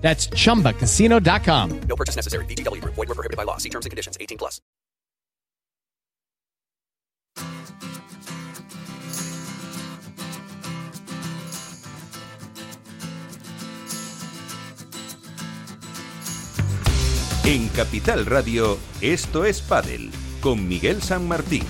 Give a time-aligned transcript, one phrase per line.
[0.00, 1.80] That's chumbacasino.com.
[1.82, 2.44] No purchase necessary.
[2.46, 2.94] VGW Group.
[2.96, 3.58] Void were prohibited by law.
[3.58, 4.16] See terms and conditions.
[4.20, 4.60] 18 plus.
[17.50, 21.64] En Capital Radio, esto es Padel, con Miguel San Martín.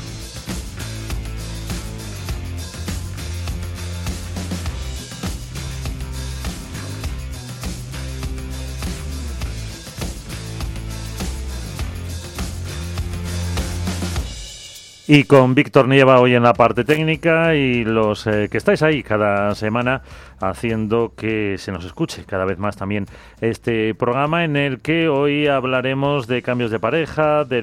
[15.12, 19.02] Y con Víctor Nieva hoy en la parte técnica y los eh, que estáis ahí
[19.02, 20.02] cada semana
[20.38, 23.06] haciendo que se nos escuche cada vez más también
[23.40, 27.60] este programa en el que hoy hablaremos de cambios de pareja, de,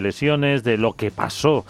[0.00, 1.66] lesiones, de lo que pasó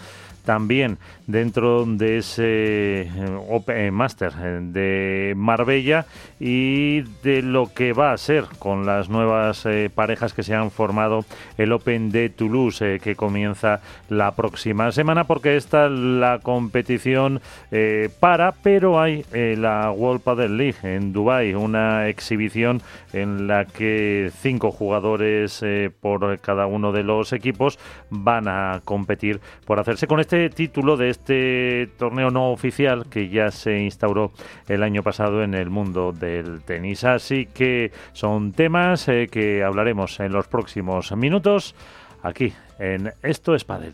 [0.49, 0.97] también
[1.27, 6.07] dentro de ese eh, Open Master eh, de Marbella
[6.39, 10.71] y de lo que va a ser con las nuevas eh, parejas que se han
[10.71, 11.23] formado
[11.59, 18.09] el Open de Toulouse eh, que comienza la próxima semana porque esta la competición eh,
[18.19, 22.81] para pero hay eh, la World Padel League en Dubai una exhibición
[23.13, 27.77] en la que cinco jugadores eh, por cada uno de los equipos
[28.09, 33.51] van a competir por hacerse con este título de este torneo no oficial que ya
[33.51, 34.31] se instauró
[34.69, 37.03] el año pasado en el mundo del tenis.
[37.03, 41.75] Así que son temas eh, que hablaremos en los próximos minutos
[42.23, 43.93] aquí en Esto es Padel.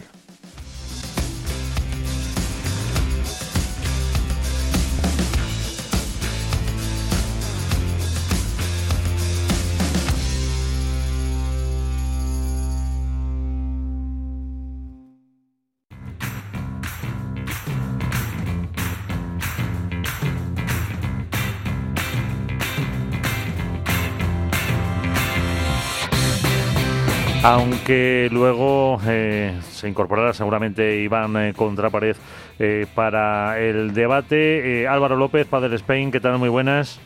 [27.46, 32.16] Aunque luego eh, se incorporará seguramente Iván eh, Contrapared
[32.58, 34.82] eh, para el debate.
[34.82, 36.40] Eh, Álvaro López, Padre Spain, ¿qué tal?
[36.40, 37.00] Muy buenas.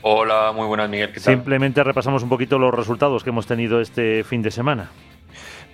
[0.00, 1.08] Hola, muy buenas, Miguel.
[1.08, 1.34] ¿Qué tal?
[1.34, 4.90] Simplemente repasamos un poquito los resultados que hemos tenido este fin de semana.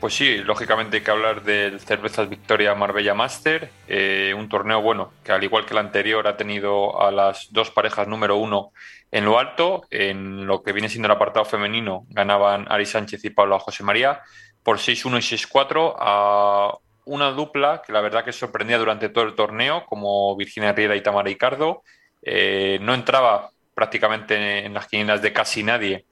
[0.00, 5.12] Pues sí, lógicamente hay que hablar del Cervezas Victoria Marbella Master, eh, un torneo bueno
[5.22, 8.72] que al igual que el anterior ha tenido a las dos parejas número uno
[9.10, 13.30] en lo alto, en lo que viene siendo el apartado femenino ganaban Ari Sánchez y
[13.30, 14.22] Pablo José María
[14.62, 19.34] por 6-1 y 6-4 a una dupla que la verdad que sorprendía durante todo el
[19.34, 21.82] torneo como Virginia Riera y Tamara Ricardo,
[22.22, 26.04] Eh, no entraba prácticamente en las quinielas de casi nadie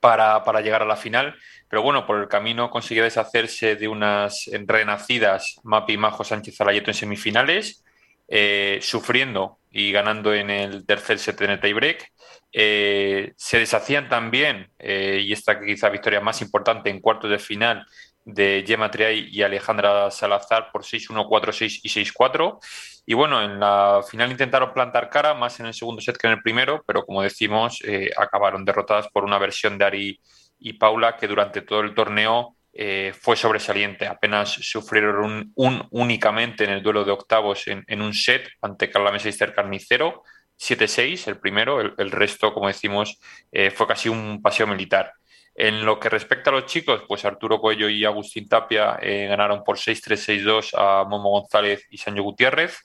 [0.00, 1.34] para, para llegar a la final.
[1.72, 6.94] Pero bueno, por el camino consiguió deshacerse de unas renacidas Mapi Majo Sánchez Alayeto en
[6.94, 7.82] semifinales,
[8.28, 12.12] eh, sufriendo y ganando en el tercer set en el tiebreak.
[12.52, 17.86] Eh, se deshacían también, eh, y esta quizá victoria más importante en cuartos de final,
[18.26, 22.58] de Gemma Triay y Alejandra Salazar por 6-1, 4-6 y 6-4.
[23.06, 26.34] Y bueno, en la final intentaron plantar cara, más en el segundo set que en
[26.34, 27.80] el primero, pero como decimos,
[28.18, 30.20] acabaron derrotadas por una versión de Ari
[30.62, 34.06] y Paula que durante todo el torneo eh, fue sobresaliente.
[34.06, 39.52] Apenas sufrieron un, únicamente en el duelo de octavos en, un set ante Carla Mesa
[39.52, 40.22] Carnicero,
[40.58, 43.18] 7-6 el primero, el, el resto, como decimos,
[43.50, 45.12] eh, fue casi un paseo militar.
[45.54, 49.62] En lo que respecta a los chicos, pues Arturo Coello y Agustín Tapia eh, ganaron
[49.62, 52.78] por 6-3, 6-2 a Momo González y Sancho Gutiérrez.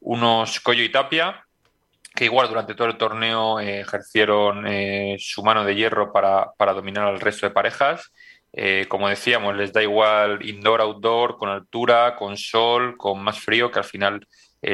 [0.00, 1.46] Unos Coello y Tapia,
[2.14, 6.72] que igual durante todo el torneo eh, ejercieron eh, su mano de hierro para, para,
[6.72, 8.12] dominar al resto de parejas.
[8.52, 13.70] Eh, como decíamos, les da igual indoor, outdoor, con altura, con sol, con más frío,
[13.70, 14.26] que al final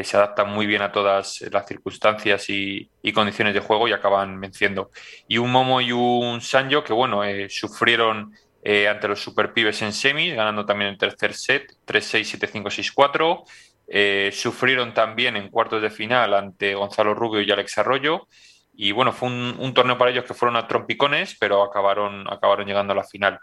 [0.02, 4.90] se adaptan muy bien a todas las circunstancias y, condiciones de juego y acaban venciendo.
[5.28, 8.32] Y un Momo y un Sanjo que, bueno, sufrieron
[8.64, 13.44] ante los Super Pibes en semis, ganando también el tercer set, 3-6, 7-5, 6-4.
[13.88, 18.27] Eh, sufrieron también en cuartos de final ante Gonzalo Rubio y Alex Arroyo.
[18.75, 22.67] Y bueno, fue un, un, torneo para ellos que fueron a trompicones, pero acabaron, acabaron
[22.67, 23.38] llegando a la final.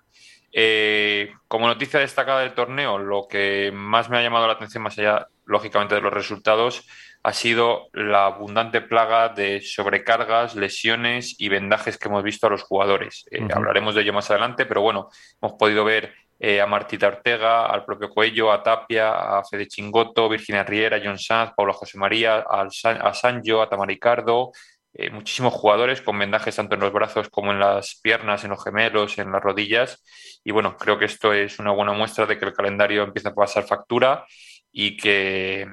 [0.55, 4.97] Eh, como noticia destacada del torneo, lo que más me ha llamado la atención, más
[4.99, 6.87] allá, lógicamente, de los resultados,
[7.23, 12.61] ha sido la abundante plaga de sobrecargas, lesiones y vendajes que hemos visto a los
[12.61, 13.25] jugadores.
[13.31, 13.55] Eh, uh -huh.
[13.55, 15.09] Hablaremos de ello más adelante, pero bueno,
[15.41, 16.13] hemos podido ver
[16.45, 21.17] eh, a Martita Ortega, al propio Coello, a Tapia, a Fede Chingoto, Virginia Riera, John
[21.17, 24.51] Sanz, Paula José María, a Sancho, a Tamaricardo,
[24.93, 28.61] eh, muchísimos jugadores con vendajes tanto en los brazos como en las piernas, en los
[28.61, 30.03] gemelos, en las rodillas.
[30.43, 33.35] Y bueno, creo que esto es una buena muestra de que el calendario empieza a
[33.35, 34.25] pasar factura
[34.69, 35.65] y que,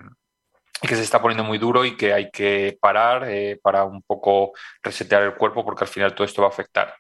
[0.83, 4.53] que se está poniendo muy duro y que hay que parar eh, para un poco
[4.85, 6.95] resetear el cuerpo porque al final todo esto va a afectar.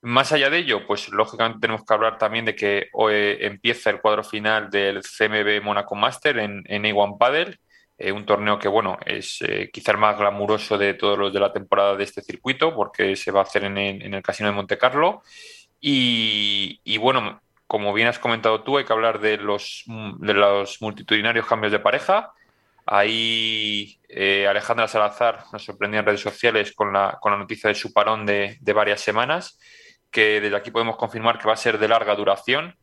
[0.00, 4.00] Más allá de ello, pues lógicamente tenemos que hablar también de que hoy empieza el
[4.00, 7.58] cuadro final del CMB Monaco Master en, en A1 Paddle,
[8.00, 11.40] eh, un torneo que, bueno, es eh, quizá el más glamuroso de todos los de
[11.40, 14.78] la temporada de este circuito, porque se va a hacer en, el Casino de Monte
[14.78, 15.22] Carlo.
[15.80, 21.46] Y, bueno, como bien has comentado tú, hay que hablar de los, de los multitudinarios
[21.46, 22.32] cambios de pareja.
[22.86, 27.74] Ahí eh, Alejandra Salazar nos sorprendió en redes sociales con la, con la noticia de
[27.74, 29.58] su parón de, de, varias semanas,
[30.10, 32.76] que desde aquí podemos confirmar que va a ser de larga duración.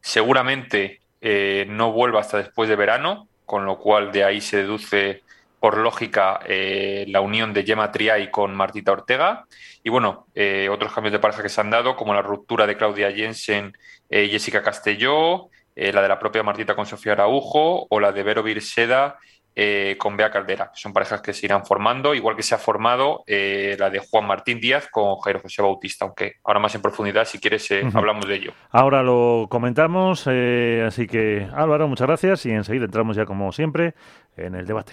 [0.00, 5.22] seguramente eh, no vuelva hasta después de verano, con lo cual de ahí se deduce
[5.58, 9.46] por lógica eh, la unión de Gemma Triay con Martita Ortega.
[9.82, 12.76] Y bueno, eh, otros cambios de pareja que se han dado, como la ruptura de
[12.76, 13.76] Claudia Jensen
[14.08, 18.42] y Jessica Castelló, la de la propia Martita con Sofía Araujo o la de Vero
[18.44, 19.18] Virseda
[19.58, 20.70] eh, con Bea Caldera.
[20.74, 24.26] Son parejas que se irán formando, igual que se ha formado eh, la de Juan
[24.26, 28.28] Martín Díaz con Jairo José Bautista, aunque ahora más en profundidad, si quieres, eh, hablamos
[28.28, 28.52] de ello.
[28.70, 33.94] Ahora lo comentamos, así que Álvaro, muchas gracias y enseguida entramos ya como siempre
[34.36, 34.92] en el debate.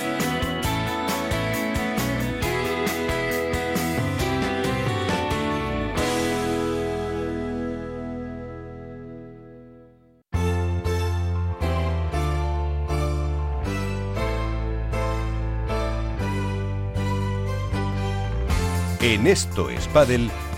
[19.03, 19.91] En Esto es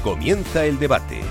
[0.04, 1.22] comienza el debate.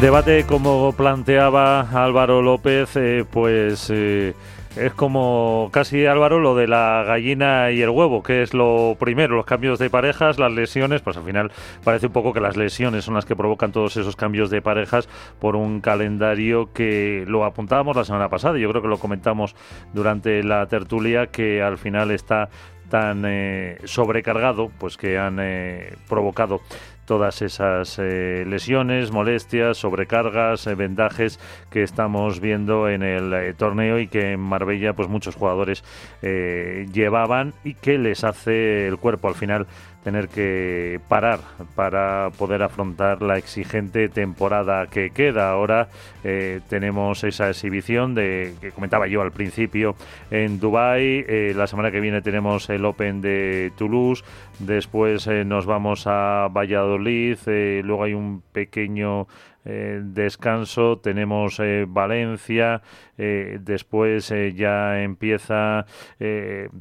[0.00, 4.34] Debate como planteaba Álvaro López, eh, pues eh,
[4.76, 9.36] es como casi Álvaro lo de la gallina y el huevo, que es lo primero,
[9.36, 11.50] los cambios de parejas, las lesiones, pues al final
[11.84, 15.08] parece un poco que las lesiones son las que provocan todos esos cambios de parejas
[15.40, 19.54] por un calendario que lo apuntábamos la semana pasada yo creo que lo comentamos
[19.92, 22.48] durante la tertulia que al final está
[22.88, 26.60] tan eh, sobrecargado, pues que han eh, provocado
[27.08, 31.40] todas esas eh, lesiones, molestias, sobrecargas, vendajes
[31.70, 35.82] que estamos viendo en el torneo y que en Marbella pues muchos jugadores
[36.20, 39.66] llevaban y que les hace el cuerpo al final
[40.04, 41.40] tener que parar
[41.74, 45.50] para poder afrontar la exigente temporada que queda.
[45.50, 45.88] Ahora
[46.24, 49.96] eh, tenemos esa exhibición de que comentaba yo al principio
[50.30, 51.24] en Dubai.
[51.28, 54.24] Eh, la semana que viene tenemos el Open de Toulouse.
[54.60, 57.38] Después eh, nos vamos a Valladolid.
[57.84, 59.26] luego hay un pequeño
[59.68, 62.80] eh, descanso tenemos eh, Valencia,
[63.18, 65.84] eh, después ya empieza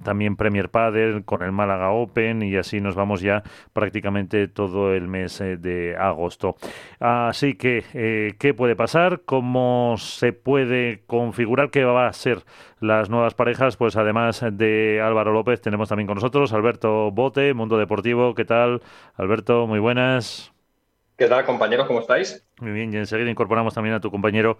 [0.04, 5.08] también Premier Padel con el Málaga Open y así nos vamos ya prácticamente todo el
[5.08, 6.56] mes de agosto.
[7.00, 9.22] Así que, ¿qué puede pasar?
[9.26, 11.72] ¿Cómo se puede configurar?
[11.72, 12.44] ¿Qué va a ser
[12.80, 13.76] las nuevas parejas?
[13.76, 18.34] Pues además de Álvaro López tenemos también con nosotros Alberto Bote, Mundo Deportivo.
[18.36, 18.82] ¿Qué tal?
[19.16, 20.54] Alberto, muy buenas.
[21.18, 21.88] ¿Qué tal, compañeros?
[21.88, 22.47] ¿Cómo estáis?
[22.60, 24.58] Muy bien, y enseguida incorporamos también a tu compañero,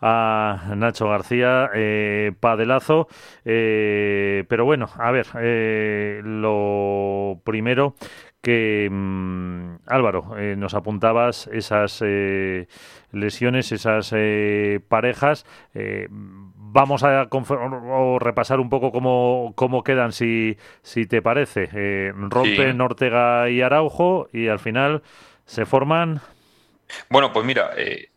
[0.00, 3.06] a Nacho García, eh, Padelazo.
[3.44, 7.94] Eh, pero bueno, a ver, eh, lo primero
[8.42, 12.02] que, mm, Álvaro, eh, nos apuntabas esas
[13.12, 14.12] lesiones, esas
[14.88, 15.46] parejas.
[16.68, 17.28] vamos a
[18.18, 22.12] repasar un poco cómo, cómo quedan, si, si te parece.
[22.12, 25.02] rompen Ortega y Araujo y al final
[25.44, 26.20] se forman.
[27.08, 28.10] Bueno, pues mira, eh,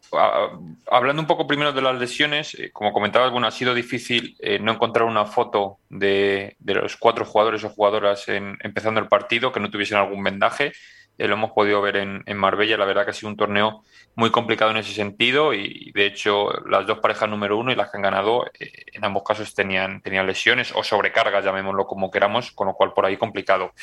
[0.90, 4.60] hablando un poco primero de las lesiones, eh, como comentabas, bueno, ha sido difícil eh,
[4.60, 9.70] no encontrar una foto de, los cuatro jugadores o jugadoras empezando el partido que no
[9.70, 10.74] tuviesen algún vendaje.
[11.18, 12.78] lo hemos podido ver en, Marbella.
[12.78, 13.84] La verdad que ha sido un torneo
[14.16, 17.92] muy complicado en ese sentido y, de hecho las dos parejas número uno y las
[17.92, 22.68] que han ganado en ambos casos tenían, tenían lesiones o sobrecargas, llamémoslo como queramos, con
[22.68, 23.74] lo cual por ahí complicado.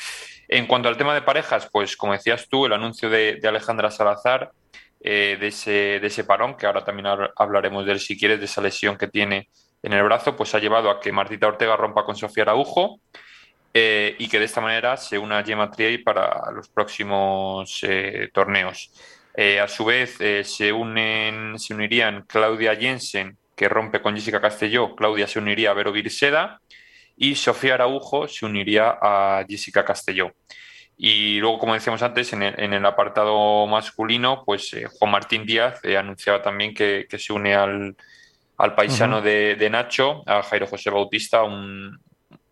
[0.49, 4.51] En cuanto al tema de parejas, pues como decías tú, el anuncio de, Alejandra Salazar,
[4.99, 8.45] eh, de, ese, de ese parón, que ahora también hablaremos de él si quieres, de
[8.45, 9.49] esa lesión que tiene
[9.83, 12.99] en el brazo, pues ha llevado a que Martita Ortega rompa con Sofía Araujo
[13.73, 18.91] eh, y que de esta manera se una Gemma Triay para los próximos eh, torneos.
[19.61, 25.27] A su vez, se, unen, se unirían Claudia Jensen, que rompe con Jessica Castelló, Claudia
[25.27, 26.59] se uniría a Vero Virseda
[27.15, 30.33] y Sofía Araujo se uniría a Jessica Castelló.
[30.97, 36.73] Y luego, como decíamos antes, en el, apartado masculino, pues Juan Martín Díaz anunciaba también
[36.73, 37.95] que, se une al,
[38.75, 41.99] paisano de, Nacho, a Jairo José Bautista, un,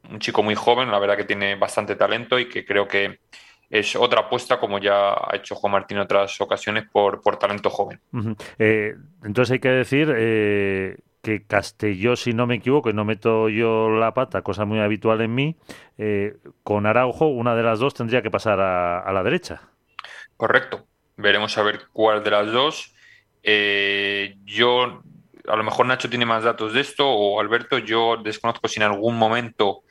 [0.10, 3.20] un chico muy joven, la verdad que tiene bastante talento y que creo que
[3.70, 7.70] es otra apuesta, como ya ha hecho Juan Martín en otras ocasiones, por, por talento
[7.70, 8.00] joven.
[8.60, 13.50] Eh, entonces hay que decir eh, que Castelló, si no me equivoco, y no meto
[13.50, 15.56] yo la pata, cosa muy habitual en mí,
[15.98, 19.64] eh, con Araujo, una de las dos tendría que pasar a, la derecha.
[20.38, 20.86] Correcto.
[21.18, 22.94] Veremos a ver cuál de las dos.
[24.46, 25.02] yo,
[25.48, 28.84] a lo mejor Nacho tiene más datos de esto, o Alberto, yo desconozco si en
[28.84, 29.82] algún momento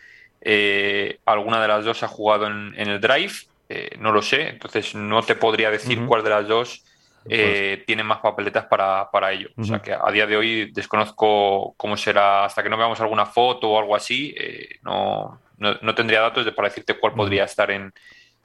[0.41, 3.33] eh, alguna de las dos ha jugado en, el drive,
[3.69, 6.85] eh, no lo sé, entonces no te podría decir cuál de las dos
[7.28, 9.50] eh, pues tiene más papeletas para, ello.
[9.57, 13.26] O sea que a día de hoy desconozco cómo será, hasta que no veamos alguna
[13.26, 14.35] foto o algo así,
[14.83, 17.93] no, no, tendría datos de para decirte cuál podría estar en,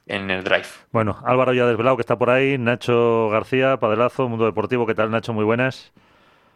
[0.06, 0.66] en el drive.
[0.92, 5.10] Bueno, Álvaro ya desvelado que está por ahí, Nacho García, Padelazo, Mundo Deportivo, ¿qué tal
[5.10, 5.32] Nacho?
[5.32, 5.92] Muy buenas.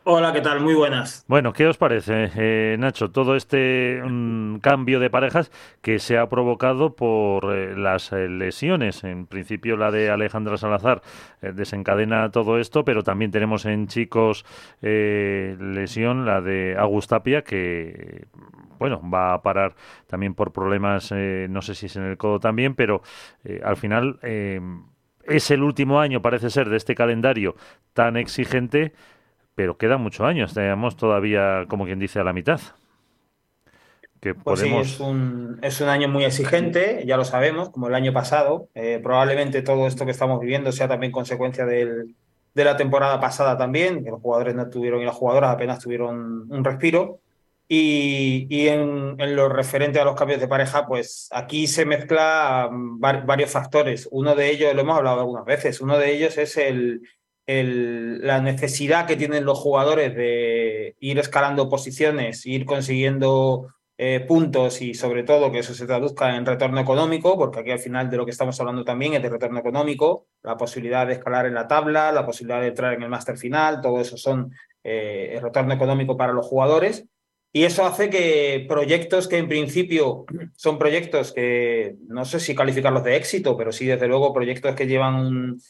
[0.07, 0.61] Hola, ¿qué tal?
[0.61, 1.25] Muy buenas.
[1.29, 6.29] Bueno, ¿qué os parece, eh, Nacho, todo este mm, cambio de parejas que se ha
[6.29, 9.03] provocado por eh, las eh, lesiones?
[9.03, 11.01] En principio la de Alejandra Salazar
[11.41, 14.45] desencadena todo esto, pero también tenemos en chicos
[14.83, 18.27] lesión, la de Agustapia, que
[18.79, 19.75] bueno, va a parar
[20.07, 23.03] también por problemas, no sé si es en el codo también, pero
[23.63, 24.19] al final
[25.27, 27.57] es el último año, parece ser, de este calendario
[27.93, 28.93] tan exigente
[29.55, 32.61] pero quedan muchos años, tenemos todavía, como quien dice, a la mitad.
[34.21, 34.87] Que pues podemos...
[34.87, 38.69] sí, es un, es un año muy exigente, ya lo sabemos, como el año pasado.
[38.75, 42.15] Eh, probablemente todo esto que estamos viviendo sea también consecuencia del,
[42.55, 46.51] de la temporada pasada también, que los jugadores no tuvieron y las jugadoras apenas tuvieron
[46.51, 47.21] un respiro.
[47.69, 52.69] Y, y en, en, lo referente a los cambios de pareja, pues aquí se mezcla
[52.73, 54.09] varios factores.
[54.11, 57.03] Uno de ellos, lo hemos hablado algunas veces, uno de ellos es el,
[57.47, 64.95] la necesidad que tienen los jugadores de ir escalando posiciones, ir consiguiendo eh, puntos y
[64.95, 68.25] sobre todo que eso se traduzca en retorno económico, porque aquí al final de lo
[68.25, 72.11] que estamos hablando también es de retorno económico, la posibilidad de escalar en la tabla,
[72.13, 76.33] la posibilidad de entrar en el máster final, todo eso son eh, retorno económico para
[76.33, 77.07] los jugadores.
[77.53, 80.25] Y eso hace que proyectos que en principio
[80.57, 84.89] son proyectos que no sé si calificarlos de éxito, pero sí desde luego proyectos que
[84.89, 85.61] llevan un,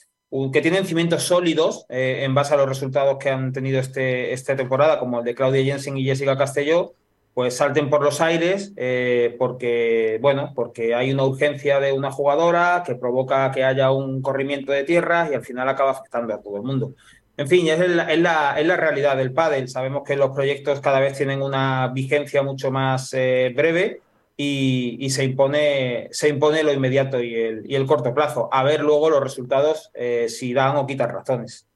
[0.52, 4.56] que tienen cimientos sólidos eh, en base a los resultados que han tenido este, esta
[4.56, 6.94] temporada, como el de Claudia Jensen y Jessica Castelló,
[7.34, 12.82] pues salten por los aires eh, porque, bueno, porque hay una urgencia de una jugadora
[12.86, 16.56] que provoca que haya un corrimiento de tierras y al final acaba afectando a todo
[16.56, 16.94] el mundo.
[17.36, 19.68] En fin, es la, es la, es la realidad del pádel.
[19.68, 24.00] Sabemos que los proyectos cada vez tienen una vigencia mucho más eh, breve
[24.36, 28.48] y, se, impone, se impone lo inmediato y el, y el corto plazo.
[28.52, 31.68] A ver luego los resultados eh, si dan o quitan razones.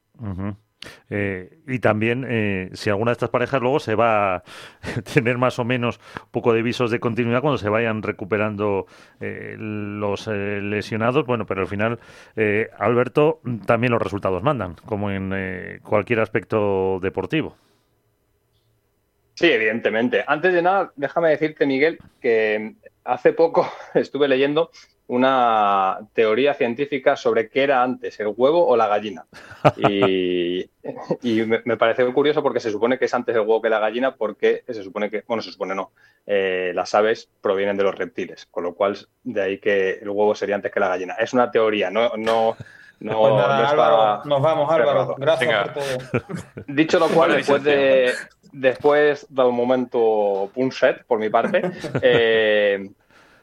[1.10, 4.42] Eh, y también eh, si alguna de estas parejas luego se va a
[5.14, 6.00] tener más o menos
[6.30, 8.86] poco de visos de continuidad cuando se vayan recuperando
[9.20, 11.98] los lesionados, bueno, pero al final,
[12.78, 17.56] Alberto, también los resultados mandan, como en cualquier aspecto deportivo.
[19.38, 20.24] Sí, evidentemente.
[20.26, 24.72] Antes de nada, déjame decirte, Miguel, que hace poco estuve leyendo
[25.06, 29.26] una teoría científica sobre qué era antes, el huevo o la gallina.
[31.22, 34.16] Y, me, parece curioso porque se supone que es antes el huevo que la gallina,
[34.16, 35.92] porque se supone que, bueno, se supone no,
[36.26, 40.34] eh, las aves provienen de los reptiles, con lo cual de ahí que el huevo
[40.34, 41.14] sería antes que la gallina.
[41.14, 42.56] Es una teoría, no, no,
[43.00, 43.32] no, pues
[43.70, 45.14] Álvaro, nos vamos, Álvaro.
[45.18, 46.24] Gracias por todo.
[46.66, 48.12] Dicho lo cual, después de,
[48.52, 51.62] después del momento punset, por mi parte,
[52.02, 52.90] eh,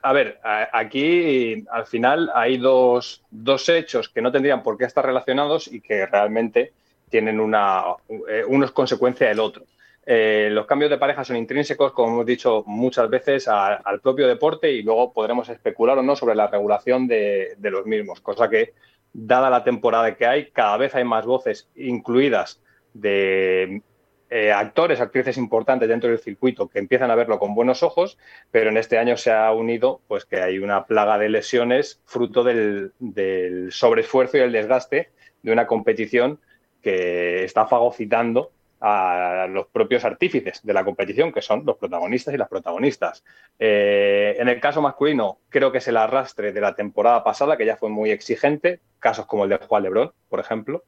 [0.02, 3.24] a ver, aquí al final hay dos,
[3.68, 6.74] hechos que no tendrían por qué estar relacionados y que realmente
[7.10, 7.84] tienen una,
[8.30, 9.64] eh, uno es consecuencia del otro.
[10.06, 14.72] Eh, los cambios de pareja son intrínsecos, como hemos dicho muchas veces, al propio deporte
[14.72, 18.74] y luego podremos especular o no sobre la regulación de, de, los mismos, cosa que
[19.18, 22.62] dada la temporada que hay, cada vez hay más voces incluidas
[22.94, 23.82] de
[24.30, 28.18] eh, actores, actrices importantes dentro del circuito que empiezan a verlo con buenos ojos,
[28.52, 32.44] pero en este año se ha unido pues que hay una plaga de lesiones fruto
[32.44, 35.12] del, del sobreesfuerzo y el desgaste
[35.44, 36.40] de una competición
[36.82, 38.52] que está fagocitando
[38.88, 43.24] a los propios artífices de la competición, que son los protagonistas y las protagonistas.
[43.58, 47.66] Eh, en el caso masculino, creo que es el arrastre de la temporada pasada, que
[47.66, 50.84] ya fue muy exigente, casos como el de Juan Lebrón, por ejemplo.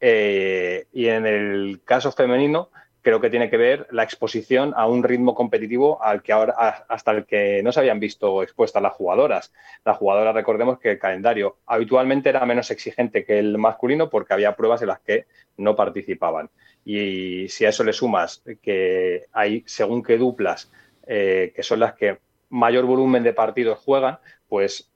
[0.00, 2.70] Eh, y en el caso femenino,
[3.02, 6.52] creo que tiene que ver la exposición a un ritmo competitivo al que ahora
[6.88, 9.52] hasta el que no se habían visto expuestas las jugadoras.
[9.84, 14.56] Las jugadoras, recordemos que el calendario habitualmente era menos exigente que el masculino porque había
[14.56, 15.26] pruebas en las que
[15.56, 16.50] no participaban.
[16.84, 20.70] Y si a eso le sumas que hay, según qué duplas,
[21.06, 22.18] eh, que son las que
[22.50, 24.90] mayor volumen de partidos juegan, pues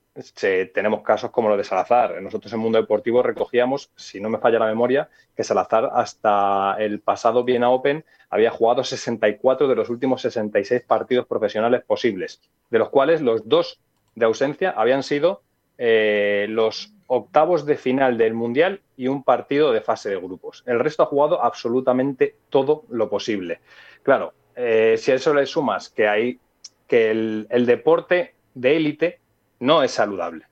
[0.73, 2.21] tenemos casos como los de Salazar.
[2.21, 6.99] Nosotros en Mundo Deportivo recogíamos, si no me falla la memoria, que Salazar hasta el
[6.99, 12.89] pasado Viena Open había jugado 64 de los últimos 66 partidos profesionales posibles, de los
[12.89, 13.79] cuales los dos
[14.15, 15.41] de ausencia habían sido
[15.77, 20.63] eh, los octavos de final del Mundial y un partido de fase de grupos.
[20.65, 23.59] El resto ha jugado absolutamente todo lo posible.
[24.01, 26.39] Claro, eh, si a eso le sumas que hay
[26.87, 29.19] que el, deporte de élite
[29.65, 30.45] no es saludable.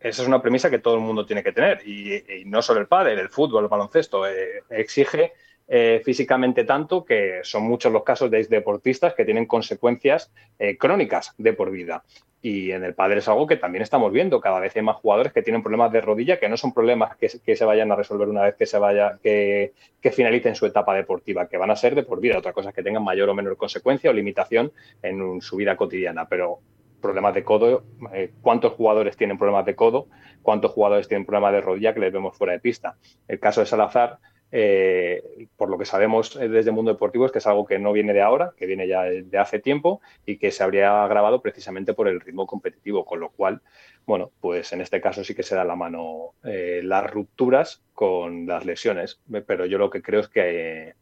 [0.00, 1.86] Esa es una premisa que todo el mundo tiene que tener.
[1.86, 4.26] Y, no solo el padre, el fútbol, el baloncesto.
[4.26, 5.34] Eh, exige
[5.68, 10.32] eh, físicamente tanto que son muchos los casos de deportistas que tienen consecuencias
[10.78, 12.02] crónicas de por vida.
[12.42, 14.40] Y en el padre es algo que también estamos viendo.
[14.40, 17.28] Cada vez hay más jugadores que tienen problemas de rodilla, que no son problemas que,
[17.28, 19.72] se vayan a resolver una vez que se vaya, que,
[20.10, 22.38] finalicen su etapa deportiva, que van a ser de por vida.
[22.38, 26.26] Otra cosa es que tengan mayor o menor consecuencia o limitación en su vida cotidiana.
[26.28, 26.60] Pero
[27.00, 30.06] problemas de codo, eh, cuántos jugadores tienen problemas de codo,
[30.42, 32.96] cuántos jugadores tienen problemas de rodilla que les vemos fuera de pista.
[33.28, 34.18] El caso de Salazar
[34.52, 37.78] eh, por lo que sabemos eh, desde el mundo deportivo es que es algo que
[37.78, 41.40] no viene de ahora, que viene ya de hace tiempo y que se habría agravado
[41.40, 43.62] precisamente por el ritmo competitivo, con lo cual,
[44.06, 48.46] bueno, pues en este caso sí que se da la mano eh, las rupturas con
[48.46, 50.94] las lesiones, pero yo lo que creo es que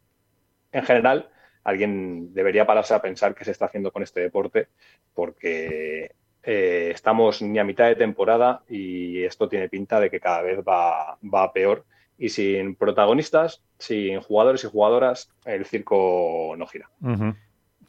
[0.71, 1.29] en general
[1.69, 4.67] alguien debería pararse a pensar qué se está haciendo con este deporte
[5.13, 10.59] porque estamos ni a mitad de temporada y esto tiene pinta de que cada vez
[10.59, 11.85] va, va peor.
[12.17, 16.89] Y sin protagonistas, sin jugadores y jugadoras, el circo no gira.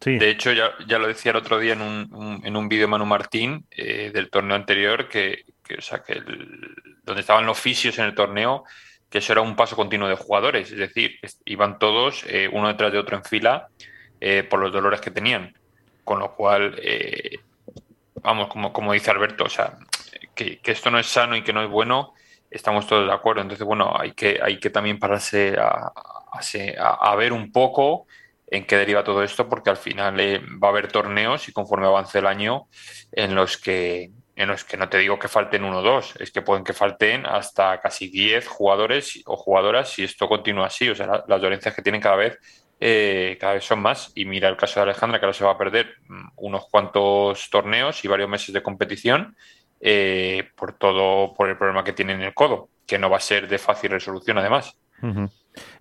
[0.05, 3.67] De hecho, ya, lo decía el otro día en un, en un vídeo Manu Martín
[3.71, 5.45] eh, del torneo anterior, que,
[5.77, 6.23] o sea, que
[7.05, 8.65] donde estaban los fisios en el torneo,
[9.11, 12.93] que eso era un paso continuo de jugadores, es decir, iban todos eh, uno detrás
[12.93, 13.69] de otro en fila
[14.21, 15.55] eh, por los dolores que tenían.
[16.05, 16.81] Con lo cual,
[18.15, 19.79] vamos, como, como dice Alberto, o sea,
[20.35, 22.15] que, que, esto no es sano y que no es bueno,
[22.51, 23.43] estamos todos de acuerdo.
[23.43, 25.93] Entonces, bueno, hay que, hay que también pararse a,
[26.33, 28.07] a, ver un poco
[28.47, 31.87] en qué deriva todo esto, porque al final eh, va a haber torneos y conforme
[31.87, 32.67] avance el año
[33.13, 36.31] en los que en los que no te digo que falten uno o dos, es
[36.31, 40.89] que pueden que falten hasta casi 10 jugadores o jugadoras si esto continúa así.
[40.89, 42.39] O sea, las dolencias que tienen cada vez,
[42.79, 44.13] eh, cada vez son más.
[44.15, 47.51] Y mira el caso de Alejandra, que ahora se va a perder mm, unos cuantos
[47.51, 49.37] torneos y varios meses de competición
[49.81, 53.21] eh, por todo, por el problema que tiene en el codo, que no va a
[53.21, 54.77] ser de fácil resolución además.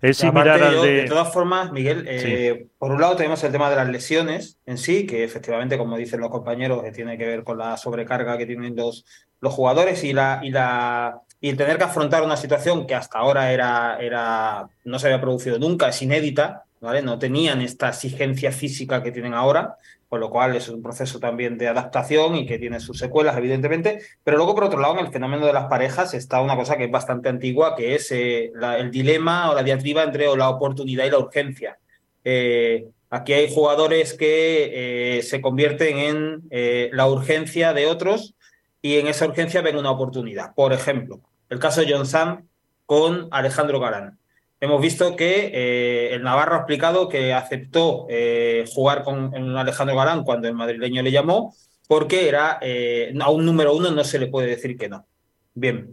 [0.00, 0.92] Es similar al de...
[1.02, 1.08] de...
[1.08, 5.06] todas formas, Miguel, eh, por un lado tenemos el tema de las lesiones en sí,
[5.06, 8.74] que efectivamente, como dicen los compañeros, eh, tiene que ver con la sobrecarga que tienen
[8.74, 9.04] los,
[9.40, 13.50] los jugadores y la, y la y tener que afrontar una situación que hasta ahora
[13.52, 19.12] era, era no se había producido nunca, es inédita, No tenían esta exigencia física que
[19.12, 19.76] tienen ahora
[20.10, 24.02] con lo cual es un proceso también de adaptación y que tiene sus secuelas, evidentemente.
[24.24, 26.86] Pero luego, por otro lado, en el fenómeno de las parejas está una cosa que
[26.86, 31.10] es bastante antigua, que es eh, el dilema o la diatriba entre la oportunidad y
[31.10, 31.78] la urgencia.
[32.24, 38.34] Eh, aquí hay jugadores que eh, se convierten en la urgencia de otros
[38.82, 40.56] y en esa urgencia ven una oportunidad.
[40.56, 42.48] Por ejemplo, el caso de John Sam
[42.84, 44.18] con Alejandro Garán
[44.60, 50.22] hemos visto que eh, el Navarro ha explicado que aceptó eh, jugar con Alejandro Galán
[50.22, 51.54] cuando el madrileño le llamó,
[51.88, 55.06] porque era eh, a un número uno no se le puede decir que no.
[55.54, 55.90] Bien,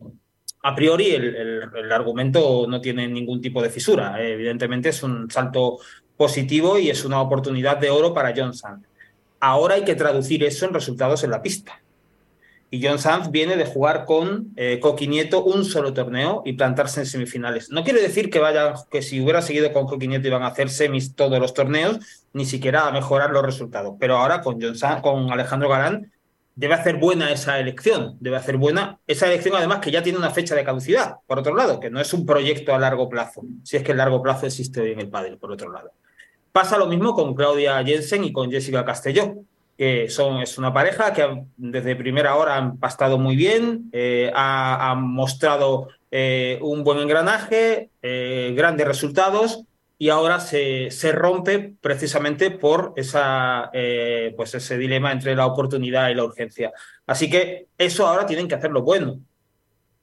[0.64, 4.22] a priori el, argumento no tiene ningún tipo de fisura.
[4.22, 5.80] evidentemente es un salto
[6.16, 8.86] positivo y es una oportunidad de oro para Johnson.
[9.40, 11.82] Ahora hay que traducir eso en resultados en la pista.
[12.70, 17.00] Y John Sanz viene de jugar con eh, Coqui Nieto un solo torneo y plantarse
[17.00, 17.70] en semifinales.
[17.72, 20.70] No quiere decir que vaya, que si hubiera seguido con Coqui Nieto iban a hacer
[20.70, 22.00] semis todos los torneos,
[22.34, 23.96] ni siquiera a mejorar los resultados.
[24.00, 26.12] Pero ahora con John con Alejandro Galán
[26.58, 30.32] debe hacer buena esa elección, debe hacer buena esa elección además que ya tiene una
[30.32, 33.78] fecha de caducidad, por otro lado, que no es un proyecto a largo plazo, si
[33.78, 35.92] es que el largo plazo existe hoy en el pádel, por otro lado.
[36.52, 39.36] Pasa lo mismo con Claudia Jensen y con Jessica Castelló,
[39.78, 45.04] que son, es una pareja que desde primera hora han pastado muy bien, eh, han
[45.04, 49.66] mostrado eh, un buen engranaje, eh, grandes resultados
[50.00, 56.10] y ahora se, se rompe precisamente por esa, eh, pues ese dilema entre la oportunidad
[56.10, 56.72] y la urgencia.
[57.06, 59.20] Así que eso ahora tienen que hacerlo bueno.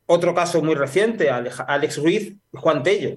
[0.06, 3.16] Otro caso muy reciente, Alex Ruiz Juan Tello.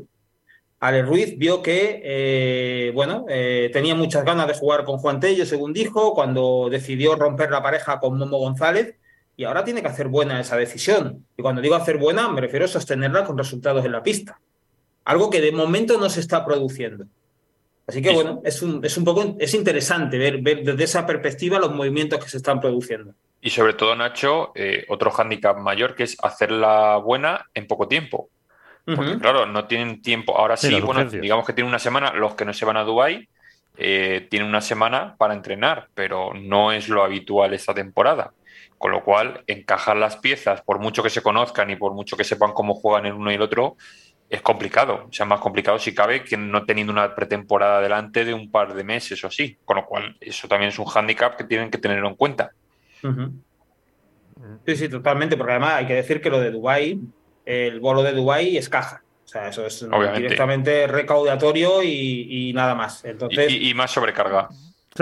[0.79, 5.45] Alex Ruiz vio que eh, bueno, eh, tenía muchas ganas de jugar con Juan Tello,
[5.45, 8.95] según dijo, cuando decidió romper la pareja con Momo González,
[9.35, 11.25] y ahora tiene que hacer buena esa decisión.
[11.37, 14.39] Y cuando digo hacer buena, me refiero a sostenerla con resultados en la pista
[15.07, 17.05] algo que de momento no se está produciendo.
[17.87, 21.59] Así que bueno, es un, es un poco es interesante ver, ver, desde esa perspectiva
[21.59, 23.13] los movimientos que se están produciendo.
[23.39, 28.29] Y sobre todo, Nacho, eh, otro hándicap mayor que es hacerla buena en poco tiempo.
[28.95, 30.37] Porque, claro, no tienen tiempo.
[30.37, 33.27] Ahora sí, bueno, digamos que tienen una semana, los que no se van a Dubái
[33.77, 38.31] eh, tienen una semana para entrenar, pero no es lo habitual esta temporada.
[38.77, 42.23] Con lo cual, encajar las piezas, por mucho que se conozcan y por mucho que
[42.23, 43.75] sepan cómo juegan el uno y el otro,
[44.29, 48.33] es complicado, o sea, más complicado si cabe que no teniendo una pretemporada delante de
[48.33, 51.45] un par de meses o así, con lo cual eso también es un hándicap que
[51.45, 52.51] tienen que tenerlo en cuenta.
[54.65, 56.99] Sí, sí, totalmente, porque además hay que decir que lo de Dubai,
[57.47, 59.03] el bolo de Dubai es caja.
[59.25, 63.03] O sea, eso es directamente recaudatorio y, nada más.
[63.05, 64.49] Entonces, y más sobrecarga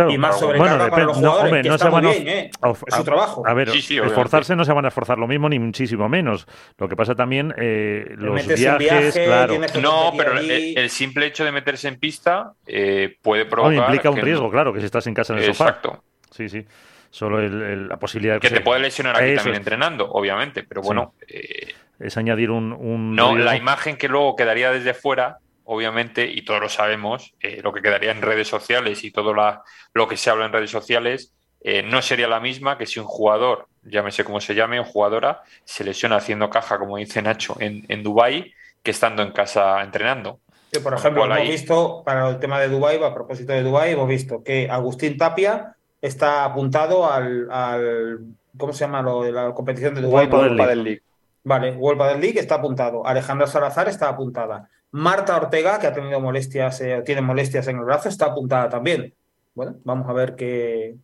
[0.10, 2.52] y más sobrecarga para los jugadores, no, se van a, bien, ¿eh?
[2.88, 3.44] es su trabajo.
[3.46, 6.48] A ver, esforzarse no se van a esforzar lo mismo ni muchísimo menos.
[6.78, 9.60] Lo que pasa también, eh, los viajes, claro.
[9.82, 13.78] No, pero el, simple hecho de meterse en pista eh, puede provocar...
[13.78, 15.70] implica un riesgo, claro, que si estás en casa en el sofá.
[15.70, 16.04] Exacto.
[16.32, 16.66] Sí, sí.
[17.10, 21.14] Solo la posibilidad de que, te puede lesionar aquí también entrenando, obviamente, pero bueno...
[21.28, 22.74] Eh, es añadir un...
[22.74, 27.60] un no, la imagen que luego quedaría desde fuera obviamente, y todos lo sabemos, eh,
[27.64, 31.34] lo que quedaría en redes sociales y todo lo que se habla en redes sociales
[31.62, 35.42] eh, no sería la misma que si un jugador, llámese como se llame, o jugadora,
[35.64, 38.54] se lesiona haciendo caja, como dice Nacho, en, en Dubái,
[38.84, 40.40] que estando en casa entrenando.
[40.72, 44.08] Sí, por ejemplo, hemos visto, para el tema de Dubái, a propósito de Dubái, hemos
[44.08, 48.20] visto que Agustín Tapia está apuntado al,
[48.56, 50.28] ¿cómo se llama lo de la competición de Dubái?
[50.28, 51.02] Padel League.
[51.46, 53.06] Vale, Padel League está apuntado.
[53.06, 54.68] Alejandra Salazar está apuntada.
[54.90, 59.14] Marta Ortega, que ha tenido molestias, eh, tiene molestias en el brazo, está apuntada también.
[59.54, 60.96] Bueno, vamos a ver qué,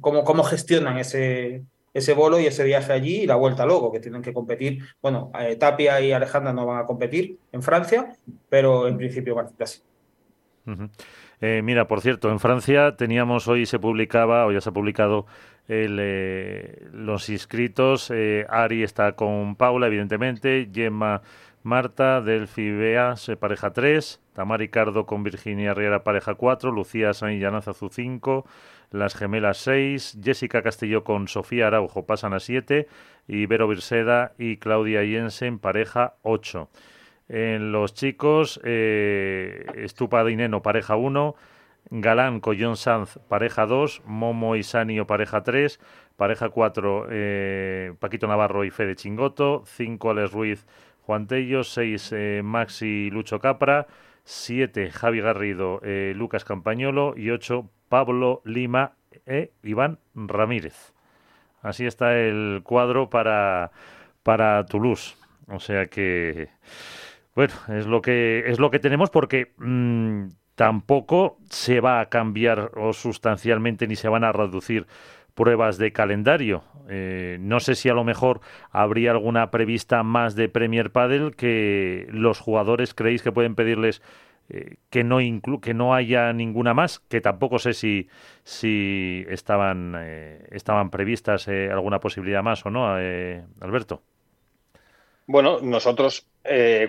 [0.00, 4.00] cómo, cómo gestionan ese, ese bolo y ese viaje allí y la vuelta luego, que
[4.00, 4.82] tienen que competir.
[5.00, 8.14] Bueno, eh, Tapia y Alejandra no van a competir en Francia,
[8.50, 9.48] pero en principio van a
[11.40, 15.26] eh, mira, por cierto, en Francia teníamos hoy se publicaba, o ya se ha publicado
[15.68, 18.12] el, los inscritos.
[18.48, 20.68] Ari está con Paula, evidentemente.
[20.72, 21.22] Gemma
[21.62, 27.88] Marta, Delphi Beas, pareja 3, Tamar Cardo con Virginia Riera, pareja 4, Lucía San Azú
[27.88, 28.44] 5,
[28.90, 32.88] Las Gemelas 6, Jessica Castillo con Sofía Araujo pasan a 7
[33.28, 36.68] y Vero Virseda y Claudia Jensen, pareja 8.
[37.28, 41.36] En los chicos, eh, Estupa Dineno, pareja 1,
[41.94, 45.78] Galán Collón Sanz, pareja 2, Momo y Sanio, pareja 3,
[46.16, 50.66] pareja 4, eh, Paquito Navarro y Fede Chingoto, 5 Alex Ruiz,
[51.02, 53.88] Juan Tello, 6 eh, Maxi Lucho Capra,
[54.24, 58.92] 7 Javi Garrido, eh, Lucas Campañolo y 8 Pablo Lima
[59.26, 60.94] e Iván Ramírez.
[61.60, 63.70] Así está el cuadro para,
[64.22, 65.14] para Toulouse.
[65.48, 66.48] O sea que,
[67.34, 72.72] bueno, es lo que, es lo que tenemos porque mm, tampoco se va a cambiar
[72.76, 74.86] o sustancialmente ni se van a reducir
[75.34, 76.62] pruebas de calendario.
[76.88, 82.06] Eh, no sé si a lo mejor habría alguna prevista más de Premier Padel que
[82.10, 84.02] los jugadores creéis que pueden pedirles
[84.48, 90.46] eh, que no inclu que no haya ninguna más, que tampoco sé si estaban eh,
[90.50, 92.86] estaban previstas alguna posibilidad más o no,
[93.60, 94.02] Alberto.
[95.26, 96.26] Bueno, nosotros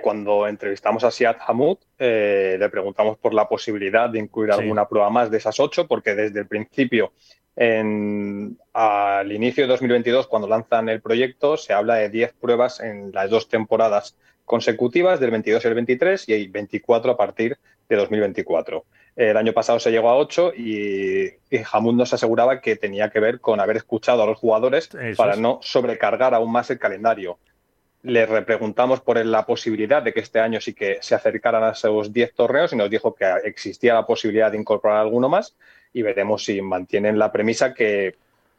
[0.02, 5.30] cuando entrevistamos a Siad Hamoud le preguntamos por la posibilidad de incluir alguna prueba más
[5.30, 7.12] de esas ocho, porque desde el principio
[7.56, 13.12] en, al inicio de 2022, cuando lanzan el proyecto, se habla de 10 pruebas en
[13.14, 14.16] las dos temporadas
[14.46, 18.84] consecutivas, del 22 y el 23, y hay 24 a partir de 2024.
[19.16, 21.62] El año pasado se llegó a 8 y, y
[21.94, 26.34] nos aseguraba que tenía que ver con haber escuchado a los jugadores para no sobrecargar
[26.34, 27.38] aún más el calendario.
[28.04, 32.12] Le repreguntamos por la posibilidad de que este año sí que se acercaran a esos
[32.12, 35.56] 10 torneos y nos dijo que existía la posibilidad de incorporar alguno más
[35.94, 38.16] y veremos si mantienen la premisa que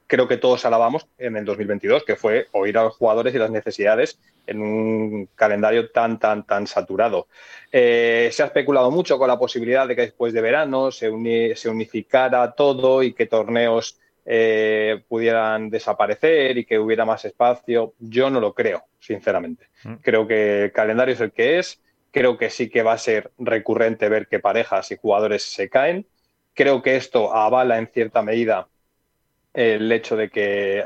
[0.06, 3.50] creo que todos alabamos en el 2022, que fue oír a los jugadores y las
[3.50, 7.26] necesidades en un calendario tan, tan, tan saturado.
[7.72, 11.10] Eh, se ha especulado mucho con la posibilidad de que después de verano se,
[11.56, 17.94] se unificara todo y que torneos eh, pudieran desaparecer y que hubiera más espacio.
[17.98, 19.68] Yo no lo creo, sinceramente.
[19.84, 19.94] Mm.
[19.96, 21.80] Creo que el calendario es el que es.
[22.10, 26.06] Creo que sí que va a ser recurrente ver que parejas y jugadores se caen.
[26.54, 28.68] Creo que esto avala en cierta medida
[29.52, 30.84] el hecho de que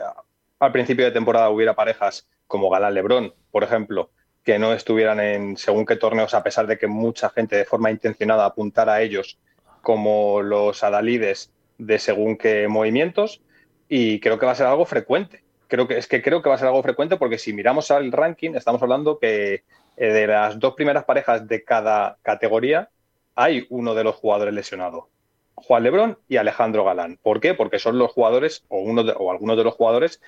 [0.58, 4.10] al principio de temporada hubiera parejas como Galán Lebrón, por ejemplo,
[4.42, 7.90] que no estuvieran en según qué torneos, a pesar de que mucha gente de forma
[7.90, 9.38] intencionada apuntara a ellos
[9.82, 13.40] como los adalides de según qué movimientos.
[13.88, 15.42] Y creo que va a ser algo frecuente.
[15.68, 18.12] Creo que es que creo que va a ser algo frecuente porque si miramos al
[18.12, 19.64] ranking, estamos hablando que
[19.96, 22.90] eh, de las dos primeras parejas de cada categoría
[23.34, 25.08] hay uno de los jugadores lesionado.
[25.54, 27.18] Juan Lebrón y Alejandro Galán.
[27.22, 27.54] ¿Por qué?
[27.54, 30.20] Porque son los jugadores o, uno o algunos de los jugadores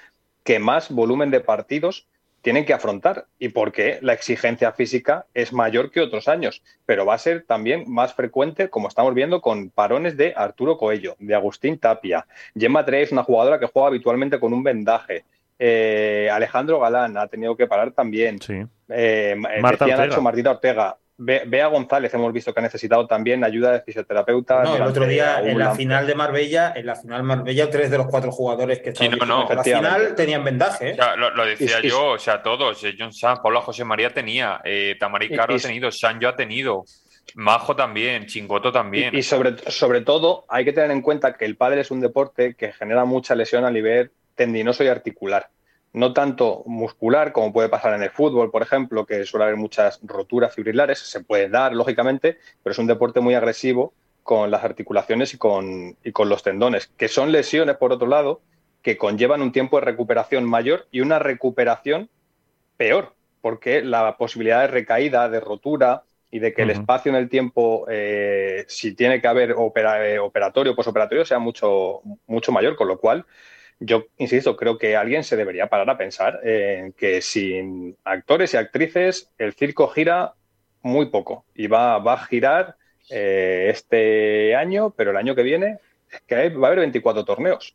[0.44, 2.08] que más volumen de partidos
[2.42, 7.14] tienen que afrontar y porque la exigencia física es mayor que otros años, pero va
[7.14, 11.78] a ser también más frecuente, como estamos viendo, con parones de Arturo Coello, de Agustín
[11.78, 12.26] Tapia.
[12.56, 15.24] Gemma Trey es una jugadora que juega habitualmente con un vendaje.
[15.58, 18.40] Eh, Alejandro Galán ha tenido que parar también.
[18.40, 18.64] Sí.
[18.88, 19.86] Eh, Marta
[20.20, 20.96] Martita Ortega.
[21.22, 24.62] Bea González hemos visto que ha necesitado también ayuda de fisioterapeuta.
[24.62, 27.98] No, el otro día en la final de Marbella, en la final Marbella, tres de
[27.98, 30.92] los cuatro jugadores que estaban en la final tenían vendaje.
[30.92, 30.96] ¿eh?
[31.18, 32.82] lo, decía yo, o sea, todos.
[32.84, 36.84] Eh, John Sanz, Pablo José María tenía, eh, Tamari Caro ha tenido, Sanjo ha tenido.
[37.34, 39.14] Majo también, Chingoto también.
[39.14, 42.54] Y, sobre, sobre todo hay que tener en cuenta que el pádel es un deporte
[42.54, 45.50] que genera mucha lesión a nivel tendinoso y articular
[45.92, 50.00] no tanto muscular como puede pasar en el fútbol, por ejemplo, que suele haber muchas
[50.02, 55.34] roturas fibrilares, se puede dar, lógicamente, pero es un deporte muy agresivo con las articulaciones
[55.34, 58.40] y con, y con los tendones, que son lesiones, por otro lado,
[58.82, 62.08] que conllevan un tiempo de recuperación mayor y una recuperación
[62.76, 67.28] peor, porque la posibilidad de recaída, de rotura y de que el espacio en el
[67.28, 72.86] tiempo, eh, si tiene que haber eh, operatorio o posoperatorio, sea mucho, mucho mayor, con
[72.86, 73.26] lo cual
[73.80, 78.58] yo insisto, creo que alguien se debería parar a pensar en que sin actores y
[78.58, 80.34] actrices el circo gira
[80.82, 82.76] muy poco y va, va a girar
[83.08, 85.78] eh, este año, pero el año que viene
[86.10, 87.74] es que va a haber 24 torneos.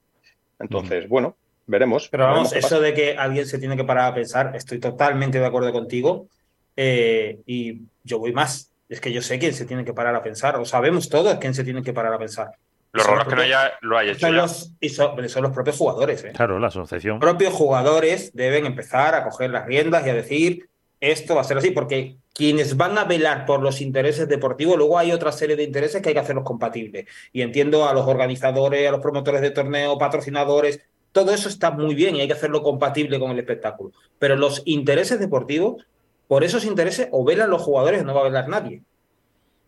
[0.59, 2.07] Entonces, bueno, veremos.
[2.09, 5.45] Pero vamos, eso de que alguien se tiene que parar a pensar, estoy totalmente de
[5.45, 6.27] acuerdo contigo
[6.75, 8.71] eh, y yo voy más.
[8.87, 11.55] Es que yo sé quién se tiene que parar a pensar, o sabemos todos quién
[11.55, 12.51] se tiene que parar a pensar.
[12.95, 14.27] Lo raro que no haya, lo haya hecho.
[14.27, 16.23] Son los, y son, son, los propios jugadores.
[16.23, 16.31] ¿eh?
[16.35, 17.15] Claro, la asociación.
[17.15, 21.43] Los propios jugadores deben empezar a coger las riendas y a decir esto va a
[21.43, 25.55] ser así, porque quienes van a velar por los intereses deportivos, luego hay otra serie
[25.55, 27.05] de intereses que hay que hacerlos compatibles.
[27.31, 30.81] Y entiendo a los organizadores, a los promotores de torneo, patrocinadores,
[31.11, 33.91] todo eso está muy bien y hay que hacerlo compatible con el espectáculo.
[34.19, 35.85] Pero los intereses deportivos,
[36.27, 38.81] por esos intereses, o velan los jugadores o no va a velar nadie.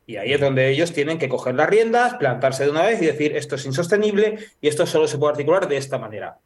[0.07, 3.05] Y ahí es donde ellos tienen que coger las riendas, plantarse de una vez y
[3.05, 6.39] decir esto es insostenible y esto solo se puede articular de esta manera.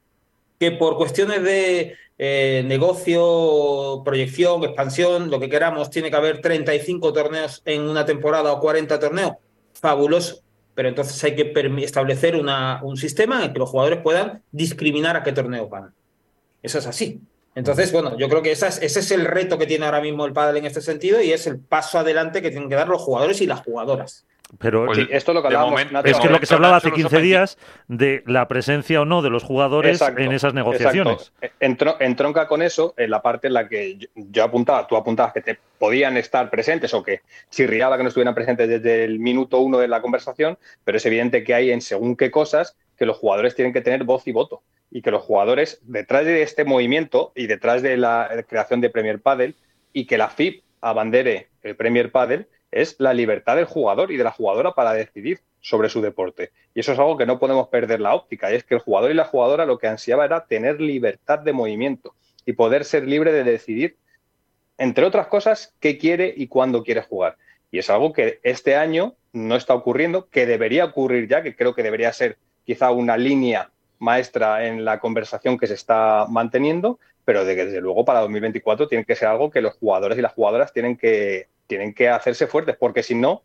[0.59, 7.13] Que por cuestiones de eh, negocio, proyección, expansión, lo que queramos, tiene que haber 35
[7.13, 9.33] torneos en una temporada o 40 torneos,
[9.73, 10.41] fabuloso.
[10.73, 15.21] Pero entonces hay que establecer un sistema en el que los jugadores puedan discriminar a
[15.21, 15.93] qué torneos van.
[16.63, 17.21] Eso es así.
[17.55, 20.57] Entonces, bueno, yo creo que ese es el reto que tiene ahora mismo el pádel
[20.57, 23.47] en este sentido y es el paso adelante que tienen que dar los jugadores y
[23.47, 24.25] las jugadoras.
[24.57, 27.57] Pero pues esto es lo que es que lo que se hablaba hace 15 días
[27.87, 31.31] de la presencia o no de los jugadores en esas negociaciones.
[31.59, 35.57] entronca con eso en la parte en la que yo, apuntaba, tú apuntabas que te
[35.77, 39.87] podían estar presentes o que chirriaba que no estuvieran presentes desde el minuto uno de
[39.87, 43.73] la conversación, pero es evidente que hay en según qué cosas que los jugadores tienen
[43.73, 44.61] que tener voz y voto
[44.91, 49.19] y que los jugadores, detrás de este movimiento y detrás de la creación de Premier
[49.19, 49.55] Padel
[49.91, 54.23] y que la FIP abandere el Premier Padel, es la libertad del jugador y de
[54.23, 56.51] la jugadora para decidir sobre su deporte.
[56.75, 59.09] Y eso es algo que no podemos perder la óptica, y es que el jugador
[59.09, 62.13] y la jugadora lo que ansiaba era tener libertad de movimiento
[62.45, 63.97] y poder ser libre de decidir,
[64.77, 67.37] entre otras cosas, qué quiere y cuándo quiere jugar.
[67.71, 71.73] Y es algo que este año no está ocurriendo, que debería ocurrir ya, que creo
[71.73, 73.69] que debería ser quizá una línea
[73.99, 78.87] maestra en la conversación que se está manteniendo, pero de que desde luego para 2024
[78.87, 82.47] tiene que ser algo que los jugadores y las jugadoras tienen que, tienen que hacerse
[82.47, 83.43] fuertes, porque si no,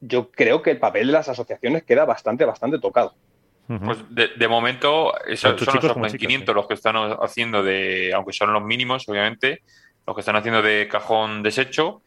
[0.00, 3.14] yo creo que el papel de las asociaciones queda bastante, bastante tocado.
[3.78, 9.08] Pues de, momento, son los 500 los que están haciendo de, aunque son los mínimos,
[9.08, 9.62] obviamente,
[10.04, 12.02] los que están haciendo de cajón desecho.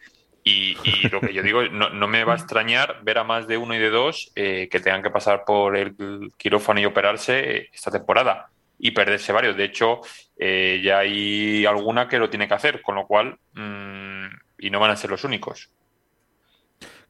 [0.46, 0.76] Y,
[1.10, 3.76] lo que yo digo, no, no, me va a extrañar ver a más de uno
[3.76, 5.96] y de dos eh, que tengan que pasar por el
[6.38, 9.56] quirófano y operarse esta temporada y perderse varios.
[9.56, 10.02] De hecho,
[10.38, 14.26] eh, ya hay alguna que lo tiene que hacer, con lo cual, mmm,
[14.58, 15.72] y no van a ser los únicos.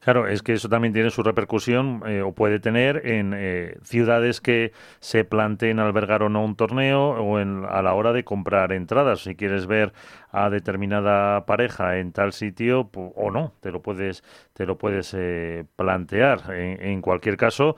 [0.04, 4.42] Claro, es que eso también tiene su repercusión eh, o puede tener en eh, ciudades
[4.42, 8.72] que se planteen albergar o no un torneo o en, a la hora de comprar
[8.72, 9.20] entradas.
[9.20, 9.94] Si quieres ver
[10.34, 15.64] a determinada pareja en tal sitio o no, te lo puedes, te lo puedes eh,
[15.76, 16.52] plantear.
[16.52, 17.76] En, cualquier caso,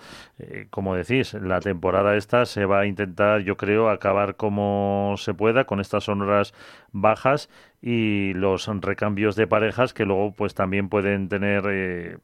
[0.70, 5.64] como decís, la temporada esta se va a intentar, yo creo, acabar como se pueda
[5.64, 6.54] con estas sonoras
[6.92, 7.48] bajas
[7.80, 12.18] y los recambios de parejas que luego pues también pueden tener eh,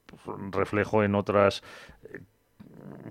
[0.51, 1.63] reflejo en otras
[2.05, 2.21] eh,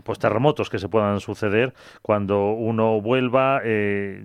[0.04, 4.24] pues terremotos que se puedan suceder cuando uno vuelva eh,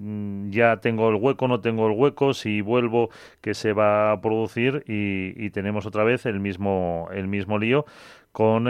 [0.50, 4.84] ya tengo el hueco no tengo el hueco si vuelvo que se va a producir
[4.86, 7.86] y, tenemos otra vez el mismo el mismo lío
[8.32, 8.68] con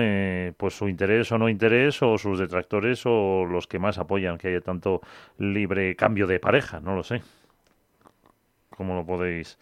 [0.56, 4.48] pues su interés o no interés o sus detractores o los que más apoyan que
[4.48, 5.00] haya tanto
[5.38, 7.22] libre cambio de pareja no lo sé.
[8.70, 9.58] Cómo lo podéis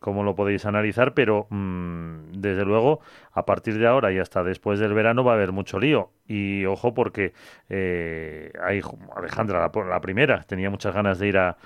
[0.00, 3.00] cómo lo podéis analizar, pero mm, desde luego
[3.32, 6.10] a partir de ahora y hasta después del verano va a haber mucho lío.
[6.26, 7.32] Y ojo porque
[7.68, 8.80] eh, hay
[9.14, 11.56] Alejandra, la, primera, tenía muchas ganas de ir a,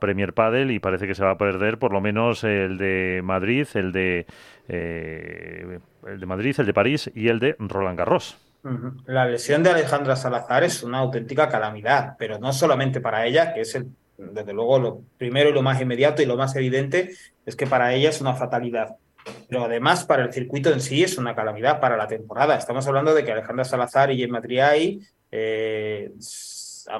[0.00, 3.66] Premier Padel y parece que se va a perder por lo menos el de Madrid,
[3.74, 4.26] el de,
[4.68, 8.36] eh, el de Madrid, el de París y el de Roland Garros.
[9.06, 13.60] La lesión de Alejandra Salazar es una auténtica calamidad, pero no solamente para ella, que
[13.60, 13.86] es el
[14.18, 17.14] desde luego, lo primero y lo más inmediato y lo más evidente
[17.46, 18.96] es que para ella es una fatalidad.
[19.48, 22.56] Pero además, para el circuito en sí es una calamidad para la temporada.
[22.56, 25.00] Estamos hablando de que Alejandra Salazar y Gemma Triay
[25.30, 26.12] eh,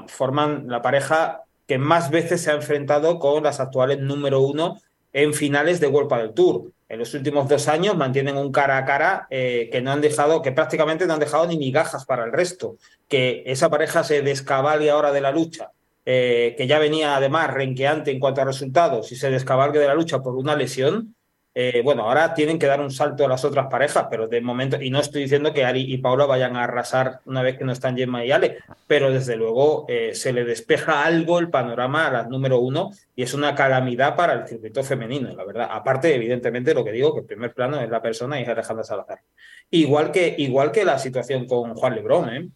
[0.07, 4.81] forman la pareja que más veces se ha enfrentado con las actuales número uno
[5.12, 6.72] en finales de World del Tour.
[6.88, 10.40] En los últimos dos años mantienen un cara a cara eh, que no han dejado,
[10.40, 12.76] que prácticamente no han dejado ni migajas para el resto.
[13.09, 15.72] Que esa pareja se descabalgue ahora de la lucha
[16.11, 19.94] eh, que ya venía además renqueante en cuanto a resultados y se descabalgue de la
[19.94, 21.14] lucha por una lesión,
[21.55, 24.81] eh, bueno, ahora tienen que dar un salto a las otras parejas, pero de momento,
[24.81, 27.73] y no estoy diciendo que Ari y Paula vayan a arrasar una vez que no
[27.73, 32.11] están Gemma y Ale, pero desde luego eh, se le despeja algo el panorama a
[32.11, 35.68] la número uno y es una calamidad para el circuito femenino, la verdad.
[35.71, 38.85] Aparte, evidentemente, lo que digo, que el primer plano es la persona y es Alejandra
[38.85, 39.21] Salazar.
[39.68, 42.49] Igual que, igual que la situación con Juan Lebrón, ¿eh?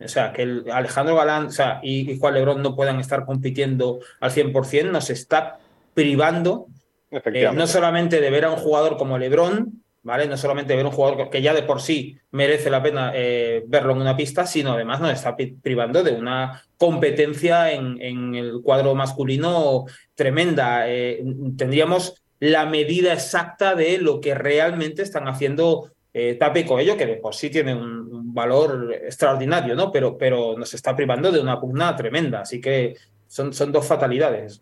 [0.00, 1.48] O sea, que el Alejandro Galán
[1.82, 5.58] y, Juan Lebrón no puedan estar compitiendo al 100% nos está
[5.94, 6.66] privando
[7.10, 10.26] eh, no solamente de ver a un jugador como Lebrón, ¿vale?
[10.26, 13.12] No solamente de ver a un jugador que ya de por sí merece la pena
[13.14, 18.60] eh, verlo en una pista, sino además nos está privando de una competencia en, el
[18.62, 20.88] cuadro masculino tremenda.
[20.88, 21.24] Eh,
[21.56, 27.06] tendríamos la medida exacta de lo que realmente están haciendo eh, Tape y Coello, que
[27.06, 29.92] de por sí tiene un, valor extraordinario, ¿no?
[29.92, 32.40] Pero, pero nos está privando de una pugna tremenda.
[32.40, 32.96] Así que
[33.28, 34.60] son, son dos fatalidades.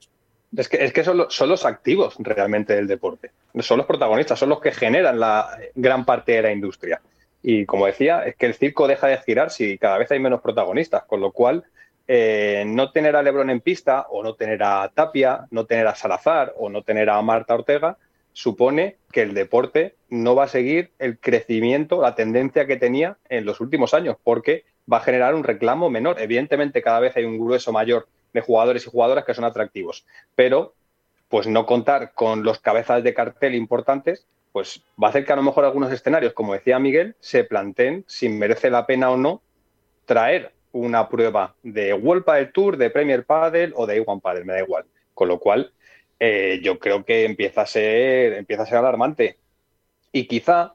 [0.54, 3.30] Es que, es que son, son, los activos realmente del deporte.
[3.60, 7.00] Son los protagonistas, son los que generan la gran parte de la industria.
[7.42, 10.42] Y como decía, es que el circo deja de girar si cada vez hay menos
[10.42, 11.64] protagonistas, con lo cual
[12.08, 15.94] eh, no tener a Lebron en pista o no tener a Tapia, no tener a
[15.94, 17.96] Salazar o no tener a Marta Ortega
[18.32, 23.44] supone que el deporte no va a seguir el crecimiento, la tendencia que tenía en
[23.44, 26.20] los últimos años, porque va a generar un reclamo menor.
[26.20, 30.74] Evidentemente, cada vez hay un grueso mayor de jugadores y jugadoras que son atractivos, pero
[31.28, 35.36] pues no contar con los cabezas de cartel importantes, pues va a hacer que a
[35.36, 39.40] lo mejor algunos escenarios, como decía Miguel, se planteen si merece la pena o no
[40.04, 44.54] traer una prueba de World Padel Tour, de Premier Padel o de A1 Padel, me
[44.54, 44.84] da igual.
[45.14, 45.72] Con lo cual,
[46.24, 49.40] eh, yo creo que empieza a, ser, empieza a ser alarmante.
[50.12, 50.74] Y quizá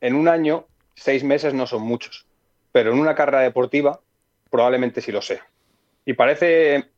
[0.00, 0.66] en un año,
[0.96, 2.26] seis meses no son muchos,
[2.72, 4.00] pero en una carrera deportiva
[4.50, 5.46] probablemente sí lo sea.
[6.04, 6.90] Y parece,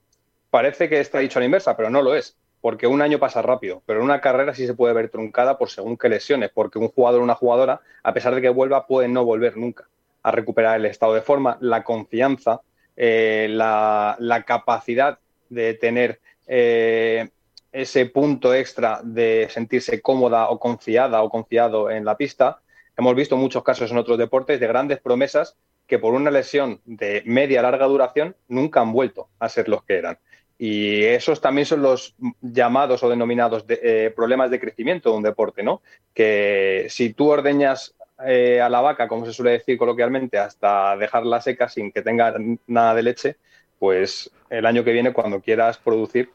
[0.49, 3.43] parece que está dicho a la inversa, pero no lo es, porque un año pasa
[3.43, 6.79] rápido, pero en una carrera sí se puede ver truncada por según qué lesiones, porque
[6.79, 9.91] un jugador o una jugadora, a pesar de que vuelva, puede no volver nunca
[10.23, 12.63] a recuperar el estado de forma, la confianza,
[12.97, 15.19] eh, la, capacidad
[15.51, 17.29] de tener eh,
[17.75, 22.61] ese punto extra de sentirse cómoda o confiada o confiado en la pista.
[22.97, 25.57] Hemos visto muchos casos en otros deportes de grandes promesas
[25.89, 29.99] que por una lesión de media larga duración nunca han vuelto a ser los que
[29.99, 30.19] eran.
[30.57, 35.65] Y esos también son los llamados o denominados eh, problemas de crecimiento de un deporte,
[35.65, 35.83] ¿no?
[36.15, 41.41] Que si tú ordeñas eh, a la vaca, como se suele decir coloquialmente, hasta dejarla
[41.41, 42.37] seca sin que tenga
[42.69, 43.37] nada de leche,
[43.81, 46.31] pues el año que viene, cuando quieras producir,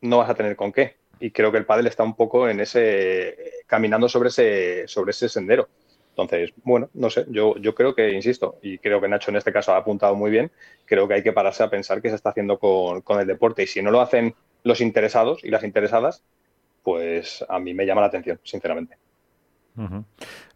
[0.00, 0.96] no vas a tener con qué.
[1.20, 5.28] y creo que el pádel está un poco en ese caminando sobre ese sobre ese
[5.28, 5.68] sendero.
[6.10, 9.52] Entonces, bueno, no sé, yo, yo creo que, insisto, y creo que Nacho en este
[9.52, 10.50] caso ha apuntado muy bien,
[10.84, 13.62] creo que hay que pararse a pensar qué se está haciendo con, con el deporte.
[13.62, 14.34] Y si no lo hacen
[14.64, 16.24] los interesados y las interesadas,
[16.82, 18.96] pues a mí me llama la atención, sinceramente.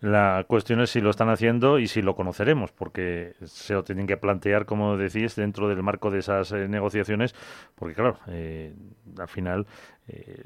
[0.03, 4.09] La cuestión es si lo están haciendo y si lo conoceremos, porque se lo tienen
[4.09, 7.37] que plantear, como decís, dentro del marco de esas eh, negociaciones,
[7.77, 8.75] porque claro, eh,
[9.17, 9.65] al final
[10.09, 10.43] eh,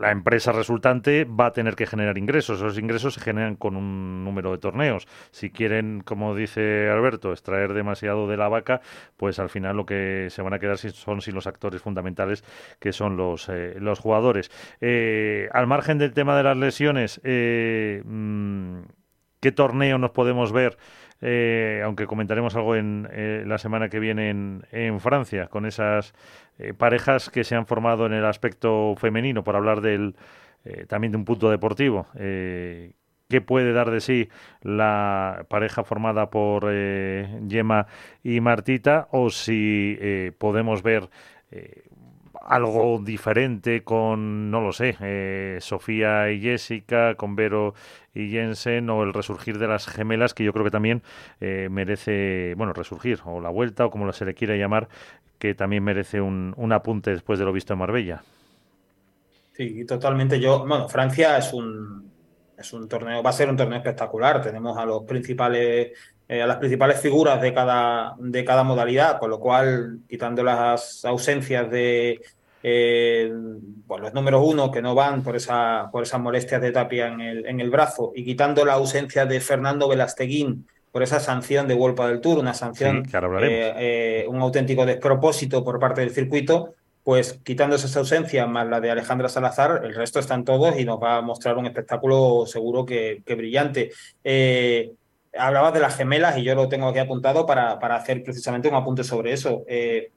[0.00, 2.58] la empresa resultante va a tener que generar ingresos.
[2.58, 5.08] Esos ingresos se generan con un número de torneos.
[5.32, 8.80] Si quieren, como dice Alberto, extraer demasiado de la vaca,
[9.16, 12.44] pues al final lo que se van a quedar son sin los actores fundamentales,
[12.78, 14.50] que son los, eh, los jugadores.
[15.52, 18.59] Al margen del tema de las lesiones, mm,
[19.40, 20.76] ¿qué torneo nos podemos ver?
[21.22, 26.14] Eh, aunque comentaremos algo en eh, la semana que viene en, Francia, con esas
[26.58, 30.16] eh, parejas que se han formado en el aspecto femenino, por hablar del
[30.88, 32.06] también de un punto deportivo.
[32.12, 34.28] ¿Qué puede dar de sí
[34.60, 36.70] la pareja formada por
[37.48, 37.86] Gemma
[38.22, 39.08] y Martita?
[39.10, 39.98] O si
[40.36, 41.08] podemos ver
[42.42, 47.74] algo diferente con, no lo sé, eh, Sofía y Jessica, con Vero
[48.14, 51.02] y Jensen, o el resurgir de las gemelas, que yo creo que también
[51.40, 54.88] eh, merece, bueno, resurgir, o la vuelta, o como se le quiera llamar,
[55.38, 58.22] que también merece un, un apunte después de lo visto en Marbella.
[59.52, 60.40] Sí, totalmente.
[60.40, 62.10] Yo, bueno, Francia es un,
[62.56, 64.40] es un torneo, va a ser un torneo espectacular.
[64.42, 65.92] Tenemos a los principales
[66.30, 71.04] eh, a las principales figuras de cada, de cada modalidad, con lo cual, quitando las
[71.04, 72.20] ausencias de
[72.62, 73.32] eh,
[73.88, 77.46] los números uno que no van por, esa, por esas molestias de Tapia en el,
[77.46, 82.06] en el brazo, y quitando la ausencia de Fernando Velasteguín por esa sanción de Wolpa
[82.06, 83.08] del Tour, una sanción,
[83.42, 88.80] eh, eh, un auténtico despropósito por parte del circuito, pues quitando esas ausencias más la
[88.80, 92.86] de Alejandra Salazar, el resto están todos y nos va a mostrar un espectáculo seguro
[92.86, 93.90] que, que brillante.
[94.22, 94.92] Eh,
[95.36, 98.74] hablabas de las gemelas y yo lo tengo aquí apuntado para, para hacer precisamente un
[98.74, 99.64] apunte sobre eso.
[99.68, 100.12] Eh,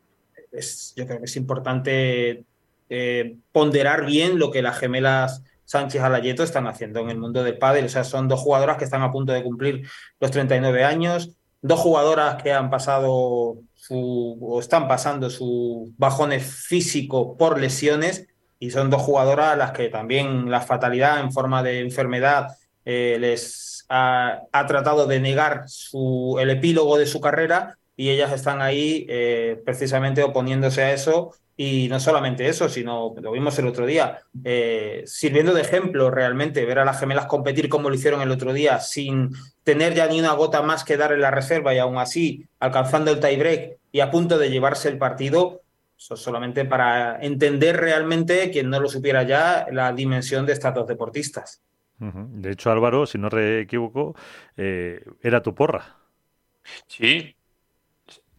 [0.52, 2.46] es, yo creo que es importante
[2.90, 7.58] eh, ponderar bien lo que las gemelas Sánchez Alayeto están haciendo en el mundo del
[7.58, 7.86] pádel.
[7.86, 9.88] O sea, son dos jugadoras que están a punto de cumplir
[10.20, 17.38] los 39 años, dos jugadoras que han pasado su, o están pasando su bajones físico
[17.38, 18.28] por lesiones
[18.60, 22.48] y son dos jugadoras a las que también la fatalidad en forma de enfermedad
[22.86, 25.66] eh, les ha, tratado de negar
[26.40, 31.88] el epílogo de su carrera y ellas están ahí eh, precisamente oponiéndose a eso y
[31.90, 36.80] no solamente eso, sino, lo vimos el otro día, eh, sirviendo de ejemplo realmente, ver
[36.80, 39.30] a las gemelas competir como lo hicieron el otro día, sin
[39.64, 43.12] tener ya ni una gota más que dar en la reserva y aún así alcanzando
[43.12, 45.62] el tiebreak y a punto de llevarse el partido,
[45.96, 50.88] eso solamente para entender realmente, quien no lo supiera ya, la dimensión de estas dos
[50.88, 51.62] deportistas.
[52.12, 54.16] De hecho, Álvaro, si no me equivoco,
[54.58, 55.96] eh, era tu porra.
[56.88, 57.36] Sí.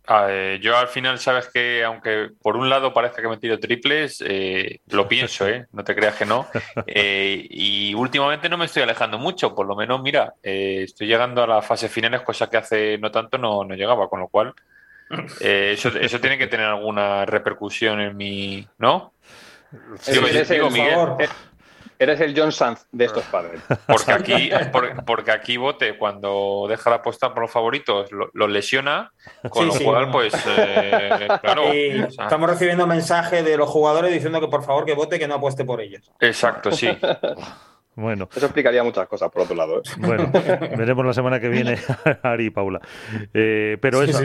[0.07, 3.59] Ah, eh, yo al final, sabes que aunque por un lado parece que me tiro
[3.59, 5.67] triples, eh, lo pienso, ¿eh?
[5.73, 6.47] no te creas que no.
[6.87, 11.63] y últimamente no me estoy alejando mucho, por lo menos, mira, estoy llegando a la
[11.63, 14.55] fase finales, cosa que hace no tanto no, no llegaba, con lo cual
[15.41, 18.69] eso, eso tiene que tener alguna repercusión en mi.
[18.79, 19.15] ¿no?
[20.07, 21.29] Digo, Miguel,
[21.99, 23.61] Eres el John Sanz de estos padres.
[23.87, 24.51] Porque aquí,
[25.07, 29.13] porque aquí Bote, cuando deja la apuesta por los favoritos, lo, lesiona,
[29.49, 31.73] con lo cual, pues, eh, claro.
[31.73, 35.65] estamos recibiendo mensajes de los jugadores diciendo que por favor que vote, que no apueste
[35.65, 36.11] por ellos.
[36.21, 36.89] Exacto, sí.
[37.97, 38.29] Bueno.
[38.35, 39.79] Eso explicaría muchas cosas, por otro lado.
[39.79, 39.83] ¿eh?
[39.99, 40.31] Bueno,
[40.77, 41.79] veremos la semana que viene,
[42.23, 42.81] Ari y Paula.
[43.33, 44.21] Eh, pero eso,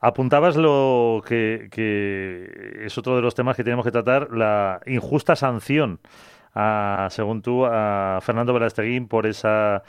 [0.00, 5.34] apuntabas lo que, que, es otro de los temas que tenemos que tratar, la injusta
[5.34, 6.00] sanción,
[6.54, 9.82] a, según tú, a Fernando Velasteguín por esa eh,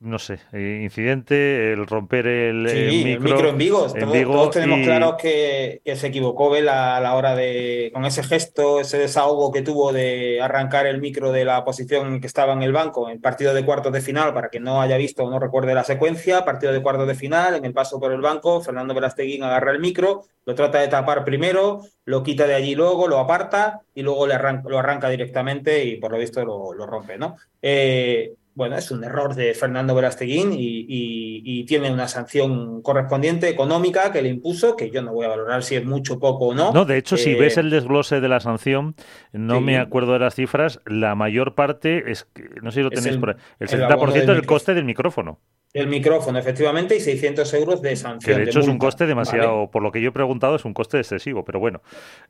[0.00, 2.62] no sé, eh, incidente, el romper el,
[3.04, 3.86] micro, en Vigo.
[3.86, 8.98] todos, tenemos claro que, se equivocó Vela a la hora de, con ese gesto, ese
[8.98, 12.72] desahogo que tuvo de arrancar el micro de la posición en que estaba en el
[12.72, 15.38] banco, en el partido de cuartos de final, para que no haya visto o no
[15.38, 18.94] recuerde la secuencia, partido de cuartos de final, en el paso por el banco, Fernando
[18.94, 23.18] Velasteguín agarra el micro, lo trata de tapar primero, lo quita de allí luego, lo
[23.18, 27.16] aparta y luego le arranca, lo arranca directamente y por lo visto lo, lo rompe,
[27.16, 27.36] ¿no?
[27.62, 34.22] Eh, bueno, es un error de Fernando Verasteguín y, tiene una sanción correspondiente económica que
[34.22, 36.72] le impuso, que yo no voy a valorar si es mucho, poco o no.
[36.72, 38.94] No, de hecho, si eh, ves el desglose de la sanción,
[39.32, 42.28] no me acuerdo de las cifras, la mayor parte es,
[42.62, 45.40] no sé si lo tenéis por ahí, el 70% del coste del micrófono.
[45.76, 48.34] El micrófono, efectivamente, y 600 euros de sanción.
[48.34, 50.72] Que de hecho es un coste demasiado, por lo que yo he preguntado, es un
[50.72, 51.82] coste excesivo, pero bueno.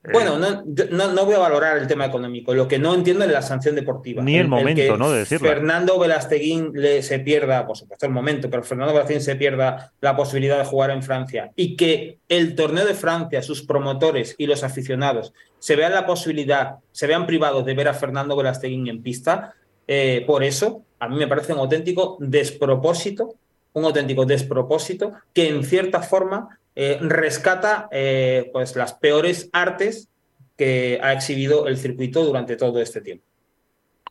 [0.02, 2.52] Eh, bueno, no, no, voy a valorar el tema económico.
[2.54, 4.20] Lo que no entiendo es la sanción deportiva.
[4.20, 5.12] Ni el, momento, ¿no?
[5.12, 5.48] De decirlo.
[5.48, 10.16] Fernando Velasteguín le, se pierda, por supuesto el momento, pero Fernando Velasteguín se pierda la
[10.16, 14.64] posibilidad de jugar en Francia y que el torneo de Francia, sus promotores y los
[14.64, 19.54] aficionados se vean la posibilidad, se vean privados de ver a Fernando Velasteguín en pista,
[19.86, 23.34] eh, por eso, a mí me parece un auténtico despropósito,
[23.72, 30.08] un auténtico despropósito que en cierta forma eh, rescata eh, pues las peores artes
[30.56, 33.24] que ha exhibido el circuito durante todo este tiempo.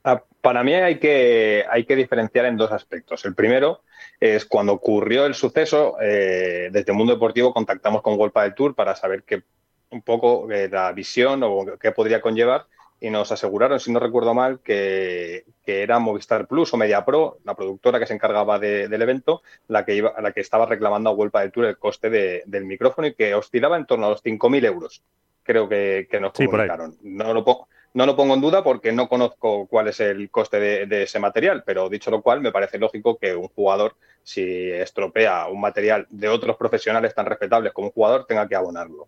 [0.03, 3.25] Ah, para mí hay que, hay que diferenciar en dos aspectos.
[3.25, 3.81] El primero
[4.19, 8.95] es cuando ocurrió el suceso, desde el mundo deportivo contactamos con Golpa del Tour para
[8.95, 9.41] saber qué
[9.89, 12.67] un poco la visión o qué podría conllevar
[12.99, 17.55] y nos aseguraron, si no recuerdo mal, que, era Movistar Plus o Media Pro, la
[17.55, 21.41] productora que se encargaba del evento, la que, iba, la que estaba reclamando a Vuelta
[21.41, 25.03] del Tour el coste del micrófono y que oscilaba en torno a los 5.000 euros.
[25.43, 26.95] Creo que, nos comunicaron.
[27.03, 30.59] no, lo pongo, no lo pongo en duda porque no conozco cuál es el coste
[30.59, 34.71] de, de, ese material, pero dicho lo cual, me parece lógico que un jugador, si
[34.71, 39.07] estropea un material de otros profesionales tan respetables como un jugador, tenga que abonarlo.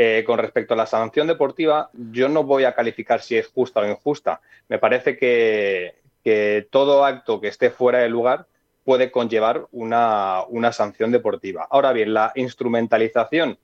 [0.00, 3.80] Eh, con respecto a la sanción deportiva, yo no voy a calificar si es justa
[3.80, 4.40] o injusta.
[4.68, 5.96] Me parece que,
[6.70, 8.46] todo acto que esté fuera de lugar
[8.84, 11.66] puede conllevar una, sanción deportiva.
[11.68, 13.58] Ahora bien, la instrumentalización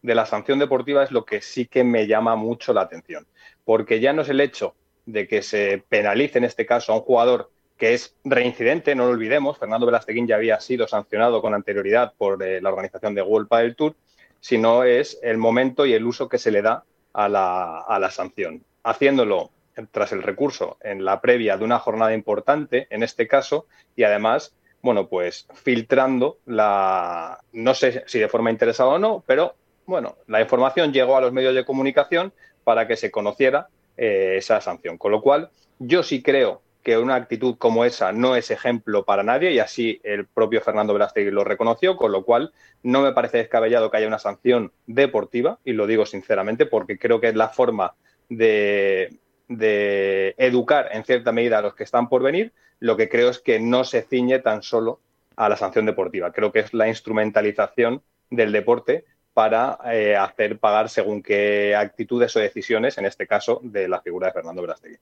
[0.00, 3.26] de la sanción deportiva es lo que sí que me llama mucho la atención,
[3.64, 4.76] porque ya no es el hecho
[5.06, 9.10] de que se penalice en este caso a un jugador que es reincidente, no lo
[9.10, 13.48] olvidemos, Fernando Velasteguín ya había sido sancionado con anterioridad por eh, la organización de World
[13.50, 13.96] del Tour,
[14.40, 18.64] sino es el momento y el uso que se le da a la, sanción.
[18.82, 19.50] Haciéndolo
[19.92, 23.66] tras el recurso en la previa de una jornada importante, en este caso,
[23.96, 29.54] y además, bueno, pues filtrando la, no sé si de forma interesada o no, pero
[29.86, 32.32] bueno, la información llegó a los medios de comunicación
[32.64, 34.98] para que se conociera eh, esa sanción.
[34.98, 39.22] Con lo cual, yo sí creo que una actitud como esa no es ejemplo para
[39.22, 42.52] nadie y así el propio Fernando Velázquez lo reconoció, con lo cual
[42.82, 47.20] no me parece descabellado que haya una sanción deportiva y lo digo sinceramente porque creo
[47.20, 47.94] que es la forma
[48.28, 49.18] de,
[49.48, 52.52] educar en cierta medida a los que están por venir.
[52.78, 55.00] Lo que creo es que no se ciñe tan solo
[55.36, 56.32] a la sanción deportiva.
[56.32, 59.04] Creo que es la instrumentalización del deporte
[59.34, 64.28] para eh, hacer pagar según qué actitudes o decisiones, en este caso, de la figura
[64.28, 65.00] de Fernando Velázquez.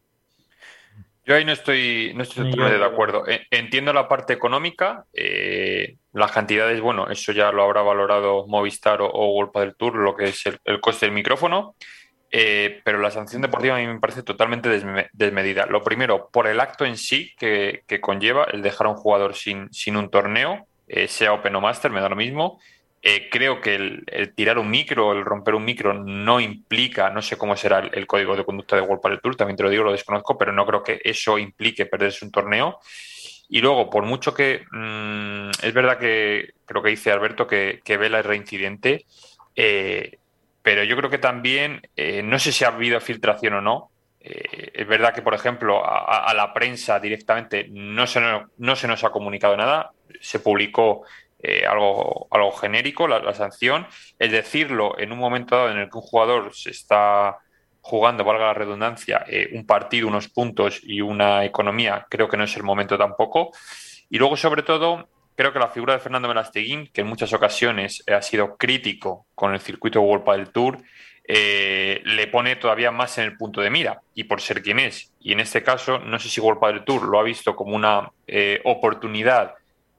[1.28, 3.22] Yo ahí no estoy, no estoy totalmente de acuerdo.
[3.50, 9.10] Entiendo la parte económica, eh, las cantidades, bueno, eso ya lo habrá valorado Movistar o,
[9.12, 11.74] o del Tour, lo que es el, coste del micrófono,
[12.30, 14.70] eh, pero la sanción deportiva a mí me parece totalmente
[15.12, 15.66] desmedida.
[15.66, 19.70] Lo primero, por el acto en sí que, conlleva el dejar a un jugador sin,
[19.70, 22.58] sin un torneo, eh, sea Open o Master, me da lo mismo.
[23.00, 27.36] Eh, creo que el, tirar un micro, el romper un micro, no implica, no sé
[27.36, 29.92] cómo será el, código de conducta de World Padel Tour, también te lo digo, lo
[29.92, 32.80] desconozco, pero no creo que eso implique perderse un torneo.
[33.48, 38.20] Y luego, por mucho que mm, es verdad que creo que dice Alberto que, Vela
[38.20, 39.06] es reincidente,
[39.54, 40.18] eh,
[40.62, 43.90] pero yo creo que también, eh, no sé si ha habido filtración o no.
[44.20, 48.20] es verdad que, por ejemplo, a, la prensa directamente no se,
[48.58, 49.92] no se nos ha comunicado nada.
[50.20, 51.04] Se publicó
[51.40, 53.86] eh, algo, algo genérico, la, sanción.
[54.18, 57.38] El decirlo en un momento dado en el que un jugador se está
[57.80, 62.44] jugando, valga la redundancia, eh, un partido, unos puntos y una economía, creo que no
[62.44, 63.52] es el momento tampoco.
[64.10, 68.02] Y luego, sobre todo, creo que la figura de Fernando Melasteguín, que en muchas ocasiones
[68.12, 70.78] ha sido crítico con el circuito World del Tour,
[71.30, 75.12] eh, le pone todavía más en el punto de mira y por ser quien es.
[75.20, 78.10] Y en este caso, no sé si World del Tour lo ha visto como una
[78.64, 79.54] oportunidad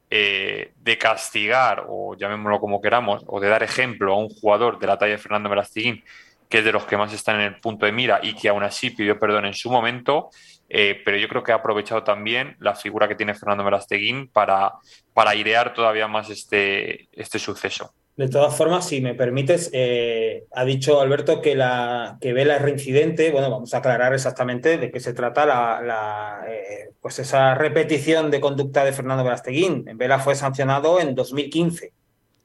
[0.10, 4.88] eh, de castigar, o llamémoslo como queramos, o de dar ejemplo a un jugador de
[4.88, 6.04] la talla de Fernando Melastiguín,
[6.50, 8.64] que es de los que más están en el punto de mira y que aún
[8.64, 10.30] así pidió perdón en su momento,
[10.68, 14.74] eh, pero yo creo que ha aprovechado también la figura que tiene Fernando Melasteguín para,
[15.14, 15.34] para
[15.74, 17.94] todavía más este, este suceso.
[18.20, 22.62] De todas formas, si me permites, eh, ha dicho Alberto que la que Vela es
[22.62, 23.32] reincidente.
[23.32, 28.42] Bueno, vamos a aclarar exactamente de qué se trata la, eh, pues esa repetición de
[28.42, 29.86] conducta de Fernando Velasteguín.
[29.96, 31.94] Vela fue sancionado en 2015.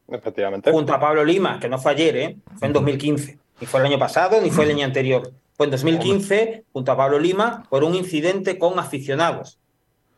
[0.06, 0.70] Efectivamente.
[0.70, 2.36] Junto a Pablo Lima, que no fue ayer, ¿eh?
[2.56, 3.38] fue en 2015.
[3.60, 5.32] Ni fue el año pasado, ni fue el año anterior.
[5.56, 9.58] Fue en 2015, junto a Pablo Lima, por un incidente con aficionados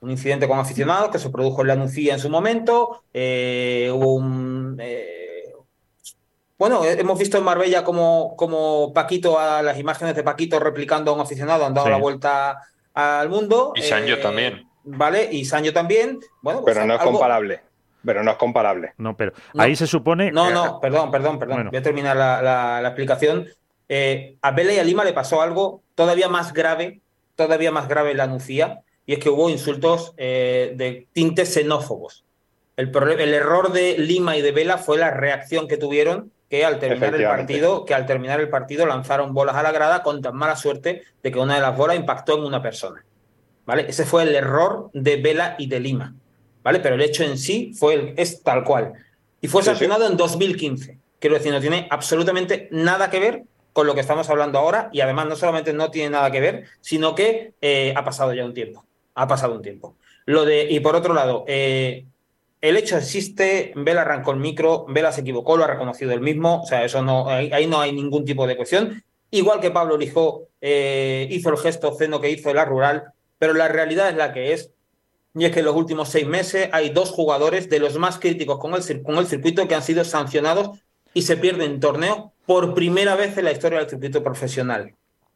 [0.02, 4.78] un incidente con aficionados que se produjo en la Nucía en su momento, hubo un,
[6.58, 11.14] bueno, hemos visto en Marbella como, como Paquito, a las imágenes de Paquito replicando a
[11.14, 12.62] un aficionado han dado la vuelta
[12.94, 13.72] al mundo.
[13.76, 14.66] Y Sancho eh, también.
[14.84, 16.18] Vale, y Sancho también.
[16.40, 17.60] Bueno, pues Pero no es comparable.
[18.02, 18.94] Pero no es comparable.
[18.96, 20.32] No, pero ahí se supone.
[20.32, 21.68] No, no, perdón, perdón, perdón.
[21.68, 23.46] Voy a terminar la, explicación.
[23.88, 27.00] Eh, a Vela y a Lima le pasó algo todavía más grave,
[27.34, 32.24] todavía más grave en la Nucía, y es que hubo insultos eh, de tintes xenófobos.
[32.76, 36.78] El, el error de Lima y de Vela fue la reacción que tuvieron que al
[36.78, 40.36] terminar el partido, que al terminar el partido lanzaron bolas a la grada con tan
[40.36, 43.04] mala suerte de que una de las bolas impactó en una persona.
[43.64, 43.86] ¿Vale?
[43.88, 46.14] Ese fue el error de Vela y de Lima.
[46.62, 46.78] ¿Vale?
[46.80, 48.92] Pero el hecho en sí fue es tal cual.
[49.40, 50.98] Y fue sancionado en 2015.
[51.18, 53.42] Quiero decir, no tiene absolutamente nada que ver
[53.72, 56.64] con lo que estamos hablando ahora y además no solamente no tiene nada que ver,
[56.80, 58.84] sino que eh, ha pasado ya un tiempo.
[59.14, 59.96] Ha pasado un tiempo.
[60.24, 62.06] Lo de, y por otro lado, eh,
[62.60, 66.62] el hecho existe, Vela arrancó el micro, Vela se equivocó, lo ha reconocido él mismo,
[66.62, 69.02] o sea, eso no, ahí, no hay ningún tipo de cuestión.
[69.30, 73.04] Igual que Pablo Lijó eh, hizo el gesto ceno que hizo en la rural,
[73.38, 74.70] pero la realidad es la que es,
[75.34, 78.58] y es que en los últimos seis meses hay dos jugadores de los más críticos
[78.58, 80.78] con el, con el circuito que han sido sancionados
[81.12, 84.94] y se pierden torneo por primera vez en la historia del circuito profesional.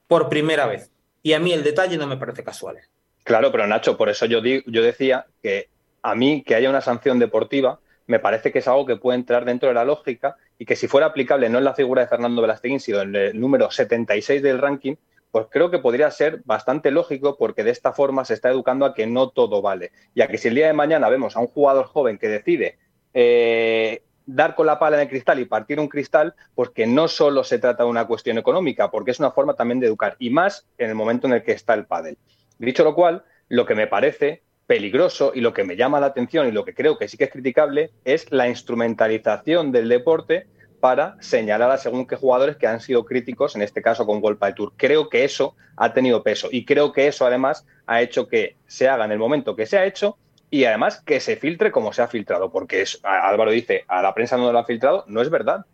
[0.08, 0.90] Por primera vez.
[1.22, 2.78] Y a mí el detalle no me parece casual.
[3.24, 5.68] Claro, pero Nacho, por eso yo, yo decía que
[6.02, 9.44] a mí que haya una sanción deportiva me parece que es algo que puede entrar
[9.44, 12.42] dentro de la lógica y que si fuera aplicable no en la figura de Fernando
[12.42, 14.96] Velasteguín, sino en el número 76 del ranking,
[15.30, 18.94] pues creo que podría ser bastante lógico porque de esta forma se está educando a
[18.94, 19.92] que no todo vale.
[20.12, 22.78] Y a que si el día de mañana vemos a un jugador joven que decide
[23.14, 27.06] eh, dar con la pala en el cristal y partir un cristal, pues que no
[27.06, 30.30] solo se trata de una cuestión económica, porque es una forma también de educar, y
[30.30, 32.18] más en el momento en el que está el pádel.
[32.58, 36.46] Dicho lo cual, lo que me parece peligroso y lo que me llama la atención
[36.46, 40.46] y lo que creo que sí que es criticable es la instrumentalización del deporte
[40.78, 44.38] para señalar a según qué jugadores que han sido críticos, en este caso con World
[44.54, 44.72] Tour.
[44.76, 48.88] Creo que eso ha tenido peso y creo que eso además ha hecho que se
[48.88, 50.16] haga en el momento que se ha hecho
[50.50, 54.14] y además que se filtre como se ha filtrado, porque es, Álvaro dice, a la
[54.14, 55.66] prensa no lo ha filtrado, no es verdad.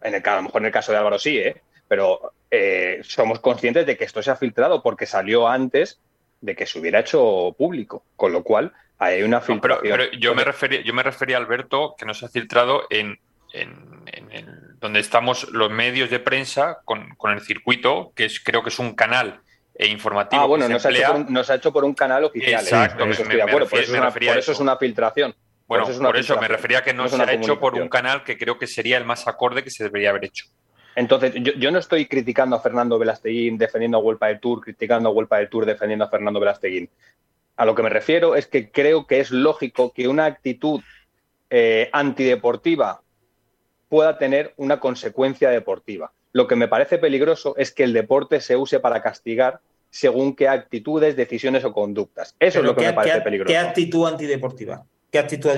[0.00, 1.60] En el, a lo mejor en el caso de Álvaro sí, ¿eh?
[1.86, 6.00] pero eh, somos conscientes de que esto se ha filtrado porque salió antes
[6.40, 9.80] de que se hubiera hecho público, con lo cual hay una filtración.
[9.82, 13.18] pero, yo, me refería, yo me refería, Alberto, que no se ha filtrado en,
[14.80, 18.94] donde estamos los medios de prensa con, el circuito, que es, creo que es un
[18.94, 19.40] canal
[19.74, 20.42] e informativo.
[20.42, 22.60] Ah, bueno, nos, ha hecho por un, canal oficial.
[22.60, 22.64] ¿eh?
[22.64, 25.34] Exacto, por eso, es una filtración.
[25.66, 28.38] Bueno, por eso, me refería a que no, se ha hecho por un canal que
[28.38, 30.46] creo que sería el más acorde que se debería haber hecho.
[30.98, 35.12] Entonces, yo, no estoy criticando a Fernando Velasteguín defendiendo a Huelpa del Tour, criticando a
[35.12, 36.90] Huelpa del Tour defendiendo a Fernando Velasteguín.
[37.56, 40.80] A lo que me refiero es que creo que es lógico que una actitud
[41.50, 43.00] eh, antideportiva
[43.88, 46.10] pueda tener una consecuencia deportiva.
[46.32, 50.48] Lo que me parece peligroso es que el deporte se use para castigar según qué
[50.48, 52.34] actitudes, decisiones o conductas.
[52.40, 53.52] Eso es lo que me parece peligroso.
[53.52, 54.84] ¿Qué actitud antideportiva?
[55.10, 55.50] ¿Qué actitud?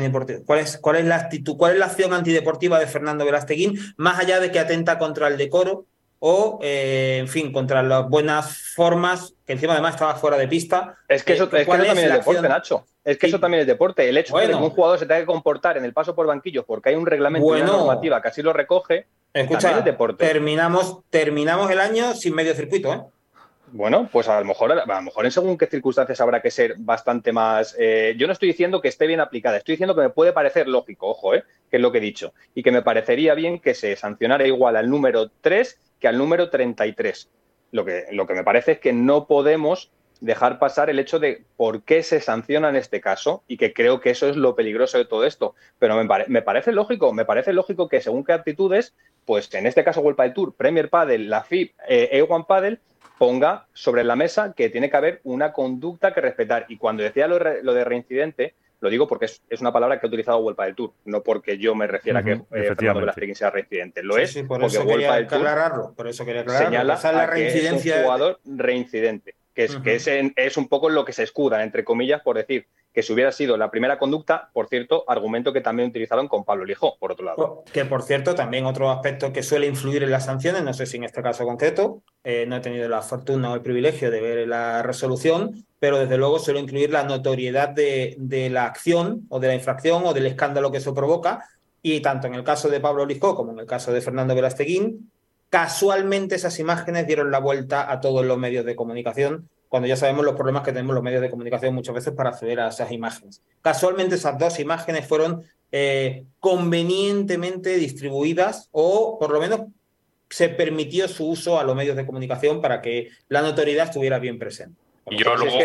[0.46, 1.56] ¿Cuál es, ¿Cuál es la actitud?
[1.56, 3.78] ¿Cuál es la acción antideportiva de Fernando Velasteguín?
[3.96, 5.86] Más allá de que atenta contra el decoro
[6.20, 10.96] o, eh, en fin, contra las buenas formas, que encima además estaba fuera de pista.
[11.08, 12.84] Es que eso, eh, también es deporte, Nacho.
[13.02, 14.08] Es que eso también es deporte.
[14.08, 16.64] El hecho de que un jugador se tenga que comportar en el paso por banquillos
[16.66, 20.24] porque hay un reglamento y una normativa que así lo recoge, escucha, es deporte.
[20.24, 23.00] Terminamos, terminamos el año sin medio circuito, ¿eh?
[23.72, 26.74] Bueno, pues a lo mejor, a lo mejor en según qué circunstancias habrá que ser
[26.78, 27.76] bastante más.
[27.78, 30.66] Eh, yo no estoy diciendo que esté bien aplicada, estoy diciendo que me puede parecer
[30.66, 33.74] lógico, ojo, eh, que es lo que he dicho, y que me parecería bien que
[33.74, 37.30] se sancionara igual al número 3 que al número 33.
[37.70, 41.44] Lo que, lo que me parece es que no podemos dejar pasar el hecho de
[41.56, 44.98] por qué se sanciona en este caso y que creo que eso es lo peligroso
[44.98, 45.54] de todo esto.
[45.78, 48.94] Pero me, me parece lógico, me parece lógico que según qué actitudes,
[49.24, 52.80] pues en este caso World del Tour, Premier Padel, la FIP, eh, A1 Padel,
[53.20, 56.64] ponga sobre la mesa que tiene que haber una conducta que respetar.
[56.70, 60.38] Y cuando decía lo, de reincidente, lo digo porque es, una palabra que ha utilizado
[60.38, 64.02] Huelpa del Tour, no porque yo me refiera a que eh, Fernando sea reincidente.
[64.02, 67.96] Lo es por porque Huelpa del Tour por eso quería señala la reincidencia...
[67.96, 71.62] es un jugador reincidente, que, es, que es, es, un poco lo que se escuda,
[71.62, 75.60] entre comillas, por decir que si hubiera sido la primera conducta, por cierto, argumento que
[75.60, 77.64] también utilizaron con Pablo Lijó, por otro lado.
[77.72, 80.96] Que por cierto, también otro aspecto que suele influir en las sanciones, no sé si
[80.96, 84.48] en este caso concreto, eh, no he tenido la fortuna o el privilegio de ver
[84.48, 89.48] la resolución, pero desde luego suele incluir la notoriedad de, de la acción o de
[89.48, 91.44] la infracción o del escándalo que eso provoca.
[91.82, 95.10] Y tanto en el caso de Pablo Lijó como en el caso de Fernando Velasteguín,
[95.48, 100.24] casualmente esas imágenes dieron la vuelta a todos los medios de comunicación cuando ya sabemos
[100.24, 103.40] los problemas que tenemos los medios de comunicación muchas veces para acceder a esas imágenes.
[103.62, 109.60] Casualmente esas dos imágenes fueron eh, convenientemente distribuidas o por lo menos
[110.28, 114.40] se permitió su uso a los medios de comunicación para que la notoriedad estuviera bien
[114.40, 114.76] presente.
[115.08, 115.56] Y yo luego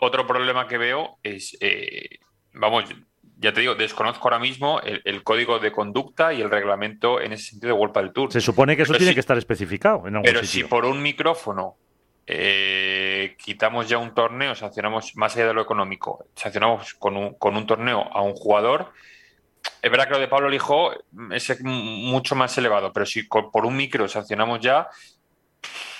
[0.00, 2.20] otro problema que veo es, eh,
[2.54, 2.84] vamos,
[3.36, 7.50] ya te digo, desconozco ahora mismo el, código de conducta y el reglamento en ese
[7.50, 8.32] sentido de World del Tour.
[8.32, 11.76] Se supone que eso tiene que estar especificado en algún Pero si por un micrófono
[12.26, 13.03] eh,
[13.44, 17.66] quitamos ya un torneo, sancionamos más allá de lo económico, sancionamos con un, con un
[17.66, 18.92] torneo a un jugador,
[19.82, 20.92] es verdad que lo de Pablo Lijo
[21.30, 24.88] es mucho más elevado, pero si por un micro sancionamos ya,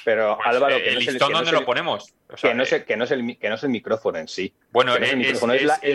[0.05, 2.15] pero pues, Álvaro, ¿el listón dónde lo ponemos?
[2.29, 4.53] Que, no es el, que, no es el, que no es el micrófono en sí.
[4.73, 5.43] Bueno, es,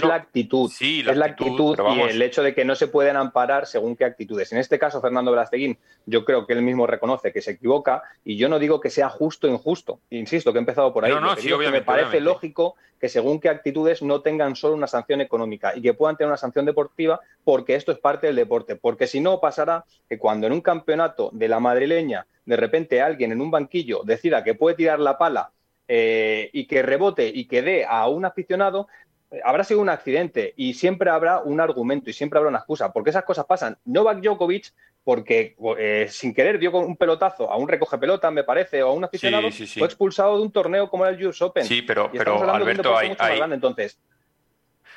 [0.04, 0.70] la, actitud.
[0.70, 4.06] Sí, es la actitud y el hecho de que no se pueden amparar según qué
[4.06, 4.52] actitudes.
[4.52, 8.38] En este caso, Fernando Velasteguín, yo creo que él mismo reconoce que se equivoca y
[8.38, 10.00] yo no digo que sea justo o injusto.
[10.12, 11.12] Insisto, que he empezado por ahí.
[11.12, 15.22] No, no, sí, me parece lógico que según qué actitudes no tengan solo una sanción
[15.22, 18.76] económica y que puedan tener una sanción deportiva porque esto es parte del deporte.
[18.76, 23.32] Porque si no, pasará que cuando en un campeonato de la madrileña de repente alguien
[23.32, 25.52] en un banquillo decida que puede tirar la pala
[25.92, 28.88] eh, y que rebote y que dé a un aficionado,
[29.32, 32.94] eh, habrá sido un accidente y siempre habrá un argumento y siempre habrá una excusa,
[32.94, 33.76] porque esas cosas pasan.
[33.86, 34.72] Novak Djokovic,
[35.04, 38.90] porque eh, sin querer dio con un pelotazo a un recoge pelota, me parece, o
[38.90, 41.66] a un aficionado, fue expulsado de un torneo como era el US Open.
[41.66, 43.16] Sí, pero, pero Alberto, hay,
[43.52, 44.00] entonces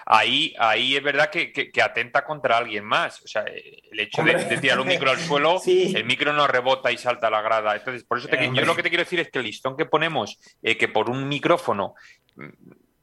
[0.06, 3.22] ahí, ahí es verdad que, atenta contra alguien más.
[3.22, 6.98] O sea, el hecho de, tirar un micro al suelo, el micro no rebota y
[6.98, 7.76] salta a la grada.
[7.76, 10.38] Entonces, por eso yo lo que te quiero decir es que el listón que ponemos,
[10.62, 11.94] eh, que por un micrófono
[12.36, 12.48] mm,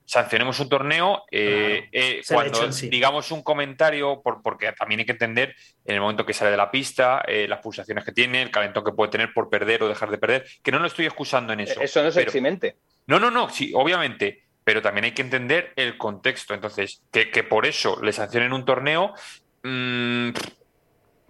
[0.05, 5.95] sancionemos un torneo, eh, eh, cuando digamos un comentario, porque también hay que entender en
[5.95, 9.11] el momento que sale de la pista, las pulsaciones que tiene, el calentón que puede
[9.11, 11.79] tener por perder o dejar de perder, que no lo estoy excusando en eso.
[11.79, 12.77] Eso no es eximente.
[13.05, 16.53] No, no, no, sí, obviamente pero también hay que entender el contexto.
[16.53, 19.15] Entonces, que, por eso le sancionen un torneo,
[19.63, 20.29] mm,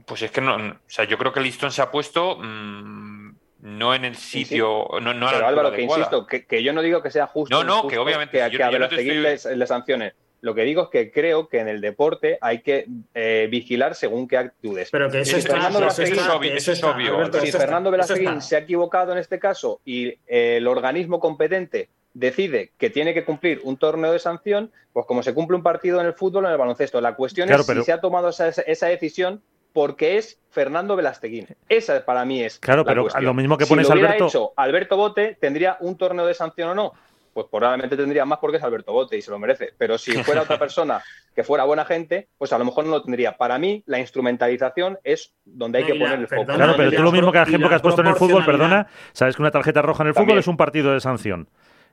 [0.05, 3.31] pues es que no, o sea, yo creo que el listón se ha puesto mm,
[3.61, 7.11] no en el sitio, no, no pero Álvaro, que insisto, que, yo no digo que
[7.11, 7.55] sea justo.
[7.55, 10.15] No, no, que obviamente que, yo, a le sanciones.
[10.41, 14.27] Lo que digo es que creo que en el deporte hay que eh, vigilar según
[14.27, 14.89] qué actitudes.
[14.91, 17.31] Pero que eso, es, Fernando eso, es, obvio.
[17.39, 22.71] si Fernando Velasteguín se ha equivocado en este caso y eh, el organismo competente decide
[22.77, 26.07] que tiene que cumplir un torneo de sanción, pues como se cumple un partido en
[26.07, 27.01] el fútbol o en el baloncesto.
[27.01, 29.41] La cuestión es si se ha tomado esa, decisión
[29.73, 31.47] porque es Fernando Velasteguín.
[31.67, 32.59] Esa para mí es.
[32.59, 34.27] Claro, pero lo mismo que pones si lo Alberto.
[34.27, 36.93] hecho Alberto Bote, ¿tendría un torneo de sanción o no?
[37.33, 39.69] Pues probablemente tendría más porque es Alberto Bote y se lo merece.
[39.77, 41.01] Pero si fuera otra persona
[41.35, 43.37] que fuera buena gente, pues a lo mejor no lo tendría.
[43.37, 46.45] Para mí, la instrumentalización es donde hay que poner el foco.
[46.45, 48.87] Claro, pero tú lo mismo que el ejemplo que has puesto en el fútbol, perdona,
[49.13, 51.47] sabes que una tarjeta roja en el fútbol es un partido de sanción.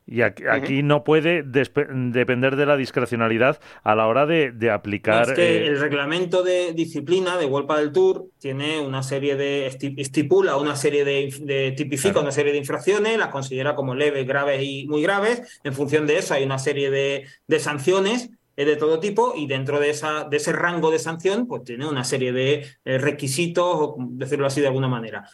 [0.08, 5.30] Y aquí, no puede depender de la discrecionalidad a la hora de, aplicar.
[5.30, 9.66] es que eh, el reglamento de disciplina de World del Tour tiene una serie de.
[9.66, 11.74] estipula una serie de.
[11.76, 15.60] tipifica una serie de infracciones, las considera como leves, graves y muy graves.
[15.64, 17.26] En función de eso, hay una serie de,
[17.58, 21.64] sanciones eh, de todo tipo y dentro de, esa, de ese rango de sanción pues
[21.64, 25.28] tiene una serie de eh, requisitos, o decirlo así de alguna manera.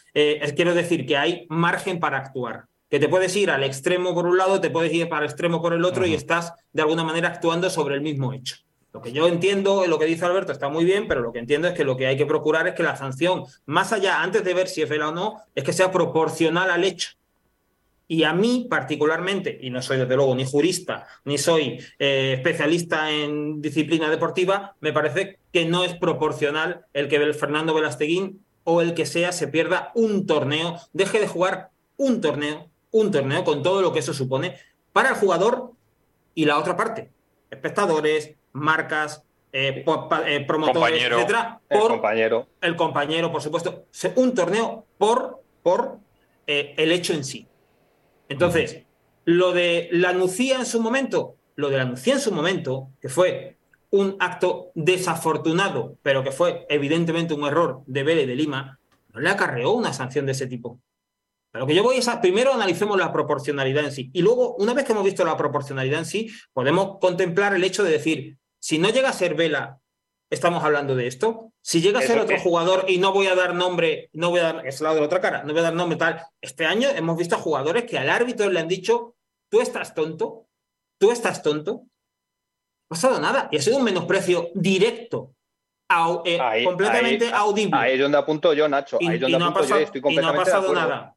[0.57, 4.37] quiero decir que hay margen para actuar que te puedes ir al extremo por un
[4.37, 7.29] lado, te puedes ir para el extremo por el otro y estás de alguna manera
[7.29, 8.57] actuando sobre el mismo hecho.
[8.93, 11.69] Lo que yo entiendo, lo que dice Alberto está muy bien, pero lo que entiendo
[11.69, 14.53] es que lo que hay que procurar es que la sanción, más allá, antes de
[14.53, 17.13] ver si es vela o no, es que sea proporcional al hecho.
[18.09, 23.11] Y a mí particularmente, y no soy desde luego ni jurista, ni soy eh, especialista
[23.11, 28.83] en disciplina deportiva, me parece que no es proporcional el que el Fernando Velasteguín o
[28.83, 33.63] el que sea se pierda un torneo, deje de jugar un torneo un torneo con
[33.63, 34.57] todo lo que eso supone
[34.93, 35.73] para el jugador
[36.35, 37.11] y la otra parte,
[37.51, 39.85] espectadores, marcas, eh,
[40.27, 42.49] eh, promotores, etcétera, por el compañero.
[42.61, 43.87] El compañero, por supuesto.
[44.17, 45.99] Un torneo por, por
[46.47, 47.47] eh, el hecho en sí.
[48.29, 48.83] Entonces,
[49.25, 53.11] lo de la Nucía en su momento, lo de la Nucía en su momento, que
[53.11, 53.59] fue
[53.91, 58.79] un acto desafortunado, pero que fue evidentemente un error de Vélez de Lima,
[59.13, 60.79] no le acarreó una sanción de ese tipo.
[61.55, 64.11] Lo que yo voy es a, primero analicemos la proporcionalidad en sí.
[64.15, 67.85] Y luego, una vez que hemos visto la proporcionalidad en sí, podemos contemplar el hecho
[67.85, 69.79] de decir, si no llega a ser Vela,
[70.31, 71.53] estamos hablando de esto.
[71.61, 74.45] Si llega a ser otro jugador, y no voy a dar nombre, no voy a
[74.45, 76.25] dar, es lado de la otra cara, no voy a dar nombre tal.
[76.41, 79.17] Este año hemos visto a jugadores que al árbitro le han dicho,
[79.51, 80.47] tú estás tonto,
[80.99, 81.73] tú estás tonto.
[81.73, 81.89] No
[82.87, 83.49] ha pasado nada.
[83.53, 85.35] Y ha sido un menosprecio directo
[86.25, 87.79] eh, completamente audible.
[87.79, 88.99] Ahí es donde apunto yo, Nacho.
[89.01, 91.17] Ahí es donde apunto yo, estoy completamente y no ha pasado nada.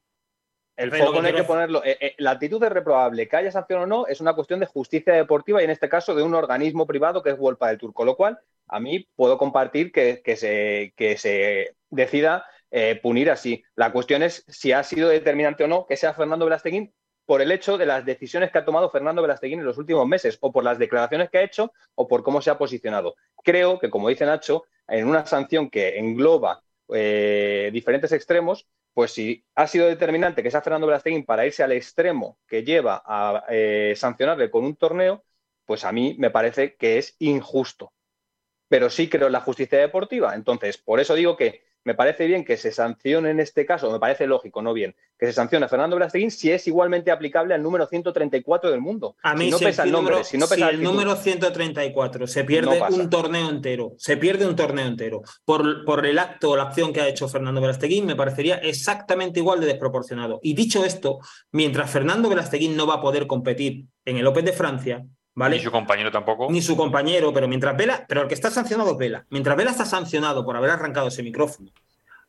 [0.75, 1.83] El foco no hay que ponerlo.
[1.83, 3.27] Eh, eh, la actitud es reprobable.
[3.27, 6.13] Que haya sanción o no es una cuestión de justicia deportiva y en este caso
[6.15, 7.93] de un organismo privado que es Wolpa del Tour.
[7.93, 13.63] Con lo cual, a mí puedo compartir que, se, que se decida eh, punir así.
[13.75, 16.93] La cuestión es si ha sido determinante o no que sea Fernando Velasteguín
[17.25, 20.37] por el hecho de las decisiones que ha tomado Fernando Velasteguín en los últimos meses,
[20.41, 23.15] o por las declaraciones que ha hecho, o por cómo se ha posicionado.
[23.43, 26.61] Creo que, como dice Nacho, en una sanción que engloba
[26.93, 31.73] eh, diferentes extremos, pues si ha sido determinante que sea Fernando Velasteguín para irse al
[31.73, 35.25] extremo que lleva a eh, sancionarle con un torneo,
[35.65, 37.93] pues a mí me parece que es injusto.
[38.69, 40.33] Pero sí creo en la justicia deportiva.
[40.35, 43.99] Entonces, por eso digo que me parece bien que se sancione en este caso, me
[43.99, 47.61] parece lógico, no bien, que se sancione a Fernando Brasteguín si es igualmente aplicable al
[47.61, 49.15] número 134 del mundo.
[49.21, 50.83] A mí si no si pesa el el nombre, número, si no pesa si el
[50.83, 56.05] número 134 se pierde No un torneo entero, se pierde un torneo entero por, por
[56.05, 59.67] el acto o la acción que ha hecho Fernando Velasteguín, me parecería exactamente igual de
[59.67, 60.39] desproporcionado.
[60.41, 61.19] Y dicho esto,
[61.51, 65.05] mientras Fernando Velasteguín no va a poder competir en el Open de Francia,
[65.35, 65.57] ¿vale?
[65.57, 66.47] Ni su compañero tampoco.
[66.49, 69.25] ni su compañero, pero mientras Vela, pero el que está sancionado es Vela.
[69.29, 71.71] Mientras Vela está sancionado por haber arrancado ese micrófono,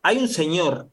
[0.03, 0.89] hay un señor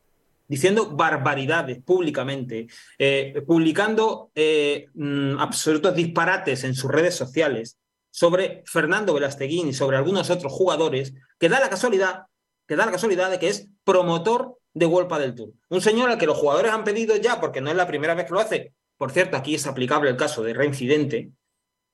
[0.47, 7.79] diciendo barbaridades públicamente, eh, publicando eh, mm, absolutos disparates en sus redes sociales
[8.11, 12.27] sobre Fernando Velasteguín y sobre algunos otros jugadores, que da la casualidad,
[12.67, 15.49] que da la casualidad de que es promotor de World del Tour.
[15.69, 18.25] Un señor al que los jugadores han pedido ya, porque no es la primera vez
[18.27, 21.31] que lo hace, por cierto, aquí es aplicable el caso de reincidente,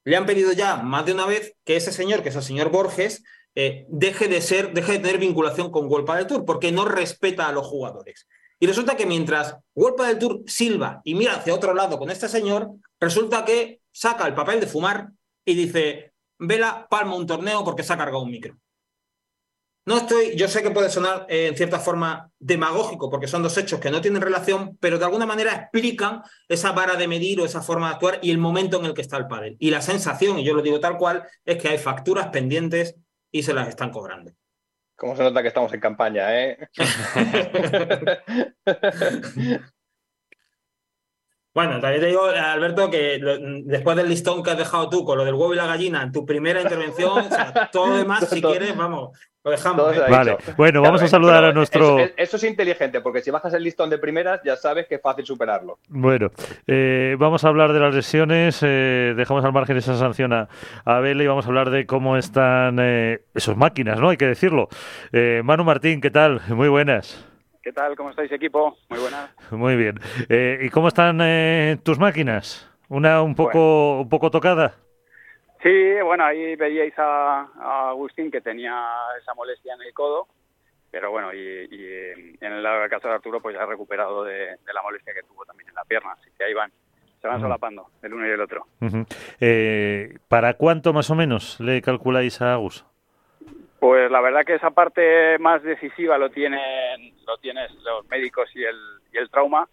[0.03, 2.69] le han pedido ya más de una vez que ese señor, que es el señor
[2.69, 3.23] Borges,
[3.55, 7.47] eh, deje de ser, deje de tener vinculación con World del Tour, porque no respeta
[7.47, 8.27] a los jugadores.
[8.59, 12.27] Y resulta que mientras World del Tour silba y mira hacia otro lado con este
[12.27, 15.09] señor, resulta que saca el papel de fumar
[15.45, 18.57] y dice, Vela palma un torneo porque se ha cargado un micro.
[19.85, 23.57] No estoy, yo sé que puede sonar eh, en cierta forma demagógico, porque son dos
[23.57, 27.45] hechos que no tienen relación, pero de alguna manera explican esa vara de medir o
[27.45, 29.55] esa forma de actuar y el momento en el que está el pádel.
[29.59, 32.95] Y la sensación, y yo lo digo tal cual, es que hay facturas pendientes
[33.31, 34.31] y se las están cobrando.
[34.95, 36.69] Como se nota que estamos en campaña, ¿eh?
[41.51, 43.19] Bueno, también te digo, Alberto, que
[43.65, 46.11] después del listón que has dejado tú con lo del huevo y la gallina en
[46.11, 49.95] tu primera intervención, o sea, todo lo demás, si quieres, vamos, lo dejamos.
[49.95, 50.01] ¿eh?
[50.09, 50.53] Vale, dicho.
[50.57, 51.99] bueno, vamos a saludar a nuestro...
[51.99, 55.01] Eso, eso es inteligente, porque si bajas el listón de primeras, ya sabes que es
[55.01, 55.79] fácil superarlo.
[55.87, 56.29] Bueno,
[56.67, 60.49] eh, vamos a hablar de las lesiones, eh, dejamos al margen esa sanción a,
[60.85, 64.09] a Vela y vamos a hablar de cómo están eh, esos máquinas, ¿no?
[64.09, 64.67] Hay que decirlo.
[65.11, 66.41] Eh, Manu Martín, ¿qué tal?
[66.49, 67.25] Muy buenas.
[67.61, 67.95] ¿Qué tal?
[67.95, 68.77] ¿Cómo estáis, equipo?
[68.89, 69.29] Muy buenas.
[69.51, 69.99] Muy bien.
[70.29, 72.69] Eh, ¿Y cómo están eh, tus máquinas?
[72.87, 74.73] ¿Una un poco, un poco tocada?
[75.61, 78.73] Sí, bueno, ahí veíais a, a Agustín que tenía
[79.21, 80.27] esa molestia en el codo,
[80.89, 84.73] pero bueno, y, y en el caso de Arturo, pues ya ha recuperado de, de
[84.73, 86.71] la molestia que tuvo también en la pierna, así que ahí van,
[87.21, 88.65] se van solapando el uno y el otro.
[89.41, 92.85] Eh, ¿Para cuánto más o menos le calculáis a Agus?
[93.79, 98.63] Pues la verdad que esa parte más decisiva lo tienen, lo tienes los médicos y
[98.63, 98.77] el,
[99.13, 99.67] y el trauma,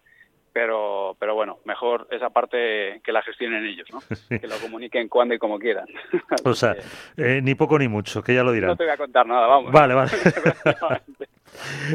[0.57, 3.99] pero, pero bueno, mejor esa parte que la gestionen ellos, ¿no?
[4.41, 5.85] Que lo comuniquen cuando y como quieran.
[6.43, 6.75] O sea,
[7.15, 8.77] eh, ni poco ni mucho, que ya lo no dirán.
[8.77, 9.71] te voy a contar nada, vamos.
[9.71, 10.11] Vale, vale.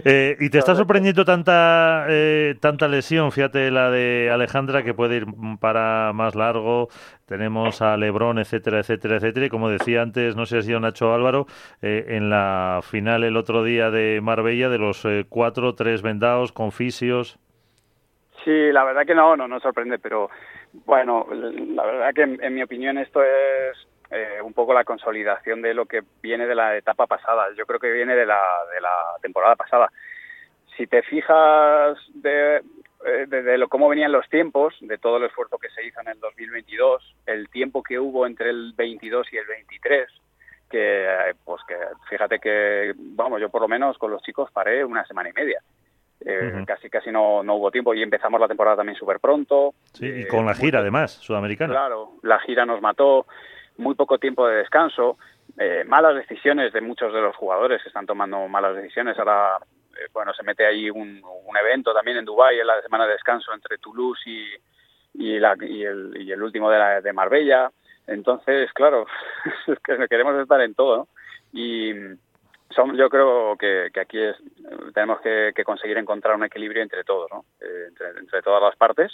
[0.04, 5.18] Eh, y te está sorprendiendo tanta eh, tanta lesión, fíjate la de Alejandra que puede
[5.18, 5.26] ir
[5.60, 6.88] para más largo,
[7.26, 10.80] tenemos a Lebrón, etcétera, etcétera, etcétera, y como decía antes, no sé si ha sido
[10.80, 11.46] Nacho Álvaro,
[11.82, 16.50] eh, en la final el otro día de Marbella, de los eh, cuatro, tres vendados
[16.50, 17.38] con fisios.
[18.44, 20.30] Sí, la verdad que no, no nos sorprende, pero
[20.86, 23.76] bueno, la verdad que en, mi opinión esto es
[24.10, 27.48] eh, un poco la consolidación de lo que viene de la etapa pasada.
[27.56, 28.40] Yo creo que viene de la,
[28.74, 29.92] de la temporada pasada.
[30.76, 32.62] Si te fijas de,
[33.04, 36.00] eh, de, de lo, cómo venían los tiempos, de todo el esfuerzo que se hizo
[36.00, 40.08] en el 2022, el tiempo que hubo entre el 22 y el 23,
[40.68, 41.76] que eh, pues que
[42.08, 45.60] fíjate que, vamos, yo por lo menos con los chicos paré una semana y media.
[46.24, 46.64] Eh.
[46.66, 49.74] Casi casi no, no hubo tiempo y empezamos la temporada también súper pronto.
[49.92, 51.72] Sí, y Eh, con la gira además, sudamericana.
[51.72, 53.26] Claro, la gira nos mató,
[53.78, 55.18] muy poco tiempo de descanso,
[55.58, 59.18] eh, malas decisiones de muchos de los jugadores que están tomando malas decisiones.
[59.18, 59.56] Ahora,
[59.94, 63.12] eh, bueno, se mete ahí un, un evento también en Dubái en la semana de
[63.12, 64.46] descanso entre Toulouse y,
[65.14, 67.70] y, la- y el, y el último de, la- de Marbella.
[68.06, 69.06] Entonces, claro,
[69.66, 71.08] es que queremos estar en todo, ¿no?
[71.52, 71.92] Y
[72.72, 74.36] son, yo creo que, que aquí es,
[74.94, 77.44] tenemos que, que conseguir encontrar un equilibrio entre todos, ¿no?
[77.60, 79.12] Eh, entre, todas las partes.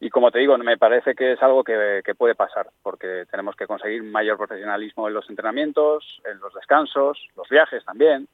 [0.00, 3.66] Y como te digo, me parece que es algo que puede pasar, porque tenemos que
[3.66, 8.26] conseguir mayor profesionalismo en los entrenamientos, en los descansos, los viajes también,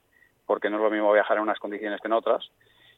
[0.46, 2.48] porque no es lo mismo viajar en unas condiciones que en otras.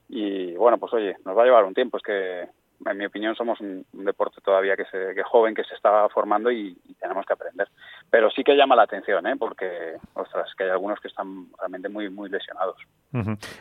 [0.08, 2.48] Y bueno, pues oye, nos va a llevar un tiempo, es que
[2.86, 6.50] en mi opinión, somos un, deporte todavía que, se, que joven, que se está formando
[6.50, 7.68] y, tenemos que aprender.
[8.10, 9.36] Pero sí que llama la atención, ¿eh?
[9.38, 12.76] porque, ostras, que hay algunos que están realmente muy, muy lesionados.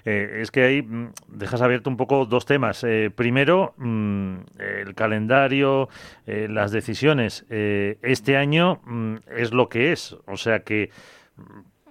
[0.05, 2.83] Eh, es que ahí mm, dejas abierto un poco dos temas.
[2.83, 5.89] Eh, primero, mm, el calendario,
[6.25, 7.45] eh, las decisiones.
[7.49, 10.89] este año mm, es lo que es, o sea que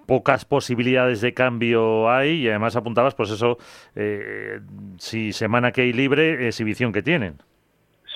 [0.07, 3.57] pocas posibilidades de cambio hay y además apuntabas, pues eso,
[3.95, 4.59] eh,
[4.97, 7.37] si semana que hay libre, exhibición que tienen.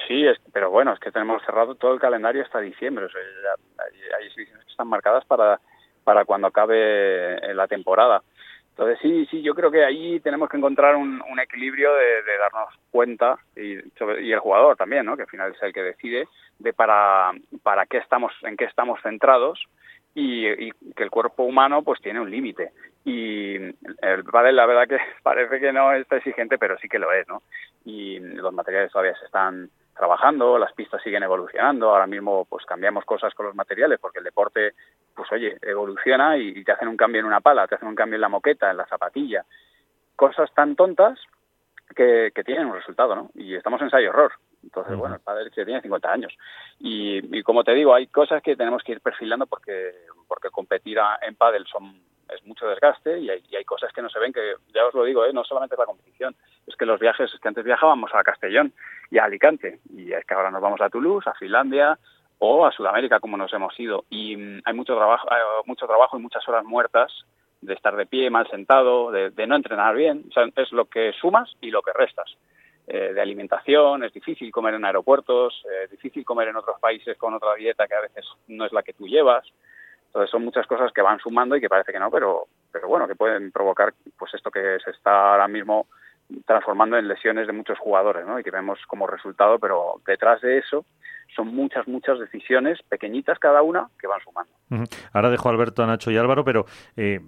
[0.08, 3.06] Sí, pero bueno, es que tenemos cerrado todo el calendario hasta diciembre.
[3.06, 5.60] hay, exhibiciones que están marcadas para,
[6.04, 8.22] para cuando acabe eh, la temporada.
[8.70, 13.38] Entonces sí, sí, yo creo que ahí tenemos que encontrar un, equilibrio de, darnos cuenta
[13.56, 15.18] y, y, el jugador también, ¿no?
[15.18, 16.28] Que al final es el que decide
[16.60, 17.32] de para
[17.64, 19.60] para qué estamos, en qué estamos centrados
[20.14, 22.72] y, que el cuerpo humano pues tiene un límite.
[23.04, 27.12] Y el pádel la verdad que parece que no es exigente pero sí que lo
[27.12, 27.42] es no
[27.86, 31.90] y los materiales todavía se están trabajando las pistas siguen evolucionando.
[31.90, 34.74] Ahora mismo pues cambiamos cosas con los materiales porque el deporte
[35.16, 38.16] pues oye evoluciona y, te hacen un cambio en una pala te hacen un cambio
[38.16, 39.46] en la moqueta en la zapatilla.
[40.16, 41.20] Cosas tan tontas
[41.96, 44.32] que, que tienen un resultado no y estamos en ensayo error
[44.64, 46.34] entonces, bueno, el padre tiene 50 años.
[46.80, 49.92] Y, como te digo, hay cosas que tenemos que ir perfilando porque,
[50.28, 54.20] porque competir en pádel son, es mucho desgaste y hay, hay, cosas que no se
[54.20, 55.34] ven que, ya os lo digo, ¿eh?
[55.34, 56.36] no solamente es la competición,
[56.68, 58.74] es que los viajes, es que antes viajábamos a Castellón
[59.10, 61.98] y a Alicante y es que ahora nos vamos a Toulouse, a Finlandia
[62.40, 65.28] o a Sudamérica como nos hemos ido y mm, hay mucho trabajo,
[65.66, 67.12] mucho trabajo y muchas horas muertas
[67.62, 70.86] de estar de pie, mal sentado, de, de no entrenar bien, o sea, es lo
[70.86, 72.36] que sumas y lo que restas.
[72.94, 77.18] Eh, de alimentación, es difícil comer en aeropuertos, eh, es difícil comer en otros países
[77.18, 79.48] con otra dieta que a veces no es la que tú llevas.
[80.08, 83.08] Entonces son muchas cosas que van sumando y que parece que no, pero, pero bueno,
[83.08, 85.88] que pueden provocar pues esto que se está ahora mismo
[86.46, 88.38] transformando en lesiones de muchos jugadores, ¿no?
[88.38, 90.84] Y que vemos como resultado, pero detrás de eso
[91.34, 94.52] son muchas, muchas decisiones, pequeñitas cada una, que van sumando.
[95.14, 96.66] Ahora dejo a Alberto, a Nacho y Álvaro, pero
[96.98, 97.22] eh,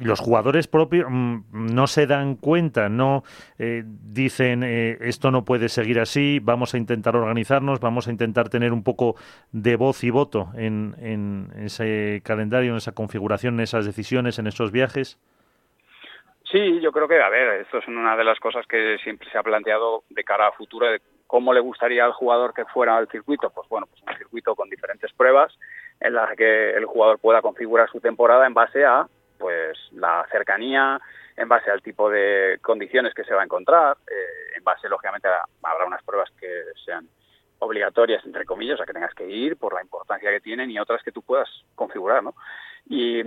[0.00, 3.22] los jugadores propios mm, no se dan cuenta, no
[3.58, 8.48] eh, dicen eh, esto no puede seguir así, vamos a intentar organizarnos, vamos a intentar
[8.48, 9.16] tener un poco
[9.52, 14.46] de voz y voto en, en ese calendario, en esa configuración, en esas decisiones, en
[14.46, 15.18] esos viajes.
[16.50, 19.38] Sí, yo creo que, a ver, esto es una de las cosas que siempre se
[19.38, 23.06] ha planteado de cara a futuro, de cómo le gustaría al jugador que fuera al
[23.06, 23.50] circuito.
[23.50, 25.56] Pues bueno, pues un circuito con diferentes pruebas
[26.00, 29.06] en las que el jugador pueda configurar su temporada en base a
[29.40, 31.00] pues la cercanía
[31.36, 35.26] en base al tipo de condiciones que se va a encontrar, eh, en base, lógicamente,
[35.62, 37.08] habrá unas pruebas que sean
[37.60, 41.02] obligatorias, entre comillas, a que tengas que ir por la importancia que tienen y otras
[41.02, 42.34] que tú puedas configurar, ¿no?
[42.92, 43.22] Y,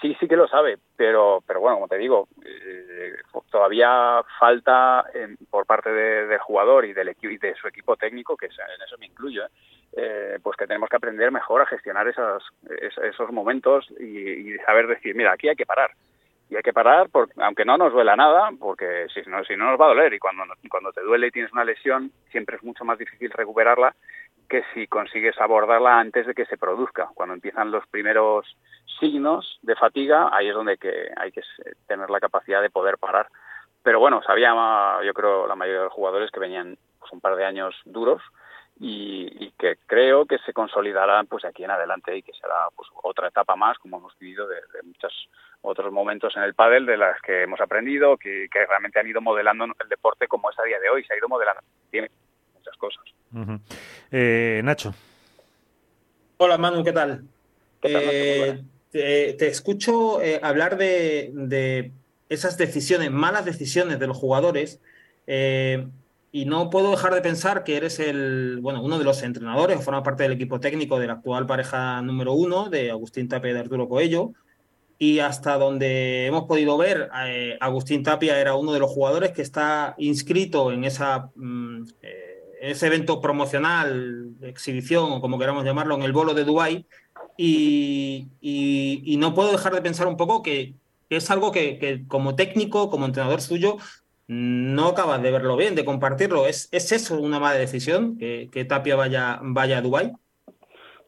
[0.00, 3.12] sí, sí que lo sabe, pero, pero bueno, como te digo, eh,
[3.50, 8.34] todavía falta eh, por parte del jugador y del equipo y de su equipo técnico,
[8.34, 9.44] que en eso me incluyo,
[9.94, 12.42] eh, pues que tenemos que aprender mejor a gestionar esos,
[12.80, 15.90] esos momentos y, saber decir, mira, aquí hay que parar.
[16.48, 19.70] Y hay que parar, porque, aunque no nos duela nada, porque si no, si no
[19.70, 20.14] nos va a doler.
[20.14, 23.94] Y cuando, cuando te duele y tienes una lesión, siempre es mucho más difícil recuperarla
[24.48, 27.08] que si consigues abordarla antes de que se produzca.
[27.14, 28.46] Cuando empiezan los primeros
[29.00, 31.42] signos de fatiga, ahí es donde que hay que
[31.86, 33.28] tener la capacidad de poder parar.
[33.82, 34.54] Pero bueno, sabía,
[35.04, 38.22] yo creo, la mayoría de los jugadores que venían pues, un par de años duros
[38.78, 43.28] y, que creo que se consolidarán pues aquí en adelante y que será pues otra
[43.28, 45.28] etapa más como hemos vivido de, muchos
[45.60, 49.66] otros momentos en el pádel de las que hemos aprendido que, realmente han ido modelando
[49.66, 51.62] el deporte como es a día de hoy se ha ido modelando
[52.82, 53.04] cosas.
[54.10, 54.92] Eh, Nacho.
[56.38, 57.24] Hola Manu qué tal,
[57.82, 61.92] eh, te, escucho eh, hablar de, de,
[62.28, 64.80] esas decisiones malas decisiones de los jugadores
[66.34, 70.02] y no puedo dejar de pensar que eres el, bueno, uno de los entrenadores, forma
[70.02, 73.60] parte del equipo técnico de la actual pareja número uno de Agustín Tapia y de
[73.60, 74.32] Arturo Coello.
[74.98, 79.42] Y hasta donde hemos podido ver, eh, Agustín Tapia era uno de los jugadores que
[79.42, 82.31] está inscrito en esa, mm, eh,
[82.62, 86.86] ese evento promocional, exhibición o como queramos llamarlo, en el bolo de Dubái.
[87.36, 90.74] Y, no puedo dejar de pensar un poco que,
[91.10, 93.78] es algo que, como técnico, como entrenador suyo,
[94.28, 96.46] no acabas de verlo bien, de compartirlo.
[96.46, 100.12] ¿Es, es eso una mala decisión, que, Tapia vaya, vaya a Dubái?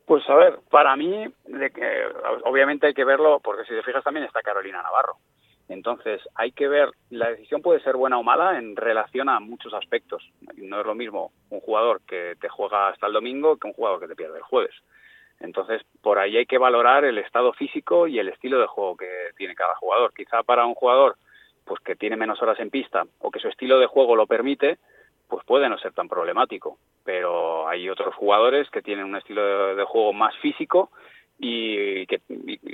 [0.06, 2.02] Pues a ver, para mí, que,
[2.44, 5.18] obviamente hay que verlo, porque si te fijas también está Carolina Navarro.
[5.68, 9.72] Entonces, hay que ver, la decisión puede ser buena o mala en relación a muchos
[9.72, 10.22] aspectos.
[10.56, 14.00] No es lo mismo un jugador que te juega hasta el domingo que un jugador
[14.00, 14.74] que te pierde el jueves.
[15.40, 19.08] Entonces, por ahí hay que valorar el estado físico y el estilo de juego que
[19.36, 20.12] tiene cada jugador.
[20.14, 21.16] Quizá para un jugador
[21.64, 24.78] pues que tiene menos horas en pista o que su estilo de juego lo permite,
[25.28, 26.78] pues puede no ser tan problemático.
[27.04, 30.90] Pero hay otros jugadores que tienen un estilo de, juego más físico
[31.38, 32.20] y que,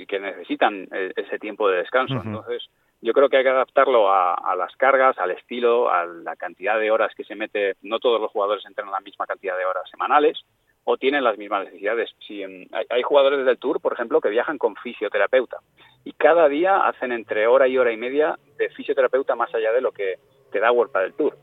[0.07, 2.21] que necesitan e, ese tiempo de descanso.
[2.23, 2.69] Entonces,
[3.01, 6.91] yo creo que hay que adaptarlo a, las cargas, al estilo, a la cantidad de
[6.91, 7.75] horas que se mete.
[7.81, 10.39] No todos los jugadores entrenan la misma cantidad de horas semanales
[10.83, 12.11] o tienen las mismas necesidades.
[12.27, 15.57] Si hay, jugadores del Tour, por ejemplo, que viajan con fisioterapeuta
[16.03, 19.81] y cada día hacen entre hora y hora y media de fisioterapeuta más allá de
[19.81, 20.17] lo que
[20.51, 21.37] te da World del Tour.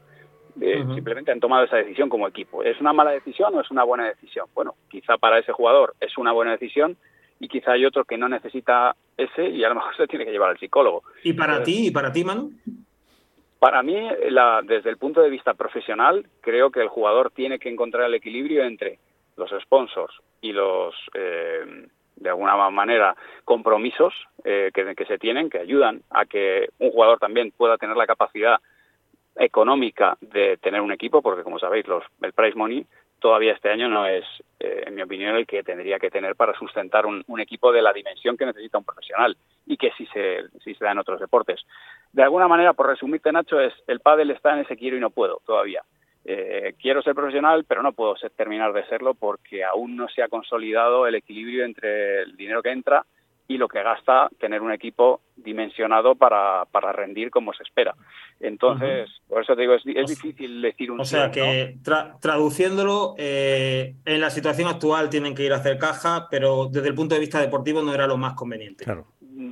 [0.61, 2.63] Eh, simplemente han tomado esa decisión como equipo.
[2.63, 4.47] ¿Es una mala decisión o es una buena decisión?
[4.55, 6.97] Bueno, quizá para ese jugador es una buena decisión
[7.41, 10.33] y quizá hay otro que no necesita ese y a lo mejor se tiene que
[10.33, 11.03] llevar al psicólogo.
[11.23, 11.89] ¿Y para ti?
[11.89, 12.53] ¿Y para ti, Manu?
[13.59, 13.97] Para mí,
[14.65, 18.63] desde el punto de vista profesional, creo que el jugador tiene que encontrar el equilibrio
[18.63, 19.01] entre
[19.37, 25.59] los sponsors y los, eh, de alguna manera, compromisos eh, que, que, se tienen, que
[25.59, 28.61] ayudan a que un jugador también pueda tener la capacidad
[29.39, 32.87] económica de tener un equipo, porque como sabéis, los, el price money
[33.19, 34.25] todavía este año no es,
[34.61, 37.93] eh, en mi opinión, el que tendría que tener para sustentar un, equipo de la
[37.93, 39.37] dimensión que necesita un profesional
[39.67, 41.61] y que sí se, sí se da en otros deportes.
[42.13, 45.11] De alguna manera, por resumirte, Nacho, es el pádel está en ese quiero y no
[45.11, 45.83] puedo todavía.
[46.25, 50.29] Eh, quiero ser profesional, pero no puedo terminar de serlo porque aún no se ha
[50.29, 53.05] consolidado el equilibrio entre el dinero que entra
[53.49, 57.95] y lo que gasta tener un equipo dimensionado para, para rendir como se espera.
[58.41, 61.01] Entonces, por eso te digo, es, difícil decir un...
[61.01, 61.77] O sea que,
[62.21, 66.95] traduciéndolo, eh, en la situación actual tienen que ir a hacer caja, pero desde el
[66.95, 68.85] punto de vista deportivo no era lo más conveniente.
[68.85, 69.07] Claro.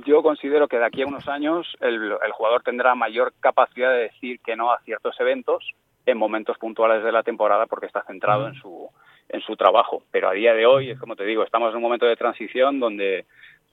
[0.05, 4.03] Yo considero que de aquí a unos años el, el jugador tendrá mayor capacidad de
[4.03, 5.63] decir que no a ciertos eventos
[6.05, 8.89] en momentos puntuales de la temporada porque está centrado en su
[9.29, 10.03] en su trabajo.
[10.11, 12.79] Pero a día de hoy, es como te digo, estamos en un momento de transición
[12.79, 13.25] donde,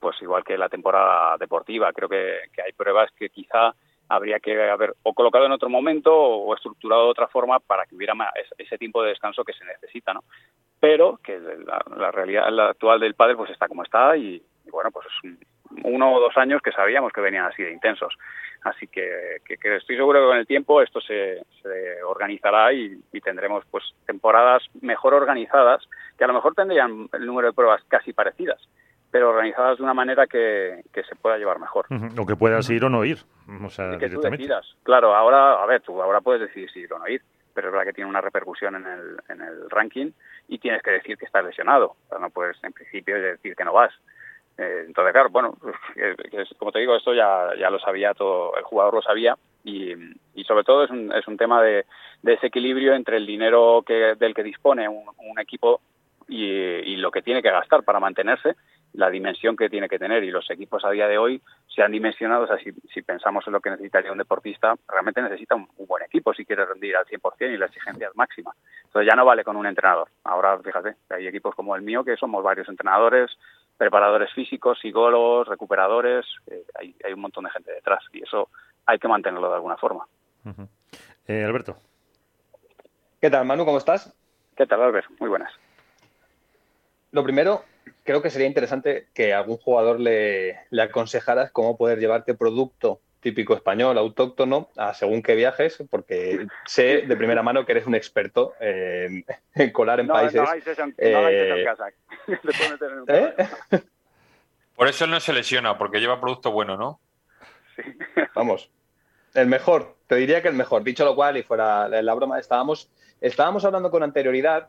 [0.05, 3.75] pues igual que la temporada deportiva, creo que, hay pruebas que quizá
[4.07, 7.95] habría que haber o colocado en otro momento o estructurado de otra forma para que
[7.95, 8.13] hubiera
[8.59, 10.23] ese tiempo de descanso que se necesita, ¿no?
[10.79, 15.39] Pero que la, realidad actual del padre pues está como está y, bueno, pues es
[15.85, 18.15] uno o dos años que sabíamos que venían así de intensos.
[18.65, 21.41] Así que, estoy seguro que con el tiempo esto se,
[22.05, 25.83] organizará y, tendremos pues temporadas mejor organizadas,
[26.19, 28.61] que a lo mejor tendrían el número de pruebas casi parecidas,
[29.15, 31.87] pero organizadas de una manera que, se pueda llevar mejor.
[32.19, 33.19] O que puedas ir o no ir.
[33.65, 34.75] O sea, que tú decidas.
[34.83, 37.23] Claro, ahora, a ver, tú ahora puedes decidir si ir o no ir,
[37.55, 40.11] pero es verdad que tiene una repercusión en el, en el ranking
[40.49, 41.95] y tienes que decir que estás lesionado.
[42.07, 43.93] O sea, no puedes en principio decir que no vas.
[44.59, 45.57] Eh, entonces, claro, bueno,
[46.59, 49.93] como te digo, esto ya, ya lo sabía todo, el jugador lo sabía y,
[50.35, 51.87] y sobre todo es un, es un tema de,
[52.23, 55.81] de, ese equilibrio entre el dinero que, del que dispone un, equipo
[56.27, 58.57] y, y, lo que tiene que gastar para mantenerse,
[58.95, 60.25] la dimensión que tiene que tener.
[60.25, 63.47] Y los equipos a día de hoy se han dimensionado, o sea, si, si pensamos
[63.47, 67.05] en lo que necesitaría un deportista, realmente necesita un, buen equipo si quiere rendir al
[67.05, 68.55] 100% y la exigencia es máxima.
[68.85, 70.09] Entonces ya no vale con un entrenador.
[70.25, 73.37] Ahora, fíjate, hay equipos como el mío que somos varios entrenadores,
[73.77, 78.49] preparadores físicos, psicólogos, recuperadores, eh, hay, hay, un montón de gente detrás y eso
[78.87, 80.07] hay que mantenerlo de alguna forma.
[81.27, 81.77] Eh, Alberto.
[83.21, 83.65] ¿Qué tal, Manu?
[83.65, 84.15] ¿Cómo estás?
[84.57, 85.09] ¿Qué tal, Albert?
[85.19, 85.53] Muy buenas.
[87.11, 87.63] Lo primero,
[88.05, 93.55] creo que sería interesante que algún jugador le, le aconsejaras cómo poder llevarte producto típico
[93.55, 98.53] español, autóctono, a según qué viajes, porque sé de primera mano que eres un experto
[98.61, 99.25] en,
[99.73, 100.35] colar en países.
[100.35, 101.89] No hagáis eso, en casa.
[103.09, 103.35] ¿Eh?
[104.77, 107.01] Por eso él no se lesiona, porque lleva producto bueno, ¿no?
[107.75, 107.83] Sí.
[108.35, 108.71] Vamos,
[109.33, 110.85] el mejor, te diría que el mejor.
[110.85, 112.91] Dicho lo cual, y fuera la broma, estábamos,
[113.23, 114.69] estábamos hablando con anterioridad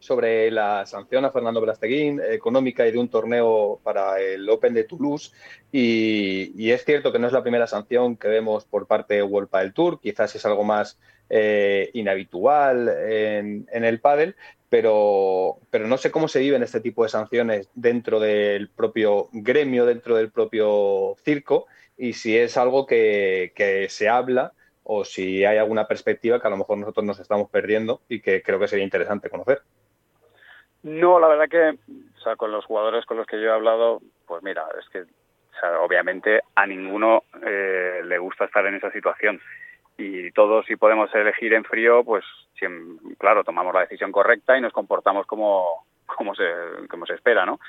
[0.00, 4.84] sobre la sanción a Fernando Blasteguín económica y de un torneo para el Open de
[4.84, 5.32] Toulouse.
[5.70, 9.50] Y, es cierto que no es la primera sanción que vemos por parte de World
[9.50, 10.98] del Tour, quizás es algo más
[11.28, 14.34] eh, inhabitual en, el pádel,
[14.68, 19.86] pero, pero no sé cómo se viven este tipo de sanciones dentro del propio gremio,
[19.86, 24.52] dentro del propio circo, y si es algo que se habla
[24.92, 28.42] o si hay alguna perspectiva que a lo mejor nosotros nos estamos perdiendo y que
[28.42, 29.62] creo que sería interesante conocer.
[30.82, 31.78] No, la verdad que,
[32.16, 35.02] o sea, con los jugadores con los que yo he hablado, pues mira, es que,
[35.02, 39.40] o sea, obviamente a ninguno eh, le gusta estar en esa situación.
[39.98, 42.24] Y todos, si podemos elegir en frío, pues,
[43.18, 46.44] claro, tomamos la decisión correcta y nos comportamos como, como, se,
[46.88, 47.60] como se espera, ¿no?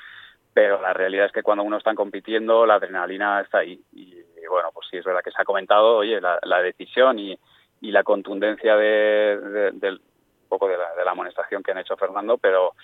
[0.54, 3.78] Pero la realidad es que cuando uno está compitiendo, la adrenalina está ahí.
[3.92, 4.16] Y,
[4.48, 7.38] bueno, pues sí, es verdad que se ha comentado, oye, la, decisión y,
[7.82, 10.00] y la contundencia de, del
[10.48, 12.74] poco de la, de la amonestación que han hecho Fernando, pero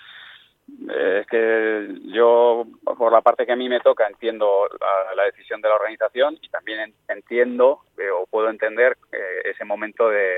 [0.89, 2.65] es que yo,
[2.97, 4.67] por la parte que a mí me toca, entiendo
[5.15, 10.09] la, decisión de la organización y también entiendo eh, o puedo entender eh, ese momento
[10.09, 10.31] de,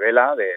[0.00, 0.56] vela, de,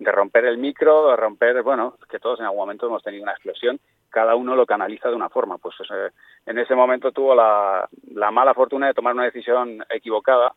[0.00, 3.78] romper el micro, de romper, bueno, que todos en algún momento hemos tenido una explosión,
[4.08, 5.58] cada uno lo canaliza de una forma.
[5.58, 6.10] Pues eh,
[6.46, 10.54] en ese momento tuvo la, la mala fortuna de tomar una decisión equivocada,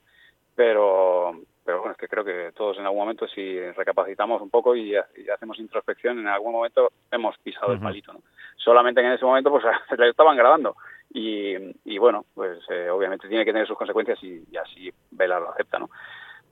[0.56, 4.76] pero, pero bueno, es que creo que todos en algún momento si recapacitamos un poco
[4.76, 8.22] y, hacemos introspección, en algún momento hemos pisado el palito, ¿no?
[8.58, 9.64] Solamente que en ese momento pues
[10.00, 10.76] le estaban grabando
[11.14, 11.54] y,
[11.86, 15.78] y bueno, pues eh, obviamente tiene que tener sus consecuencias y, así Vela lo acepta,
[15.78, 15.92] ¿no?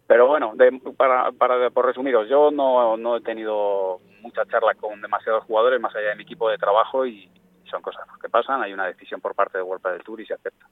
[0.05, 0.53] Pero bueno,
[0.95, 5.95] para, para, por resumiros, yo no, no he tenido mucha charla con demasiados jugadores más
[5.95, 7.27] allá de mi equipo de trabajo y
[7.71, 10.35] son cosas que pasan, hay una decisión por parte de World del Tour y se
[10.35, 10.67] acepta.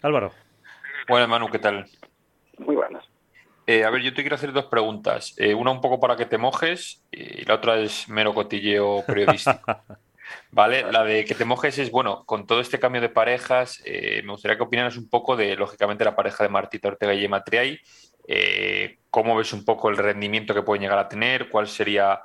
[0.00, 0.30] Álvaro.
[1.06, 1.84] Bueno, Manu, ¿qué tal?
[2.58, 3.04] Muy buenas.
[3.66, 5.34] Eh, a ver, yo te quiero hacer dos preguntas.
[5.38, 9.60] Eh, una un poco para que te mojes y la otra es mero cotilleo periodístico.
[10.50, 14.22] Vale, la de que te mojes es, bueno, con todo este cambio de parejas, eh,
[14.24, 17.42] me gustaría que opinaras un poco de, lógicamente, la pareja de Martita Ortega y Emma
[17.42, 17.80] Triay.
[19.10, 21.48] ¿Cómo ves un poco el rendimiento que pueden llegar a tener?
[21.48, 22.22] ¿Cuál sería,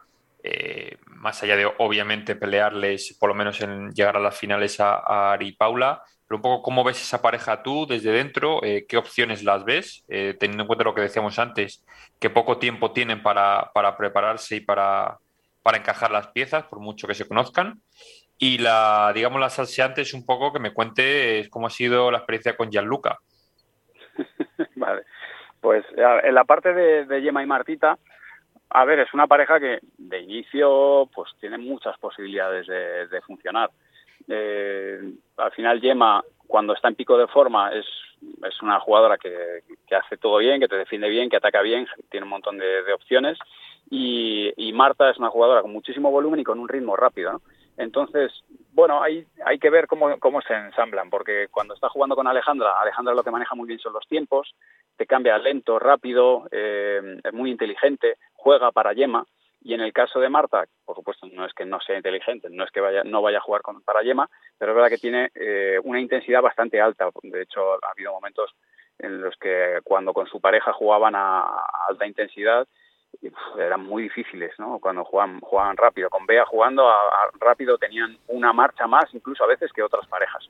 [1.05, 5.33] más allá de, obviamente, pelearles, por lo menos en llegar a las finales a, a
[5.33, 6.03] Ari y Paula?
[6.31, 10.05] Pero un poco cómo ves esa pareja tú desde dentro, eh, qué opciones las ves,
[10.07, 11.83] eh, teniendo en cuenta lo que decíamos antes,
[12.21, 15.17] que poco tiempo tienen para, prepararse y para,
[15.73, 17.81] encajar las piezas, por mucho que se conozcan.
[18.37, 22.19] Y la, digamos, la salseante es un poco que me cuente cómo ha sido la
[22.19, 23.19] experiencia con Gianluca.
[24.77, 25.01] vale,
[25.59, 27.99] pues en la parte de, de Yema y Martita,
[28.69, 33.69] a ver, es una pareja que de inicio pues tiene muchas posibilidades de funcionar
[34.27, 34.99] eh,
[35.37, 37.85] al final Yema, cuando está en pico de forma, es,
[38.47, 39.63] es una jugadora que,
[39.95, 43.37] hace todo bien, que te defiende bien, que ataca bien, tiene un montón de, opciones.
[43.89, 47.41] Y, Marta es una jugadora con muchísimo volumen y con un ritmo rápido.
[47.77, 48.31] Entonces,
[48.73, 52.79] bueno, hay, hay que ver cómo, cómo se ensamblan, porque cuando está jugando con Alejandra,
[52.81, 54.55] Alejandra lo que maneja muy bien son los tiempos,
[54.97, 59.25] te cambia lento, rápido, eh, es muy inteligente, juega para Yema.
[59.63, 62.63] Y en el caso de Marta, por supuesto, no es que no sea inteligente, no
[62.63, 64.27] es que vaya, no vaya a jugar con, para Yema,
[64.57, 67.09] pero es verdad que tiene eh, una intensidad bastante alta.
[67.21, 68.51] De hecho, ha habido momentos
[68.97, 71.43] en los que cuando con su pareja jugaban a,
[71.87, 72.67] alta intensidad,
[73.57, 74.79] eran muy difíciles, ¿no?
[74.79, 76.09] Cuando jugaban, rápido.
[76.09, 80.49] Con Bea jugando a, rápido tenían una marcha más, incluso a veces, que otras parejas.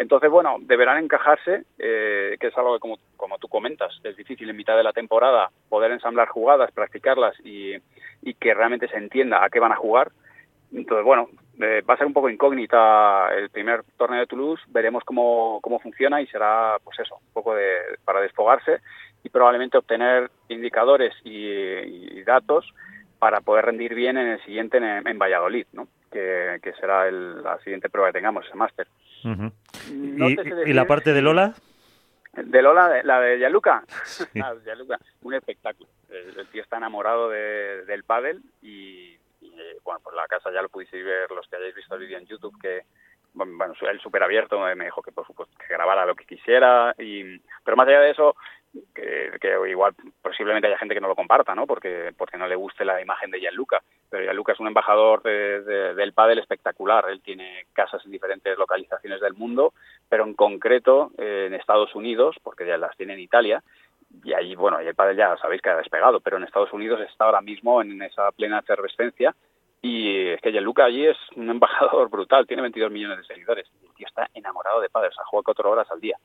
[0.00, 4.48] Entonces, bueno, deberán encajarse, eh, que es algo que, como, como, tú comentas, es difícil
[4.48, 7.74] en mitad de la temporada poder ensamblar jugadas, practicarlas y,
[8.22, 10.10] y que realmente se entienda a qué van a jugar.
[10.72, 11.28] Entonces, bueno,
[11.60, 15.78] eh, va a ser un poco incógnita el primer torneo de Toulouse, veremos cómo, cómo
[15.80, 18.78] funciona y será, pues eso, un poco de, para desfogarse
[19.22, 22.72] y probablemente obtener indicadores y, datos
[23.18, 25.88] para poder rendir bien en el siguiente en, Valladolid, ¿no?
[26.10, 28.86] Que, será la siguiente prueba que tengamos, ese máster.
[29.24, 31.54] ¿Y, la parte de Lola?
[32.32, 33.84] De Lola, la de Yaluca.
[35.22, 35.88] Un espectáculo.
[36.08, 41.04] El, tío está enamorado del pádel y, eh, bueno, pues la casa ya lo pudisteis
[41.04, 42.82] ver los que hayáis visto el vídeo en YouTube que
[43.32, 47.38] bueno, él súper abierto me dijo que por supuesto que grabara lo que quisiera y
[47.64, 48.34] pero más allá de eso
[48.94, 49.30] que,
[49.68, 51.66] igual posiblemente haya gente que no lo comparta, ¿no?
[51.66, 53.82] Porque, porque no le guste la imagen de Gianluca.
[54.08, 57.06] Pero Gianluca es un embajador del pádel espectacular.
[57.08, 59.72] Él tiene casas en diferentes localizaciones del mundo,
[60.08, 63.62] pero en concreto eh, en Estados Unidos, porque ya las tiene en Italia,
[64.24, 67.26] y ahí, bueno, el pádel ya sabéis que ha despegado, pero en Estados Unidos está
[67.26, 69.34] ahora mismo en esa plena efervescencia
[69.82, 73.66] y es que Gianluca allí es un embajador brutal, tiene 22 millones de seguidores.
[73.82, 76.16] Y el tío está enamorado de pádel, o sea, juega cuatro horas al día.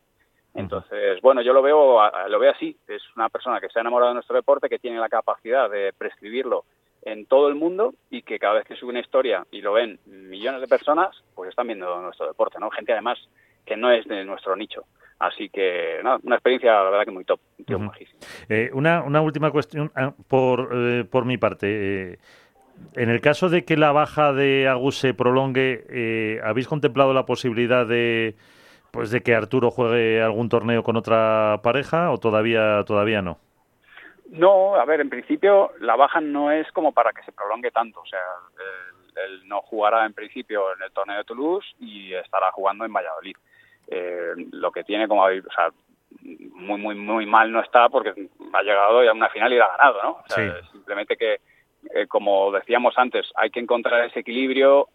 [0.55, 1.99] Entonces, bueno, yo lo veo,
[2.29, 2.75] lo veo así.
[2.87, 5.93] Es una persona que se ha enamorado de nuestro deporte, que tiene la capacidad de
[5.93, 6.63] prescribirlo
[7.03, 9.99] en todo el mundo y que cada vez que sube una historia y lo ven
[10.05, 12.71] millones de personas, pues están viendo nuestro deporte, ¿no?
[12.71, 13.19] Gente además
[13.65, 14.85] que no es de nuestro nicho.
[15.19, 17.91] Así que, nada, una experiencia, la verdad que muy top, un
[18.49, 22.11] eh, una, una última cuestión ah, por, eh, por mi parte.
[22.11, 22.19] Eh,
[22.95, 27.87] en el caso de que la baja de Agus se prolongue, ¿habéis contemplado la posibilidad
[27.87, 28.35] de
[28.95, 33.37] pues de que Arturo juegue algún torneo con otra pareja o todavía todavía no?
[34.31, 38.01] No, a ver, en principio la baja no es como para que se prolongue tanto,
[38.01, 38.19] o sea,
[39.27, 43.35] él, no jugará en principio en el torneo de Toulouse y estará jugando en Valladolid.
[43.87, 45.69] Eh, lo que tiene, como o sea,
[46.21, 49.65] muy, muy, muy mal no está porque ha llegado ya a una final y la
[49.65, 50.11] ha ganado, ¿no?
[50.11, 51.39] O sea, Simplemente que,
[51.93, 54.87] eh, como decíamos antes, hay que encontrar ese equilibrio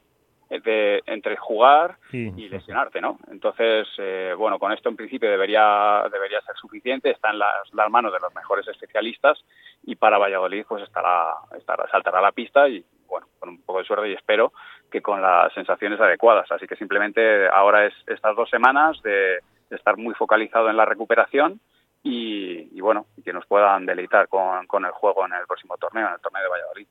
[0.58, 3.18] de, entre jugar y lesionarte, ¿no?
[3.30, 8.12] Entonces, eh, bueno, con esto en principio debería, debería ser suficiente, está en las, manos
[8.12, 9.38] de los mejores especialistas
[9.84, 13.84] y para Valladolid pues estará, estará, saltará la pista y, bueno, con un poco de
[13.84, 14.52] suerte y espero
[14.90, 16.50] que con las sensaciones adecuadas.
[16.50, 19.38] Así que simplemente ahora es estas dos semanas de,
[19.70, 21.60] estar muy focalizado en la recuperación
[22.02, 26.14] y, bueno, que nos puedan deleitar con, con, el juego en el próximo torneo, en
[26.14, 26.86] el torneo de Valladolid.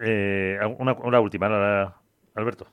[0.00, 1.94] Eh, una, una, última,
[2.36, 2.66] Alberto.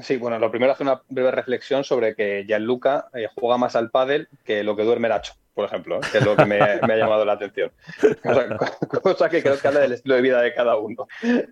[0.00, 3.90] Sí, bueno, lo primero hace una breve reflexión sobre que Gianluca eh, juega más al
[3.90, 6.00] pádel que lo que duerme Nacho, por ejemplo, ¿eh?
[6.10, 7.70] que es lo que me, ha llamado la atención.
[9.02, 11.06] Cosa, que creo que habla del estilo de vida de cada uno.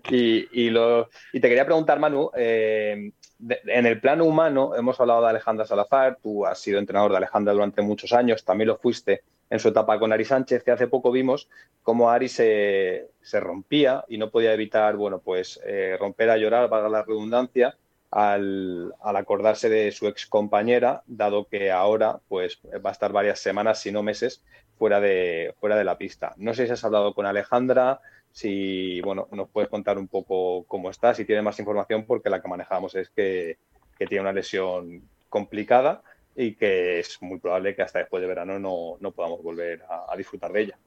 [0.09, 5.29] Y, lo, y te quería preguntar, Manu, eh, en el plano humano, hemos hablado de
[5.29, 9.23] Alejandra Salazar, tú has sido entrenador de Alejandra durante muchos años, también lo fuiste
[9.53, 11.47] en su etapa con Ari Sánchez, que hace poco vimos
[11.83, 15.61] cómo Ari se, se rompía y no podía evitar, bueno, pues
[15.99, 17.77] romper a llorar, para la redundancia,
[18.09, 23.79] al, acordarse de su ex compañera, dado que ahora pues, va a estar varias semanas,
[23.79, 24.43] si no meses,
[24.79, 26.33] fuera de, fuera de la pista.
[26.37, 28.01] No sé si has hablado con Alejandra,
[28.31, 32.41] si bueno, nos puedes contar un poco cómo está, si tiene más información, porque la
[32.41, 33.57] que manejamos es que,
[34.09, 36.01] tiene una lesión complicada
[36.35, 40.51] y que es muy probable que hasta después de verano no, podamos volver a disfrutar
[40.51, 40.77] de ella.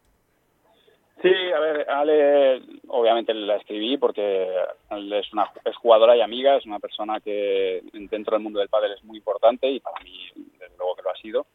[1.23, 4.49] Sí, a ver, Ale, obviamente la escribí porque
[4.91, 8.93] es una es jugadora y amiga, es una persona que dentro del mundo del pádel
[8.93, 11.47] es muy importante y para mí, desde luego que lo ha sido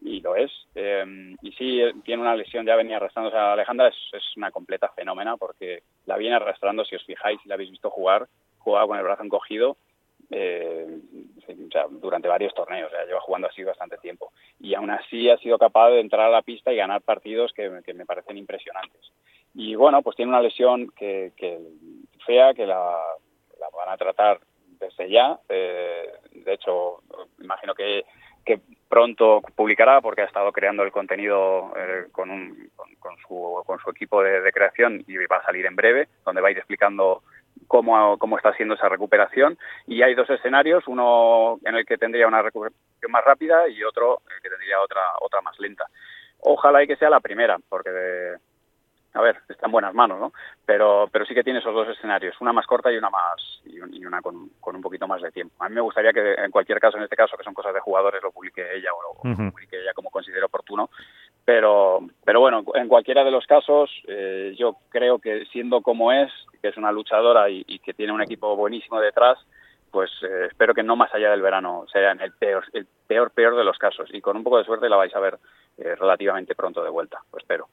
[0.00, 0.52] y lo es.
[0.76, 4.88] Em, y sí, tiene una lesión, ya venía arrastrándose a Alejandra, es, es, una completa
[4.90, 8.98] fenómena porque la viene arrastrando, si os fijáis, si la habéis visto jugar, jugaba con
[8.98, 9.76] el brazo encogido
[10.30, 10.86] eh,
[11.90, 14.32] durante varios torneos, lleva jugando así bastante tiempo.
[14.60, 17.70] Y aún así ha sido capaz de entrar a la pista y ganar partidos que,
[17.70, 19.12] me parecen impresionantes.
[19.54, 21.32] Y bueno, pues tiene una lesión que,
[22.26, 22.96] fea, que la,
[23.74, 24.40] van a tratar
[24.78, 25.38] desde ya.
[25.48, 27.02] Eh, de hecho,
[27.40, 28.04] imagino que,
[28.44, 33.78] que pronto publicará porque ha estado creando el contenido eh, con, un, con, su, con
[33.78, 37.22] su equipo de, creación y va a salir en breve, donde va a ir explicando
[37.66, 39.58] cómo, cómo está siendo esa recuperación.
[39.86, 44.20] Y hay dos escenarios, uno en el que tendría una recuperación más rápida y otro
[44.26, 45.86] en el que tendría otra, otra más lenta.
[46.40, 48.38] Ojalá y que sea la primera, porque
[49.14, 50.32] a ver, está en buenas manos, ¿no?
[50.64, 54.04] Pero, pero sí que tiene esos dos escenarios, una más corta y una más y
[54.04, 55.54] una con, con, un poquito más de tiempo.
[55.58, 57.80] A mí me gustaría que en cualquier caso, en este caso, que son cosas de
[57.80, 60.90] jugadores, lo publique ella o lo, publique ella como considere oportuno.
[61.48, 66.30] Pero, pero bueno, en cualquiera de los casos, eh, yo creo que siendo como es,
[66.60, 69.38] que es una luchadora y, que tiene un equipo buenísimo detrás,
[69.90, 73.30] pues eh, espero que no más allá del verano sea en el peor, el peor,
[73.30, 74.10] peor de los casos.
[74.12, 75.38] Y con un poco de suerte la vais a ver
[75.78, 77.68] eh, relativamente pronto de vuelta, pues espero.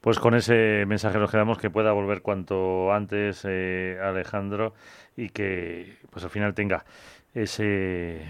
[0.00, 4.74] Pues con ese mensaje nos quedamos que pueda volver cuanto antes eh, Alejandro
[5.16, 6.84] y que pues al final tenga
[7.32, 8.26] ese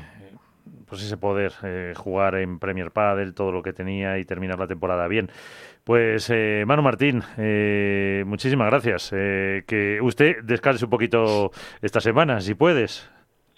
[0.89, 4.66] pues ese poder eh, jugar en Premier Padel, todo lo que tenía y terminar la
[4.66, 5.28] temporada bien.
[5.84, 9.10] Pues eh, Manu Martín, eh, muchísimas gracias.
[9.10, 13.10] que usted descanse un poquito esta semana, si puedes.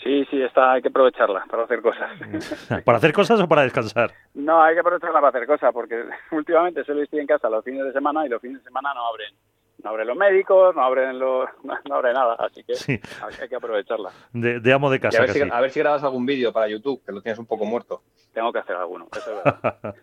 [0.02, 2.10] Sí, sí, está, hay que aprovecharla para hacer cosas.
[2.84, 4.12] ¿Para hacer cosas o para descansar?
[4.34, 7.84] No, hay que aprovecharla para hacer cosas, porque últimamente solo estoy en casa los fines
[7.84, 9.34] de semana y los fines de semana no abren
[9.84, 11.46] no abren los médicos, no abren los,
[11.88, 14.10] no abre nada, así que hay, que aprovecharla.
[14.32, 15.18] De, amo de casa.
[15.18, 17.46] A ver, si, a ver, si, grabas algún vídeo para YouTube, que lo tienes un
[17.46, 18.02] poco muerto.
[18.32, 19.94] Tengo que hacer alguno, eso es verdad.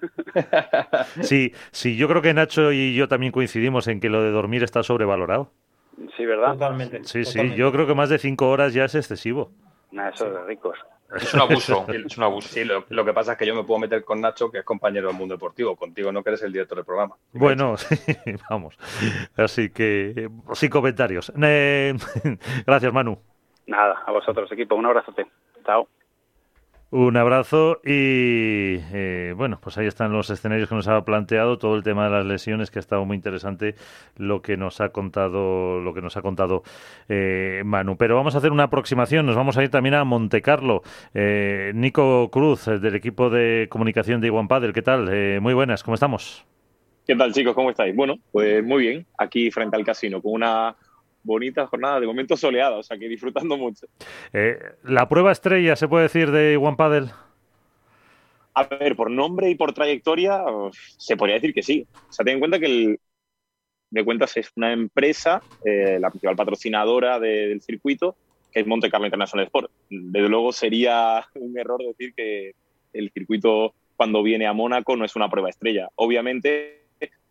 [1.21, 4.63] sí, sí, yo creo que Nacho y yo también coincidimos en que lo de dormir
[4.63, 5.51] está sobrevalorado.
[6.15, 6.53] Sí, ¿verdad?
[6.53, 7.03] Totalmente.
[7.03, 9.51] Sí, sí, yo creo que más de cinco horas ya es excesivo.
[9.91, 10.77] eso es de ricos.
[11.15, 12.49] Es un abuso, es un abuso.
[12.49, 15.07] Sí, lo, que pasa es que yo me puedo meter con Nacho, que es compañero
[15.09, 15.75] del mundo deportivo.
[15.75, 17.15] Contigo no que eres el director del programa.
[17.33, 17.75] Bueno,
[18.49, 18.77] vamos.
[19.35, 21.31] Así que, sin comentarios.
[21.41, 21.93] Eh,
[22.65, 23.17] gracias, Manu.
[23.67, 24.75] Nada, a vosotros, equipo.
[24.75, 25.27] Un abrazote.
[25.65, 25.87] Chao.
[26.93, 31.77] Un abrazo y eh, bueno, pues ahí están los escenarios que nos ha planteado, todo
[31.77, 33.75] el tema de las lesiones que ha estado muy interesante
[34.17, 36.63] lo que nos ha contado, lo que nos ha contado
[37.07, 37.95] eh, Manu.
[37.95, 40.81] Pero vamos a hacer una aproximación, nos vamos a ir también a Montecarlo.
[41.13, 45.07] Eh, Nico Cruz del equipo de comunicación de Iguan Padel, ¿qué tal?
[45.13, 46.45] Eh, muy buenas, ¿cómo estamos?
[47.07, 47.55] ¿Qué tal chicos?
[47.55, 47.95] ¿Cómo estáis?
[47.95, 50.75] Bueno, pues muy bien, aquí frente al casino con una
[51.23, 53.87] bonita jornada, de momento soleada, o sea que disfrutando mucho.
[54.33, 57.11] Eh, ¿La prueba estrella se puede decir de One Paddle?
[58.53, 60.43] A ver, por nombre y por trayectoria,
[60.97, 61.87] se podría decir que sí.
[62.09, 62.99] O sea, ten en cuenta que el,
[63.91, 68.15] de cuentas es una empresa, eh, la principal patrocinadora del circuito,
[68.51, 69.71] que es Monte Carlo International Sport.
[69.89, 72.53] Desde luego sería un error decir que
[72.93, 75.89] el circuito cuando viene a Mónaco no es una prueba estrella.
[75.95, 76.80] Obviamente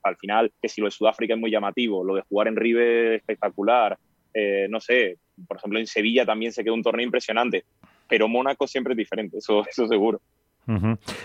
[0.02, 3.14] al final, que si lo de Sudáfrica es muy llamativo, lo de jugar en River
[3.14, 3.98] espectacular,
[4.32, 7.64] eh, no sé, por ejemplo en Sevilla también se quedó un torneo impresionante,
[8.08, 10.20] pero Mónaco siempre es diferente, eso, eso seguro.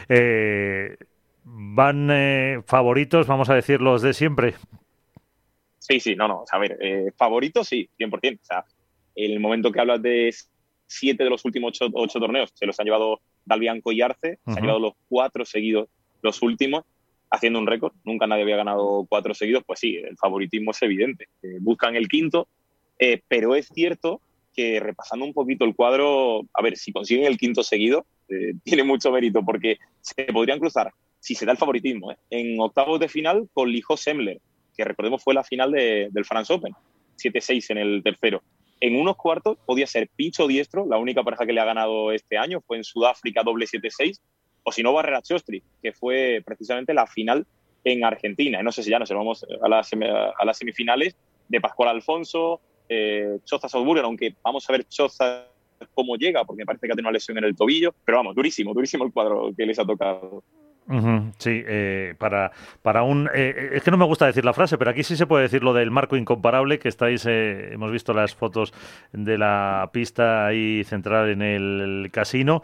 [0.10, 0.98] Eh,
[1.44, 4.56] ¿Van eh, favoritos, vamos a decir, los de siempre?
[5.78, 8.40] Sí, sí, no, no, a ver, favoritos sí, 100%.
[8.42, 8.66] O sea,
[9.14, 10.34] el momento que hablas de
[10.88, 14.62] siete de los últimos ocho, torneos, se los han llevado Dalbianco y Arce, se han
[14.62, 15.88] llevado los cuatro seguidos
[16.26, 16.84] los últimos,
[17.36, 17.94] haciendo un récord.
[18.04, 19.64] Nunca nadie había ganado cuatro seguidos.
[19.66, 21.28] Pues sí, el favoritismo es evidente.
[21.60, 22.48] buscan el quinto,
[23.28, 24.22] pero es cierto
[24.56, 28.06] que repasando un poquito el cuadro, a ver, si consiguen el quinto seguido,
[28.64, 33.10] tiene mucho mérito porque se podrían cruzar, si se da el favoritismo, en octavos de
[33.10, 34.40] final con Lijo Semler,
[34.76, 36.74] que recordemos fue la final del France Open,
[37.18, 38.42] 7-6 en el tercero.
[38.82, 42.38] En unos cuartos podía ser Pincho Diestro, la única pareja que le ha ganado este
[42.38, 44.20] año, fue en Sudáfrica doble 7-6,
[44.66, 47.46] o si no Barrera Chostri, que fue precisamente la final
[47.84, 48.62] en Argentina.
[48.64, 51.16] No sé si ya nos vamos a las, a las semifinales
[51.48, 52.60] de Pascual Alfonso,
[52.90, 53.68] eh, Choza
[54.04, 55.46] aunque vamos a ver Choza
[55.94, 58.36] cómo llega, porque me parece que ha tenido una lesión en el tobillo, pero vamos,
[58.36, 60.44] durísimo, durísimo el cuadro que les ha tocado
[61.38, 62.52] sí, eh, para,
[62.82, 63.30] para un...
[63.34, 65.64] Eh, es que no me gusta decir la frase, pero aquí sí se puede decir
[65.64, 68.74] lo del marco incomparable, que estáis, eh, hemos visto las fotos
[69.12, 72.62] de la pista ahí central en el casino.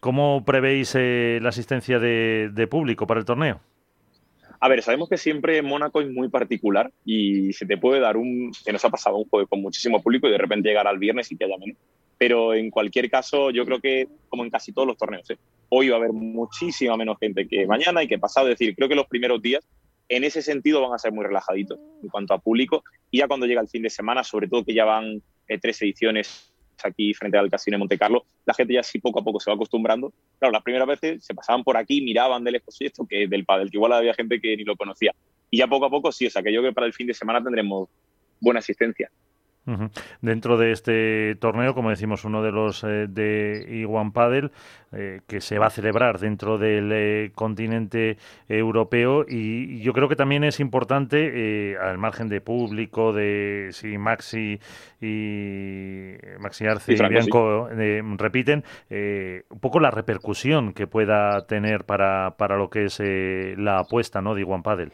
[0.00, 3.60] ¿Cómo prevéis la asistencia de, público para el torneo?
[4.60, 8.52] A ver, sabemos que siempre Mónaco es muy particular y se te puede dar un...
[8.64, 11.32] que nos ha pasado un juego con muchísimo público y de repente llegar al viernes
[11.32, 11.76] y que haya menos
[12.22, 15.38] pero en cualquier caso yo creo que como en casi todos los torneos, ¿eh?
[15.70, 18.88] hoy va a haber muchísima menos gente que mañana y que pasado, es decir, creo
[18.88, 19.68] que los primeros días
[20.08, 23.44] en ese sentido van a ser muy relajaditos en cuanto a público y ya cuando
[23.46, 26.54] llega el fin de semana, sobre todo que ya van eh, tres ediciones
[26.84, 29.50] aquí frente al Casino de Monte Carlo, la gente ya sí poco a poco se
[29.50, 30.12] va acostumbrando.
[30.38, 33.44] Claro, las primeras veces se pasaban por aquí, miraban de lejos y esto que del
[33.44, 35.12] pádel, que igual había gente que ni lo conocía.
[35.50, 37.08] Y ya poco a poco sí, o sea que yo creo que para el fin
[37.08, 37.88] de semana tendremos
[38.40, 39.10] buena asistencia.
[40.20, 44.50] Dentro de este torneo, como decimos, uno de los eh, de Iguan Padel,
[44.90, 48.18] eh, que se va a celebrar dentro del eh, continente
[48.48, 54.58] europeo, y, yo creo que también es importante, al margen de público, de si Maxi
[55.00, 57.68] y Maxi Arce y, Bianco
[58.18, 64.20] repiten, un poco la repercusión que pueda tener para, para lo que es la apuesta
[64.20, 64.34] ¿no?
[64.34, 64.92] de Iguan Padel.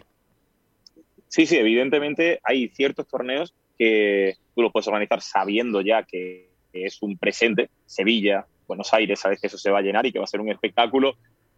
[1.29, 7.03] Sí, sí, evidentemente hay ciertos torneos que tú lo puedes organizar sabiendo ya que, es
[7.03, 10.25] un presente, Sevilla, Buenos Aires, sabes que eso se va a llenar y que va
[10.25, 11.17] a ser un espectáculo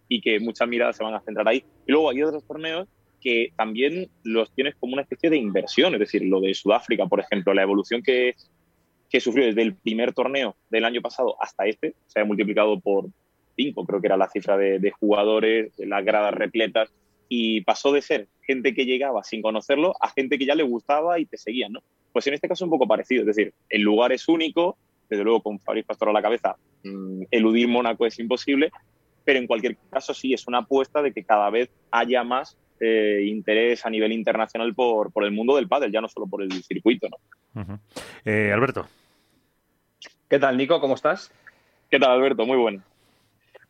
[0.09, 1.65] y que muchas miradas se van a centrar ahí.
[1.87, 2.89] Y luego hay otros torneos
[3.21, 7.21] que también los tienes como una especie de inversión, es decir, lo de Sudáfrica, por
[7.21, 8.35] ejemplo, la evolución que,
[9.11, 13.09] que sufrió desde el primer torneo del año pasado hasta este, se ha multiplicado por
[13.57, 16.91] cinco, creo que era la cifra de, de jugadores, de las gradas repletas,
[17.29, 21.19] y pasó de ser gente que llegaba sin conocerlo a gente que ya le gustaba
[21.19, 21.83] y te seguía, ¿no?
[22.13, 24.77] Pues en este caso es un poco parecido, es decir, el lugar es único,
[25.09, 28.71] desde luego con Fabriz Pastor a la cabeza, mm, eludir Mónaco es imposible,
[29.25, 33.25] pero en cualquier caso sí es una apuesta de que cada vez haya más eh,
[33.27, 36.51] interés a nivel internacional por, por el mundo del pádel, ya no solo por el
[36.65, 37.81] circuito, ¿no?
[38.25, 38.89] Eh, Alberto.
[40.29, 40.81] ¿Qué tal, Nico?
[40.81, 41.31] ¿Cómo estás?
[41.91, 42.47] ¿Qué tal, Alberto?
[42.47, 42.83] Muy bueno.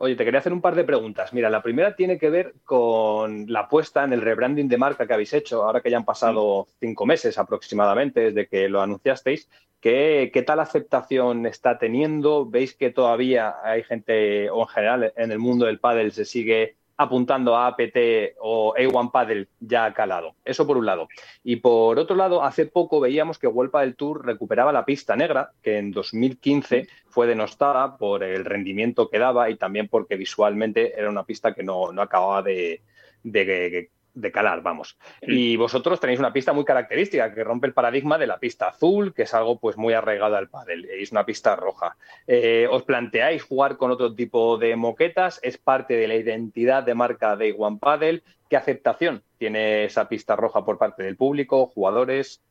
[0.03, 1.35] Oye, te quería hacer un par de preguntas.
[1.35, 5.13] Mira, la primera tiene que ver con la apuesta en el rebranding de marca que
[5.13, 9.51] habéis hecho, ahora que ya han pasado cinco meses aproximadamente desde que lo anunciasteis.
[9.79, 12.47] ¿Qué, ¿Qué, tal aceptación está teniendo?
[12.49, 16.77] ¿Veis que todavía hay gente, o en general en el mundo del pádel se sigue
[17.01, 20.35] apuntando a APT o A1 Paddle ya calado.
[20.45, 21.09] Eso por un lado.
[21.43, 25.53] Y por otro lado, hace poco veíamos que World del Tour recuperaba la pista negra,
[25.63, 31.09] que en 2015 fue denostada por el rendimiento que daba y también porque visualmente era
[31.09, 32.83] una pista que no, acababa de,
[33.23, 33.91] de, de
[34.33, 34.97] calar, vamos.
[35.23, 39.15] Y vosotros tenéis una pista muy característica que rompe el paradigma de la pista azul,
[39.15, 41.97] que es algo pues muy arraigado al pádel, es una pista roja.
[42.27, 45.41] Eh, ¿Os planteáis jugar con otro tipo de moquetas?
[45.43, 48.23] ¿Es parte de la identidad de marca de One Paddle?
[48.49, 52.43] ¿Qué aceptación tiene esa pista roja por parte del público, jugadores?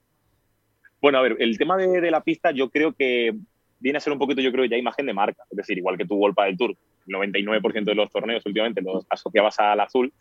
[1.01, 3.33] Bueno, a ver, el tema de, la pista yo creo que
[3.79, 5.43] viene a ser un poquito, yo creo, ya imagen de marca.
[5.49, 6.75] Es decir, igual que tu World del Tour,
[7.07, 10.11] el 99% de los torneos últimamente los asociabas al azul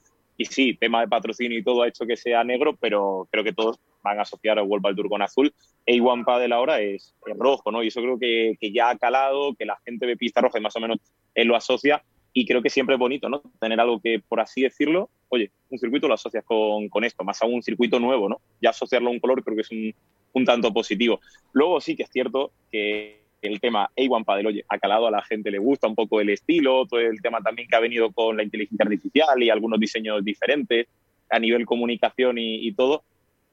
[0.41, 3.53] y sí, tema de patrocinio y todo ha hecho que sea negro, pero creo que
[3.53, 5.53] todos van a asociar a World Tour con azul.
[5.85, 7.83] A1 Padel ahora es, es, rojo, ¿no?
[7.83, 10.63] Y eso creo que, que, ya ha calado, que la gente ve pista roja y
[10.63, 10.99] más o menos
[11.35, 12.05] él lo asocia.
[12.33, 13.43] Y creo que siempre es bonito, ¿no?
[13.61, 17.43] Tener algo que, por así decirlo, oye, un circuito lo asocias con, con esto, más
[17.43, 18.41] aún un circuito nuevo, ¿no?
[18.63, 19.93] Ya asociarlo a un color creo que es un,
[20.35, 21.21] un tanto positivo.
[21.53, 25.23] Luego sí que es cierto que el tema A1 Padel, oye, ha calado a la
[25.23, 28.37] gente, le gusta un poco el estilo, todo el tema también que ha venido con
[28.37, 30.87] la inteligencia artificial y algunos diseños diferentes
[31.31, 33.03] a nivel comunicación y, todo,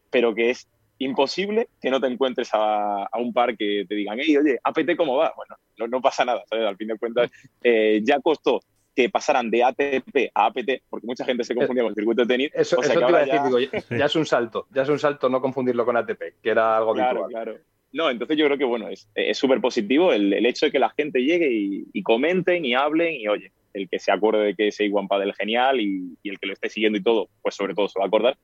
[0.09, 0.67] pero que es
[0.97, 5.17] imposible que no te encuentres a, un par que te digan, hey, oye, APT, ¿cómo
[5.17, 5.33] va?
[5.35, 6.65] Bueno, no, pasa nada, ¿sabes?
[6.65, 7.29] Al fin de cuentas,
[7.61, 8.61] eh, ya costó
[8.95, 12.27] que pasaran de ATP a APT, porque mucha gente se confundía con el circuito de
[12.27, 12.51] tenis.
[12.53, 13.43] Eso, te iba a decir, ya...
[13.43, 16.77] digo, ya, es un salto, ya es un salto no confundirlo con ATP, que era
[16.77, 17.57] algo claro, Claro.
[17.95, 21.23] No, entonces yo creo que bueno, es súper positivo el, hecho de que la gente
[21.23, 21.49] llegue
[21.93, 25.33] y, comenten y hablen y oye, el que se acuerde de que ese One Padel
[25.33, 28.07] genial y, el que lo esté siguiendo y todo, pues sobre todo se va a
[28.09, 28.37] acordar.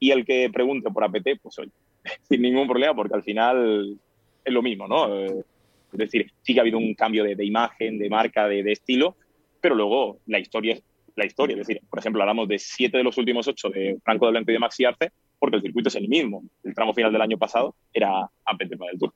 [0.00, 1.70] Y el que pregunte por APT, pues oye,
[2.28, 3.96] sin ningún problema, porque al final
[4.44, 5.16] es lo mismo, ¿no?
[5.16, 5.44] Eh,
[5.92, 9.14] es decir, sí que ha habido un cambio de, imagen, de marca, de, de, estilo,
[9.60, 10.82] pero luego la historia es
[11.14, 11.54] la historia.
[11.54, 14.50] Es decir, por ejemplo, hablamos de siete de los últimos ocho de Franco de Blanco
[14.50, 16.42] y de Maxi Arce, porque el circuito es el mismo.
[16.62, 19.14] El tramo final del año pasado era APT para el Tour.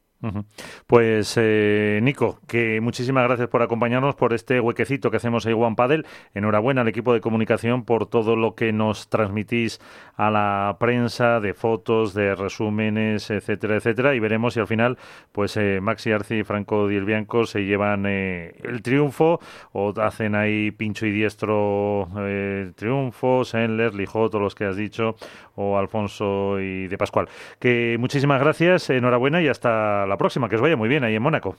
[0.86, 5.76] Pues eh, Nico, que muchísimas gracias por acompañarnos por este huequecito que hacemos en One
[5.76, 6.06] Padel.
[6.34, 9.80] Enhorabuena al equipo de comunicación por todo lo que nos transmitís
[10.16, 14.14] a la prensa de fotos, de resúmenes, etcétera, etcétera.
[14.14, 14.98] Y veremos si al final,
[15.32, 19.40] pues eh, Maxi Arci y Franco Bianco se llevan eh, el triunfo
[19.72, 25.16] o hacen ahí pincho y diestro el triunfo, Senler, Lijot, todos los que has dicho,
[25.54, 27.28] o Alfonso y de Pascual.
[27.58, 31.22] Que muchísimas gracias, enhorabuena y hasta la próxima, que os vaya muy bien ahí en
[31.22, 31.56] Mónaco.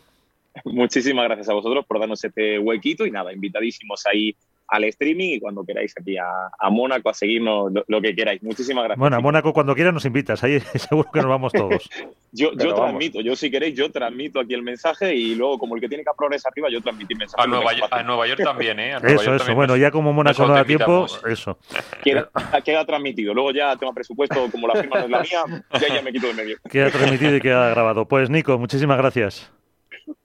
[0.65, 4.36] Muchísimas gracias a vosotros por darnos este huequito y nada, invitadísimos ahí
[4.72, 8.41] al streaming y cuando queráis aquí a, Mónaco a seguirnos lo, que queráis.
[8.41, 8.99] Muchísimas gracias.
[8.99, 11.89] Bueno, a Mónaco cuando quieras nos invitas, ahí seguro que nos vamos todos.
[12.31, 15.81] yo yo transmito, yo si queréis, yo transmito aquí el mensaje y luego como el
[15.81, 17.43] que tiene que progresar arriba, yo transmitir mensaje.
[17.43, 18.95] A Nueva, a Nueva York también, ¿eh?
[19.03, 19.53] eso, eso.
[19.53, 21.57] Bueno, ya como Mónaco no da tiempo, eso.
[22.03, 22.30] Queda,
[22.64, 23.34] queda, transmitido.
[23.34, 26.27] Luego ya tema presupuesto, como la firma no es la mía, ya, ya me quito
[26.27, 26.57] de medio.
[26.69, 28.07] Queda transmitido y queda grabado.
[28.07, 29.52] Pues Nico, muchísimas gracias.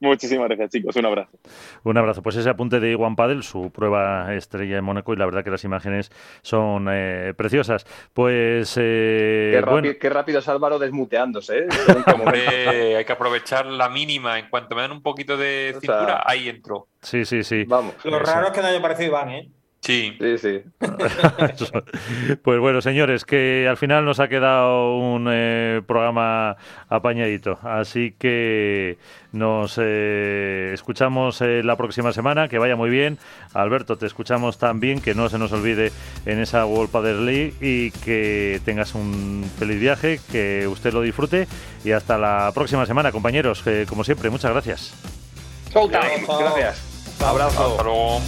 [0.00, 0.96] Muchísimas gracias, chicos.
[0.96, 1.38] Un abrazo.
[1.84, 2.22] Un abrazo.
[2.22, 5.50] Pues ese apunte de Juan Padel, su prueba estrella en Mónaco, y la verdad que
[5.50, 6.10] las imágenes
[6.42, 7.86] son eh, preciosas.
[8.12, 8.76] Pues.
[8.80, 11.58] Eh, qué, rápido, qué, rápido, es Álvaro desmuteándose.
[11.60, 11.68] ¿eh?
[12.96, 14.38] hay que aprovechar la mínima.
[14.38, 16.88] En cuanto me dan un poquito de cintura, ahí entro.
[17.00, 17.64] Sí, sí, sí.
[17.64, 17.94] Vamos.
[18.04, 19.48] Lo raro es que no haya parecido Iván, ¿eh?
[19.86, 20.16] Sí.
[20.18, 20.62] Sí, sí.
[22.42, 26.56] pues bueno, señores, que al final nos ha quedado un eh, programa
[26.88, 27.60] apañadito.
[27.62, 28.98] Así que
[29.30, 32.48] nos eh, escuchamos eh, la próxima semana.
[32.48, 33.18] Que vaya muy bien.
[33.54, 35.00] Alberto, te escuchamos también.
[35.00, 35.92] Que no se nos olvide
[36.24, 37.54] en esa World Padel League.
[37.60, 40.18] Y que tengas un feliz viaje.
[40.32, 41.46] Que usted lo disfrute.
[41.84, 43.62] Y hasta la próxima semana, compañeros.
[43.88, 44.94] como siempre, muchas gracias.
[45.72, 47.22] Gracias.
[47.22, 47.70] abrazo.
[47.70, 48.20] Hasta luego.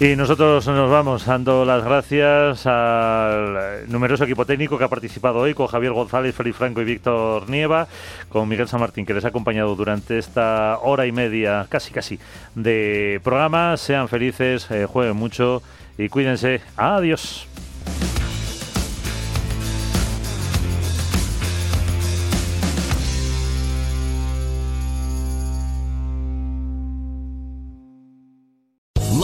[0.00, 5.54] Y nosotros nos vamos dando las gracias al numeroso equipo técnico que ha participado hoy
[5.54, 7.86] con Javier González, Felipe Franco y Víctor Nieva,
[8.28, 12.18] con Miguel San Martín que les ha acompañado durante esta hora y media, casi casi,
[12.56, 13.76] de programa.
[13.76, 15.62] Sean felices, eh, jueguen mucho
[15.96, 16.60] y cuídense.
[16.76, 17.46] Adiós.